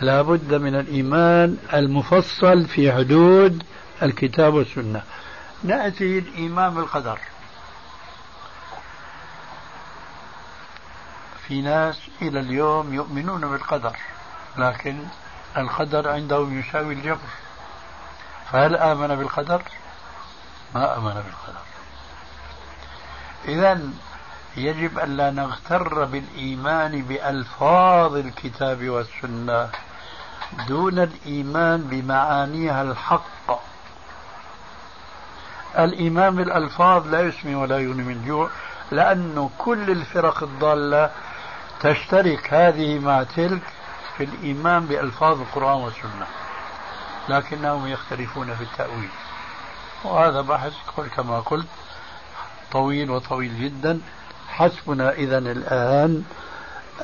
لا 0.01 0.23
بد 0.23 0.55
من 0.55 0.75
الإيمان 0.75 1.57
المفصل 1.75 2.65
في 2.65 2.93
حدود 2.93 3.63
الكتاب 4.03 4.55
والسنة. 4.55 5.03
نأتي 5.65 6.19
الإيمان 6.19 6.75
بالقدر. 6.75 7.19
في 11.49 11.63
ناس 11.63 11.99
إلى 12.23 12.41
اليوم 12.41 12.95
يؤمنون 12.95 13.41
بالقدر 13.41 13.97
لكن 14.57 14.99
القدر 15.57 16.09
عندهم 16.09 16.61
يساوي 16.61 16.95
الجبر. 16.95 17.29
فهل 18.53 18.77
آمن 18.77 19.15
بالقدر؟ 19.17 19.63
ما 20.75 20.97
آمن 20.97 21.15
بالقدر. 21.15 21.63
إذا 23.49 23.81
يجب 24.57 24.99
أن 24.99 25.17
لا 25.17 25.31
نغتر 25.31 26.05
بالإيمان 26.05 27.03
بألفاظ 27.03 28.17
الكتاب 28.17 28.89
والسنة 28.89 29.71
دون 30.69 30.99
الإيمان 30.99 31.83
بمعانيها 31.83 32.83
الحق. 32.83 33.61
الإيمان 35.79 36.37
بالألفاظ 36.37 37.07
لا 37.07 37.21
يسمي 37.21 37.55
ولا 37.55 37.79
يغني 37.79 38.03
من 38.03 38.25
جوع 38.27 38.51
لأنه 38.91 39.51
كل 39.59 39.91
الفرق 39.91 40.43
الضالة 40.43 41.11
تشترك 41.81 42.55
هذه 42.55 42.99
مع 42.99 43.23
تلك 43.23 43.63
في 44.17 44.25
الإيمان 44.25 44.87
بألفاظ 44.87 45.41
القرآن 45.41 45.81
والسنة 45.81 46.27
لكنهم 47.29 47.87
يختلفون 47.87 48.55
في 48.55 48.63
التأويل. 48.63 49.09
وهذا 50.05 50.41
بحث 50.41 50.73
كما 51.17 51.41
قلت 51.41 51.67
طويل 52.73 53.11
وطويل 53.11 53.61
جدا. 53.61 54.01
حسبنا 54.49 55.13
إذا 55.13 55.39
الآن 55.39 56.23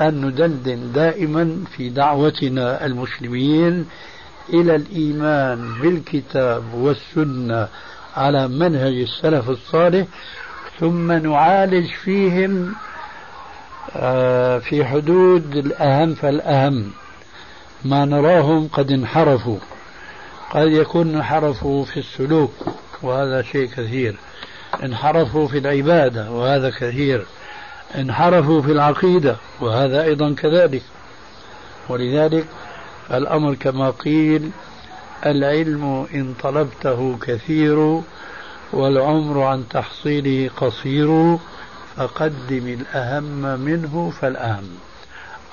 أن 0.01 0.27
ندندن 0.27 0.93
دائما 0.93 1.65
في 1.77 1.89
دعوتنا 1.89 2.87
المسلمين 2.87 3.87
إلى 4.49 4.77
الإيمان 4.77 5.73
بالكتاب 5.81 6.75
والسنة 6.75 7.69
على 8.17 8.49
منهج 8.49 8.95
السلف 8.95 9.51
الصالح 9.51 10.07
ثم 10.81 11.13
نعالج 11.13 11.87
فيهم 12.05 12.75
في 14.61 14.85
حدود 14.85 15.57
الأهم 15.57 16.15
فالأهم 16.15 16.91
ما 17.85 18.05
نراهم 18.05 18.69
قد 18.69 18.91
انحرفوا. 18.91 19.59
قد 20.51 20.69
يكون 20.73 21.15
انحرفوا 21.15 21.85
في 21.85 21.97
السلوك 21.97 22.53
وهذا 23.03 23.43
شيء 23.43 23.67
كثير. 23.67 24.17
انحرفوا 24.83 25.49
في 25.49 25.59
العبادة 25.59 26.31
وهذا 26.31 26.71
كثير. 26.71 27.27
انحرفوا 27.99 28.63
في 28.63 28.73
العقيدة 28.73 29.37
وهذا 29.61 30.03
أيضا 30.03 30.35
كذلك. 30.35 30.83
ولذلك 31.89 32.47
الأمر 33.11 33.55
كما 33.55 33.91
قيل 33.91 34.51
العلم 35.27 36.07
إن 36.15 36.35
طلبته 36.43 37.19
كثير 37.23 38.01
والعمر 38.73 39.43
عن 39.43 39.69
تحصيله 39.69 40.51
قصير. 40.57 41.39
فقدم 41.97 42.67
الأهم 42.69 43.61
منه 43.61 44.13
فالأهم. 44.21 44.79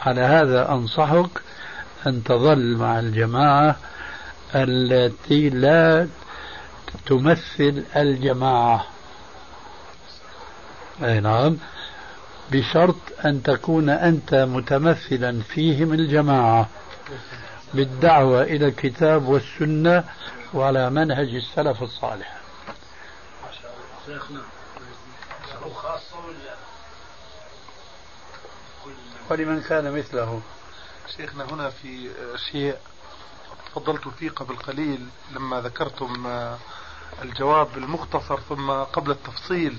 على 0.01 0.21
هذا 0.21 0.71
أنصحك 0.71 1.29
أن 2.07 2.23
تظل 2.23 2.77
مع 2.77 2.99
الجماعة 2.99 3.75
التي 4.55 5.49
لا 5.49 6.07
تمثل 7.05 7.83
الجماعة. 7.95 8.85
أي 11.03 11.19
نعم. 11.19 11.57
بشرط 12.51 12.95
أن 13.25 13.43
تكون 13.43 13.89
أنت 13.89 14.33
متمثلا 14.33 15.41
فيهم 15.41 15.93
الجماعة. 15.93 16.69
بالدعوة 17.73 18.41
إلى 18.43 18.67
الكتاب 18.67 19.27
والسنة 19.27 20.03
وعلى 20.53 20.89
منهج 20.89 21.35
السلف 21.35 21.83
الصالح. 21.83 22.37
شيخنا 24.05 24.41
ولمن 29.29 29.61
كان 29.61 29.97
مثله. 29.97 30.41
شيخنا 31.17 31.43
هنا 31.43 31.69
في 31.69 32.09
شيء 32.51 32.75
تفضلت 33.65 34.07
فيه 34.07 34.29
قبل 34.29 34.55
قليل 34.55 35.07
لما 35.35 35.61
ذكرتم 35.61 36.27
الجواب 37.21 37.67
المختصر 37.77 38.39
ثم 38.39 38.71
قبل 38.71 39.11
التفصيل 39.11 39.77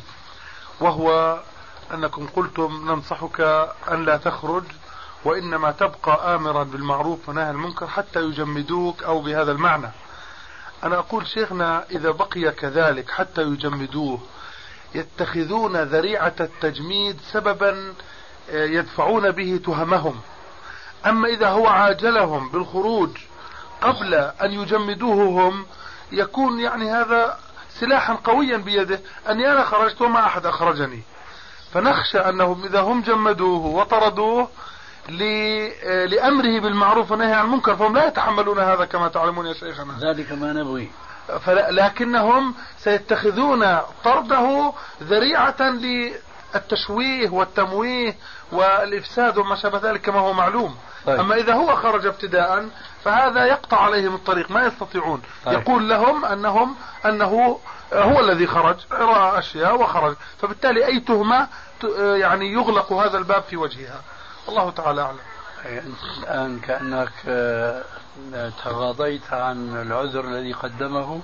وهو 0.80 1.40
أنكم 1.94 2.26
قلتم 2.26 2.90
ننصحك 2.90 3.40
أن 3.90 4.04
لا 4.04 4.16
تخرج 4.16 4.64
وإنما 5.24 5.70
تبقى 5.70 6.34
آمرا 6.34 6.62
بالمعروف 6.64 7.28
ونهى 7.28 7.50
المنكر 7.50 7.86
حتى 7.86 8.20
يجمدوك 8.20 9.02
أو 9.02 9.20
بهذا 9.20 9.52
المعنى. 9.52 9.90
أنا 10.84 10.98
أقول 10.98 11.26
شيخنا 11.26 11.84
إذا 11.90 12.10
بقي 12.10 12.52
كذلك 12.52 13.10
حتى 13.10 13.42
يجمدوه 13.42 14.20
يتخذون 14.94 15.76
ذريعة 15.76 16.34
التجميد 16.40 17.20
سببا 17.32 17.94
يدفعون 18.52 19.30
به 19.30 19.60
تهمهم. 19.64 20.20
أما 21.06 21.28
إذا 21.28 21.48
هو 21.48 21.66
عاجلهم 21.66 22.48
بالخروج 22.48 23.10
قبل 23.80 24.14
أن 24.14 24.50
يجمدوه 24.52 25.48
هم 25.48 25.66
يكون 26.12 26.60
يعني 26.60 26.90
هذا 26.90 27.38
سلاحا 27.80 28.14
قويا 28.24 28.56
بيده 28.56 29.00
أني 29.28 29.52
أنا 29.52 29.64
خرجت 29.64 30.00
وما 30.00 30.26
أحد 30.26 30.46
أخرجني. 30.46 31.02
فنخشى 31.72 32.18
أنهم 32.18 32.64
إذا 32.64 32.80
هم 32.80 33.02
جمدوه 33.02 33.66
وطردوه 33.66 34.48
لأمره 36.06 36.60
بالمعروف 36.60 37.10
والنهي 37.10 37.32
عن 37.32 37.44
المنكر 37.44 37.76
فهم 37.76 37.96
لا 37.96 38.06
يتحملون 38.06 38.58
هذا 38.58 38.84
كما 38.84 39.08
تعلمون 39.08 39.46
يا 39.46 39.54
شيخنا. 39.54 39.98
ذلك 40.00 40.32
ما 40.32 40.52
نبغي. 40.52 40.90
لكنهم 41.48 42.54
سيتخذون 42.78 43.78
طرده 44.04 44.72
ذريعة 45.02 45.70
التشويه 46.54 47.30
والتمويه 47.30 48.16
والإفساد 48.52 49.38
وما 49.38 49.56
شابه 49.56 49.90
ذلك 49.90 50.00
كما 50.00 50.20
هو 50.20 50.32
معلوم. 50.32 50.76
طيب. 51.06 51.20
أما 51.20 51.34
إذا 51.34 51.54
هو 51.54 51.76
خرج 51.76 52.06
ابتداء 52.06 52.68
فهذا 53.04 53.44
يقطع 53.44 53.80
عليهم 53.80 54.14
الطريق 54.14 54.50
ما 54.50 54.66
يستطيعون. 54.66 55.22
طيب. 55.44 55.60
يقول 55.60 55.88
لهم 55.88 56.24
أنهم 56.24 56.76
أنه 57.04 57.60
هو 57.92 58.20
الذي 58.20 58.46
خرج 58.46 58.76
رأى 58.92 59.38
أشياء 59.38 59.80
وخرج. 59.82 60.16
فبالتالي 60.38 60.86
أي 60.86 61.00
تهمة 61.00 61.48
يعني 61.98 62.52
يغلق 62.52 62.92
هذا 62.92 63.18
الباب 63.18 63.42
في 63.42 63.56
وجهها. 63.56 64.00
الله 64.48 64.70
تعالى 64.70 65.02
أعلم. 65.02 65.18
الآن 66.22 66.60
كأنك 66.60 67.12
آه، 67.28 67.82
تغاضيت 68.64 69.32
عن 69.32 69.82
العذر 69.82 70.24
الذي 70.24 70.52
قدمه. 70.52 71.20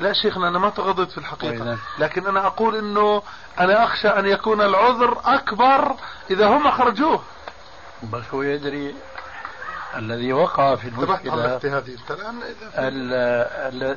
لا 0.00 0.12
شيخنا 0.12 0.48
أنا 0.48 0.58
ما 0.58 0.70
تغضيت 0.70 1.10
في 1.10 1.18
الحقيقة. 1.18 1.78
لكن 1.98 2.26
أنا 2.26 2.46
أقول 2.46 2.76
أنه 2.76 3.22
أنا 3.60 3.84
أخشى 3.84 4.08
أن 4.08 4.26
يكون 4.26 4.60
العذر 4.60 5.20
أكبر 5.24 5.94
إذا 6.30 6.46
هم 6.46 6.70
خرجوه 6.70 7.22
بس 8.12 8.24
هو 8.34 8.42
يدري 8.42 8.94
الذي 9.96 10.32
وقع 10.32 10.76
في 10.76 10.88
المشكلة. 10.88 11.56
هذه 11.56 12.00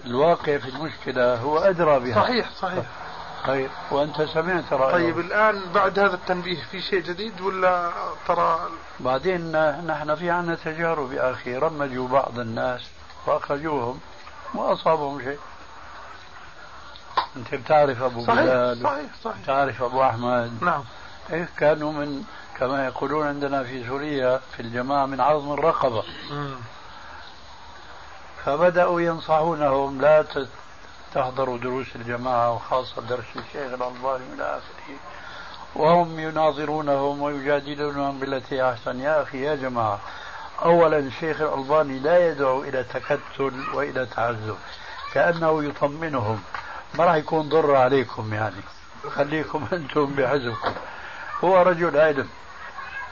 الواقع 0.05 0.57
في 0.57 0.69
المشكلة 0.69 1.35
هو 1.35 1.57
أدرى 1.57 1.99
بها. 1.99 2.15
صحيح 2.15 2.49
صحيح. 2.61 2.85
طيب 3.47 3.69
وأنت 3.91 4.21
سمعت 4.21 4.73
رأيه. 4.73 4.93
طيب 4.93 5.19
الآن 5.19 5.61
بعد 5.73 5.99
هذا 5.99 6.15
التنبيه 6.15 6.63
في 6.71 6.81
شيء 6.81 7.01
جديد 7.01 7.41
ولا 7.41 7.91
ترى؟ 8.27 8.59
بعدين 8.99 9.51
نحن 9.87 10.15
في 10.15 10.29
عنا 10.29 10.55
تجارب 10.55 11.13
يا 11.13 11.31
أخي 11.31 11.57
رمجوا 11.57 12.07
بعض 12.07 12.39
الناس 12.39 12.81
وأخرجوهم 13.27 13.99
ما 14.53 14.73
أصابهم 14.73 15.21
شيء. 15.21 15.39
أنت 17.36 17.55
بتعرف 17.55 18.01
أبو 18.01 18.26
صحيح 18.26 18.39
بلال 18.39 18.78
صحيح 18.84 19.05
صحيح. 19.24 19.38
بتعرف 19.43 19.84
أبو 19.84 20.03
أحمد. 20.03 20.64
نعم. 20.64 20.84
إيه 21.32 21.49
كانوا 21.57 21.91
من 21.91 22.24
كما 22.59 22.86
يقولون 22.86 23.28
عندنا 23.28 23.64
في 23.64 23.88
سوريا 23.88 24.41
في 24.51 24.59
الجماعة 24.59 25.05
من 25.05 25.22
عظم 25.22 25.53
الرقبة. 25.53 26.03
فبدأوا 28.45 29.01
ينصحونهم 29.01 30.01
لا 30.01 30.26
تحضروا 31.14 31.57
دروس 31.57 31.95
الجماعة 31.95 32.51
وخاصة 32.53 33.01
درس 33.01 33.26
الشيخ 33.36 33.55
الألباني 33.55 34.34
إلى 34.34 34.43
آخره. 34.43 34.95
وهم 35.76 36.20
يناظرونهم 36.20 37.22
ويجادلونهم 37.22 38.20
بالتي 38.20 38.70
أحسن. 38.70 38.99
يا 38.99 39.22
أخي 39.22 39.41
يا 39.41 39.55
جماعة 39.55 39.99
أولا 40.66 40.99
الشيخ 40.99 41.41
الألباني 41.41 41.99
لا 41.99 42.30
يدعو 42.30 42.64
إلى 42.64 42.84
تكتل 42.84 43.64
وإلى 43.74 44.05
تعذب 44.05 44.57
كأنه 45.14 45.64
يطمنهم 45.64 46.43
ما 46.93 47.05
راح 47.05 47.15
يكون 47.15 47.49
ضر 47.49 47.75
عليكم 47.75 48.33
يعني. 48.33 48.61
خليكم 49.09 49.67
أنتم 49.73 50.05
بحزبكم 50.05 50.73
هو 51.43 51.61
رجل 51.61 51.97
علم 51.97 52.29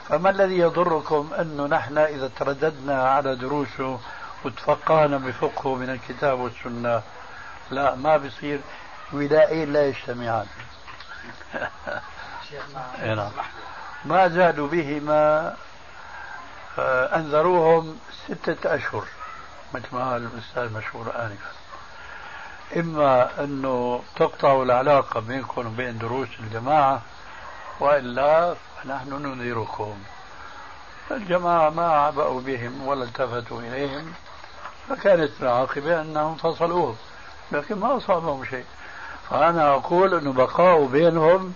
فما 0.08 0.30
الذي 0.30 0.58
يضركم 0.58 1.30
أنه 1.40 1.66
نحن 1.66 1.98
إذا 1.98 2.30
ترددنا 2.38 3.08
على 3.08 3.36
دروسه 3.36 4.00
وتفقهنا 4.44 5.16
بفقهه 5.16 5.74
من 5.74 5.90
الكتاب 5.90 6.40
والسنة؟ 6.40 7.02
لا 7.70 7.94
ما 7.94 8.16
بيصير. 8.16 8.60
ولائين 9.12 9.72
لا 9.72 9.86
يجتمعان. 9.86 10.46
نعم. 13.02 13.30
ما 14.04 14.28
زالوا 14.28 14.68
بهما 14.68 15.54
آه، 16.78 17.16
أنذروهم 17.16 17.98
ستة 18.26 18.74
أشهر. 18.74 19.04
مثل 19.74 19.86
ما 19.92 20.10
قال 20.12 20.28
الأستاذ 20.34 20.72
مشهور 20.72 21.06
آنفا. 21.06 21.61
إما 22.76 23.44
أنه 23.44 24.02
تقطعوا 24.16 24.64
العلاقة 24.64 25.20
بينكم 25.20 25.66
وبين 25.66 25.98
دروس 25.98 26.28
الجماعة 26.40 27.02
وإلا 27.80 28.54
فنحن 28.54 29.12
ننذركم. 29.12 29.94
الجماعة 31.10 31.70
ما 31.70 31.86
عبأوا 31.86 32.40
بهم 32.40 32.86
ولا 32.86 33.04
التفتوا 33.04 33.60
إليهم 33.60 34.12
فكانت 34.88 35.30
العاقبة 35.40 36.00
أنهم 36.00 36.34
فصلوهم 36.34 36.96
لكن 37.52 37.74
ما 37.78 37.96
أصابهم 37.96 38.44
شيء. 38.44 38.64
فأنا 39.30 39.70
أقول 39.74 40.14
أنه 40.14 40.32
بقاء 40.32 40.84
بينهم 40.84 41.54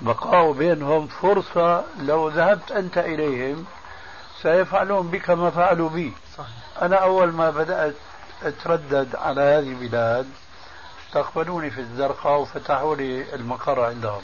بقاء 0.00 0.52
بينهم 0.52 1.06
فرصة 1.06 1.84
لو 1.98 2.28
ذهبت 2.28 2.72
أنت 2.72 2.98
إليهم 2.98 3.64
سيفعلون 4.42 5.08
بك 5.08 5.30
ما 5.30 5.50
فعلوا 5.50 5.88
بي. 5.88 6.12
صحيح. 6.38 6.82
أنا 6.82 6.96
أول 6.96 7.32
ما 7.32 7.50
بدأت 7.50 7.94
أتردد 8.44 9.16
على 9.16 9.40
هذه 9.40 9.68
البلاد 9.68 10.30
استقبلوني 11.06 11.70
في 11.70 11.80
الزرقاء 11.80 12.40
وفتحوا 12.40 12.96
لي 12.96 13.34
المقر 13.34 13.84
عندهم. 13.84 14.22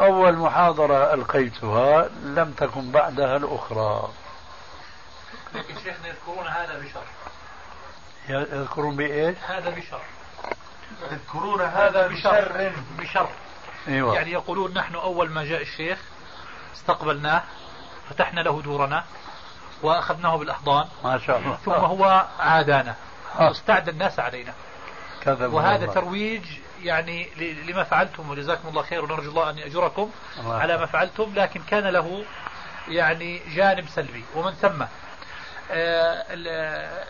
أول 0.00 0.36
محاضرة 0.36 1.14
ألقيتها 1.14 2.08
لم 2.08 2.52
تكن 2.52 2.90
بعدها 2.90 3.36
الأخرى. 3.36 4.08
لكن 5.54 5.74
شيخنا 5.74 6.08
يذكرون 6.08 6.46
هذا 6.46 6.78
بشر 6.78 7.04
يذكرون 8.28 8.96
بإيش؟ 8.96 9.36
هذا 9.46 9.70
بشر 9.70 10.00
يذكرون 11.12 11.60
هذا 11.60 12.06
بشر. 12.06 12.72
بشر 12.98 13.28
أيوة. 13.88 14.14
يعني 14.14 14.32
يقولون 14.32 14.74
نحن 14.74 14.94
أول 14.94 15.30
ما 15.30 15.44
جاء 15.44 15.62
الشيخ 15.62 15.98
استقبلناه 16.76 17.42
فتحنا 18.10 18.40
له 18.40 18.62
دورنا. 18.62 19.04
وأخذناه 19.84 20.36
بالأحضان. 20.36 20.86
ما 21.04 21.18
شاء 21.18 21.38
الله. 21.38 21.56
ثم 21.56 21.72
هو 21.72 22.26
عادانا. 22.38 22.94
واستعد 23.40 23.88
الناس 23.88 24.18
علينا. 24.20 24.52
كذب 25.22 25.52
وهذا 25.52 25.82
الله. 25.82 25.94
ترويج 25.94 26.44
يعني 26.82 27.28
لما 27.68 27.84
فعلتم 27.84 28.30
وجزاكم 28.30 28.68
الله 28.68 28.82
خير 28.82 29.04
ونرجو 29.04 29.30
الله 29.30 29.50
أن 29.50 29.58
يأجركم 29.58 30.10
الله. 30.40 30.54
على 30.54 30.78
ما 30.78 30.86
فعلتم 30.86 31.32
لكن 31.34 31.62
كان 31.62 31.86
له 31.86 32.24
يعني 32.88 33.40
جانب 33.54 33.88
سلبي. 33.88 34.24
ومن 34.34 34.52
ثم 34.52 34.84
آه، 35.70 36.24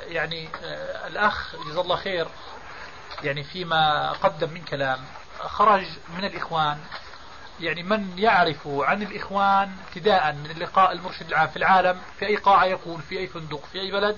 يعني 0.07 0.49
آه، 0.65 1.07
الأخ 1.07 1.57
جزا 1.67 1.81
الله 1.81 1.97
خير 1.97 2.27
يعني 3.23 3.45
فيما 3.45 4.13
قدم 4.13 4.51
من 4.51 4.63
كلام 4.63 4.99
خرج 5.41 5.85
من 6.17 6.25
الإخوان 6.25 6.79
يعني 7.61 7.83
من 7.83 8.19
يعرف 8.19 8.69
عن 8.69 9.03
الإخوان 9.03 9.73
ابتداء 9.89 10.33
من 10.33 10.51
اللقاء 10.51 10.93
المرشد 10.93 11.29
العام 11.29 11.49
في 11.49 11.57
العالم 11.57 12.01
في 12.19 12.27
أي 12.27 12.37
قاعة 12.37 12.65
يكون 12.65 13.01
في 13.01 13.19
أي 13.19 13.27
فندق 13.27 13.65
في 13.73 13.81
أي 13.81 13.91
بلد 13.91 14.17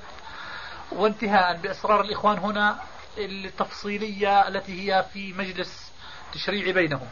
وانتهاء 0.93 1.57
بأسرار 1.57 2.01
الإخوان 2.01 2.39
هنا 2.39 2.79
التفصيلية 3.19 4.49
التي 4.49 4.93
هي 4.93 5.05
في 5.13 5.33
مجلس 5.33 5.93
تشريعي 6.33 6.73
بينهم 6.73 7.09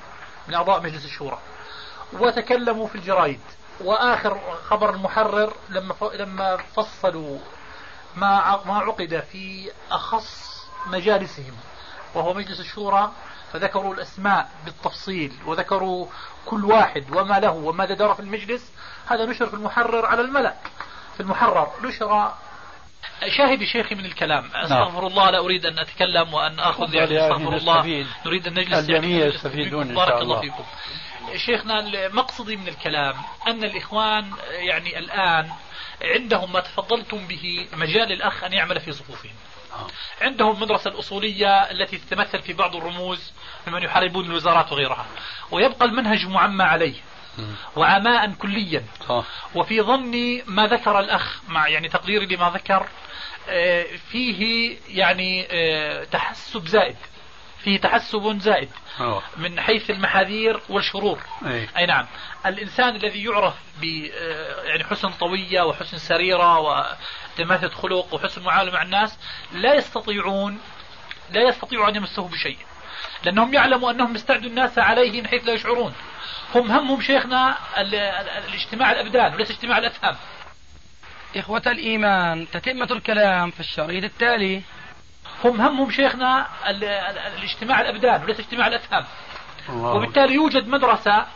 من 0.48 0.54
أعضاء 0.54 0.82
مجلس 0.82 1.04
الشورى. 1.04 1.38
وتكلموا 2.12 2.88
في 2.88 2.94
الجرايد 2.94 3.40
وآخر 3.80 4.40
خبر 4.68 4.94
المحرر 4.94 5.52
لما 5.68 5.94
لما 6.14 6.56
فصلوا 6.56 7.38
ما 8.16 8.62
ما 8.66 8.78
عقد 8.78 9.24
في 9.32 9.70
أخص 9.90 10.54
مجالسهم 10.86 11.54
وهو 12.14 12.34
مجلس 12.34 12.60
الشورى 12.60 13.12
فذكروا 13.54 13.94
الأسماء 13.94 14.50
بالتفصيل 14.64 15.32
وذكروا 15.46 16.06
كل 16.46 16.64
واحد 16.64 17.16
وما 17.16 17.40
له 17.40 17.50
وماذا 17.50 17.94
دار 17.94 18.14
في 18.14 18.20
المجلس 18.20 18.72
هذا 19.06 19.26
نشر 19.26 19.46
في 19.46 19.54
المحرر 19.54 20.06
على 20.06 20.20
الملأ. 20.20 20.54
في 21.14 21.20
المحرر 21.20 21.72
نشر 21.82 22.32
شاهد 23.36 23.64
شيخي 23.64 23.94
من 23.94 24.04
الكلام. 24.04 24.50
نعم. 24.54 24.64
أستغفر 24.64 25.06
الله 25.06 25.30
لا 25.30 25.38
أريد 25.38 25.66
أن 25.66 25.78
أتكلم 25.78 26.34
وأن 26.34 26.60
آخذ 26.60 26.94
يعني 26.94 27.26
أستغفر 27.26 27.56
الله. 27.56 28.06
نريد 28.26 28.46
أن 28.46 28.54
نجلس 28.54 28.78
الجميع 28.78 29.26
يستفيدون 29.26 29.94
بارك 29.94 30.22
الله 30.22 30.40
فيكم. 30.40 30.64
شيخنا 31.46 32.08
مقصدي 32.08 32.56
من 32.56 32.68
الكلام 32.68 33.14
أن 33.46 33.64
الإخوان 33.64 34.30
يعني 34.50 34.98
الآن 34.98 35.50
عندهم 36.02 36.52
ما 36.52 36.60
تفضلتم 36.60 37.26
به 37.26 37.68
مجال 37.76 38.12
الأخ 38.12 38.44
أن 38.44 38.52
يعمل 38.52 38.80
في 38.80 38.92
صفوفهم. 38.92 39.34
عندهم 40.20 40.54
المدرسة 40.56 40.90
الأصولية 40.90 41.48
التي 41.70 41.98
تتمثل 41.98 42.42
في 42.42 42.52
بعض 42.52 42.76
الرموز 42.76 43.32
ممن 43.66 43.82
يحاربون 43.82 44.24
الوزارات 44.24 44.72
وغيرها. 44.72 45.06
ويبقى 45.50 45.86
المنهج 45.86 46.26
معمى 46.26 46.64
عليه 46.64 46.94
وعماء 47.76 48.32
كليا. 48.32 48.84
وفي 49.54 49.82
ظني 49.82 50.42
ما 50.46 50.66
ذكر 50.66 51.00
الأخ 51.00 51.40
مع 51.48 51.68
يعني 51.68 51.88
تقديري 51.88 52.26
لما 52.26 52.50
ذكر 52.50 52.88
آه، 53.48 53.86
فيه 54.10 54.76
يعني 54.88 55.46
آه، 55.50 56.04
تحسب 56.04 56.66
زائد. 56.68 56.96
فيه 57.64 57.80
تحسب 57.80 58.38
زائد 58.38 58.68
أوه. 59.00 59.22
من 59.36 59.60
حيث 59.60 59.90
المحاذير 59.90 60.60
والشرور. 60.68 61.20
أي. 61.46 61.68
أي 61.76 61.86
نعم. 61.86 62.06
الإنسان 62.46 62.96
الذي 62.96 63.24
يعرف 63.24 63.54
ب 63.80 63.84
آه، 64.14 64.62
يعني 64.62 64.84
حسن 64.84 65.10
طوية 65.10 65.62
وحسن 65.62 65.98
سريرة 65.98 66.58
ودماثة 66.58 67.68
خلق 67.68 68.14
وحسن 68.14 68.42
معاملة 68.42 68.72
مع 68.72 68.82
الناس 68.82 69.18
لا 69.52 69.74
يستطيعون 69.74 70.58
لا 71.30 71.48
يستطيعوا 71.48 71.88
أن 71.88 71.96
يمسوه 71.96 72.28
بشيء. 72.28 72.58
لأنهم 73.24 73.54
يعلموا 73.54 73.90
أنهم 73.90 74.14
استعدوا 74.14 74.50
الناس 74.50 74.78
عليه 74.78 75.20
من 75.20 75.26
حيث 75.26 75.46
لا 75.46 75.52
يشعرون. 75.52 75.94
هم 76.54 76.70
همهم 76.70 77.00
شيخنا 77.00 77.56
الاجتماع 78.48 78.92
الأبدان 78.92 79.34
وليس 79.34 79.50
اجتماع 79.50 79.78
الأفهام. 79.78 80.16
إخوة 81.36 81.62
الإيمان 81.66 82.46
تتمة 82.52 82.88
الكلام 82.90 83.50
في 83.50 83.60
الشريط 83.60 84.04
التالي. 84.04 84.62
هم 85.44 85.60
همهم 85.60 85.90
شيخنا 85.90 86.46
الاجتماع 87.38 87.80
الأبدان 87.80 88.22
وليس 88.22 88.40
اجتماع 88.40 88.66
الأفهام. 88.66 89.04
وبالتالي 89.70 90.34
يوجد 90.34 90.68
مدرسة 90.68 91.26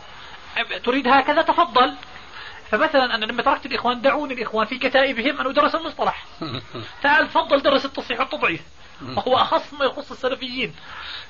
تريد 0.84 1.08
هكذا 1.08 1.42
تفضل. 1.42 1.94
فمثلا 2.70 3.14
أنا 3.14 3.24
لما 3.24 3.42
تركت 3.42 3.66
الإخوان 3.66 4.00
دعوني 4.00 4.34
الإخوان 4.34 4.66
في 4.66 4.78
كتائبهم 4.78 5.40
أن 5.40 5.46
أدرس 5.46 5.74
المصطلح. 5.74 6.24
تعال 7.02 7.28
تفضل 7.28 7.62
درس 7.62 7.84
التصحيح 7.84 8.20
والتضعيف. 8.20 8.60
وهو 9.16 9.36
أخص 9.36 9.74
ما 9.74 9.84
يخص 9.84 10.10
السلفيين. 10.10 10.74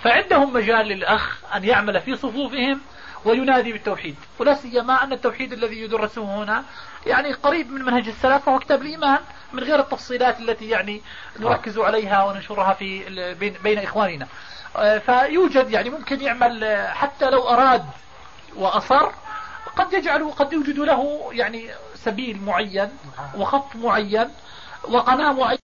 فعندهم 0.03 0.53
مجال 0.53 0.87
للأخ 0.87 1.55
أن 1.55 1.65
يعمل 1.65 2.01
في 2.01 2.17
صفوفهم 2.17 2.81
وينادي 3.25 3.73
بالتوحيد. 3.73 4.17
ولا 4.39 4.55
سيما 4.55 5.05
أن 5.05 5.13
التوحيد 5.13 5.53
الذي 5.53 5.83
يدرسه 5.83 6.43
هنا 6.43 6.65
يعني 7.07 7.33
قريب 7.33 7.71
من 7.71 7.85
منهج 7.85 8.09
السلف 8.09 8.49
وهو 8.49 8.59
كتاب 8.59 8.83
الإيمان. 8.83 9.19
من 9.53 9.63
غير 9.63 9.81
التفصيلات 9.81 10.41
التي 10.41 10.69
يعني 10.69 11.03
نركز 11.41 11.79
عليها 11.79 12.25
وننشرها 12.25 12.73
في 12.73 13.05
بين, 13.35 13.55
بين 13.63 13.79
إخواننا. 13.79 14.27
آه، 14.77 14.99
فيوجد 14.99 15.71
يعني 15.71 15.91
ممكن 15.91 16.21
يعمل 16.21 16.65
آه، 16.65 16.93
حتى 16.93 17.31
لو 17.31 17.49
أراد 17.49 17.85
وأصر 18.57 19.11
قد 19.77 19.93
يجعل 19.93 20.31
قد 20.31 20.53
يوجد 20.53 20.79
له 20.79 21.29
يعني 21.33 21.71
سبيل 21.95 22.43
معين 22.43 22.89
وخط 23.37 23.77
معين 23.77 24.29
وقناة 24.85 25.33
معينة. 25.33 25.53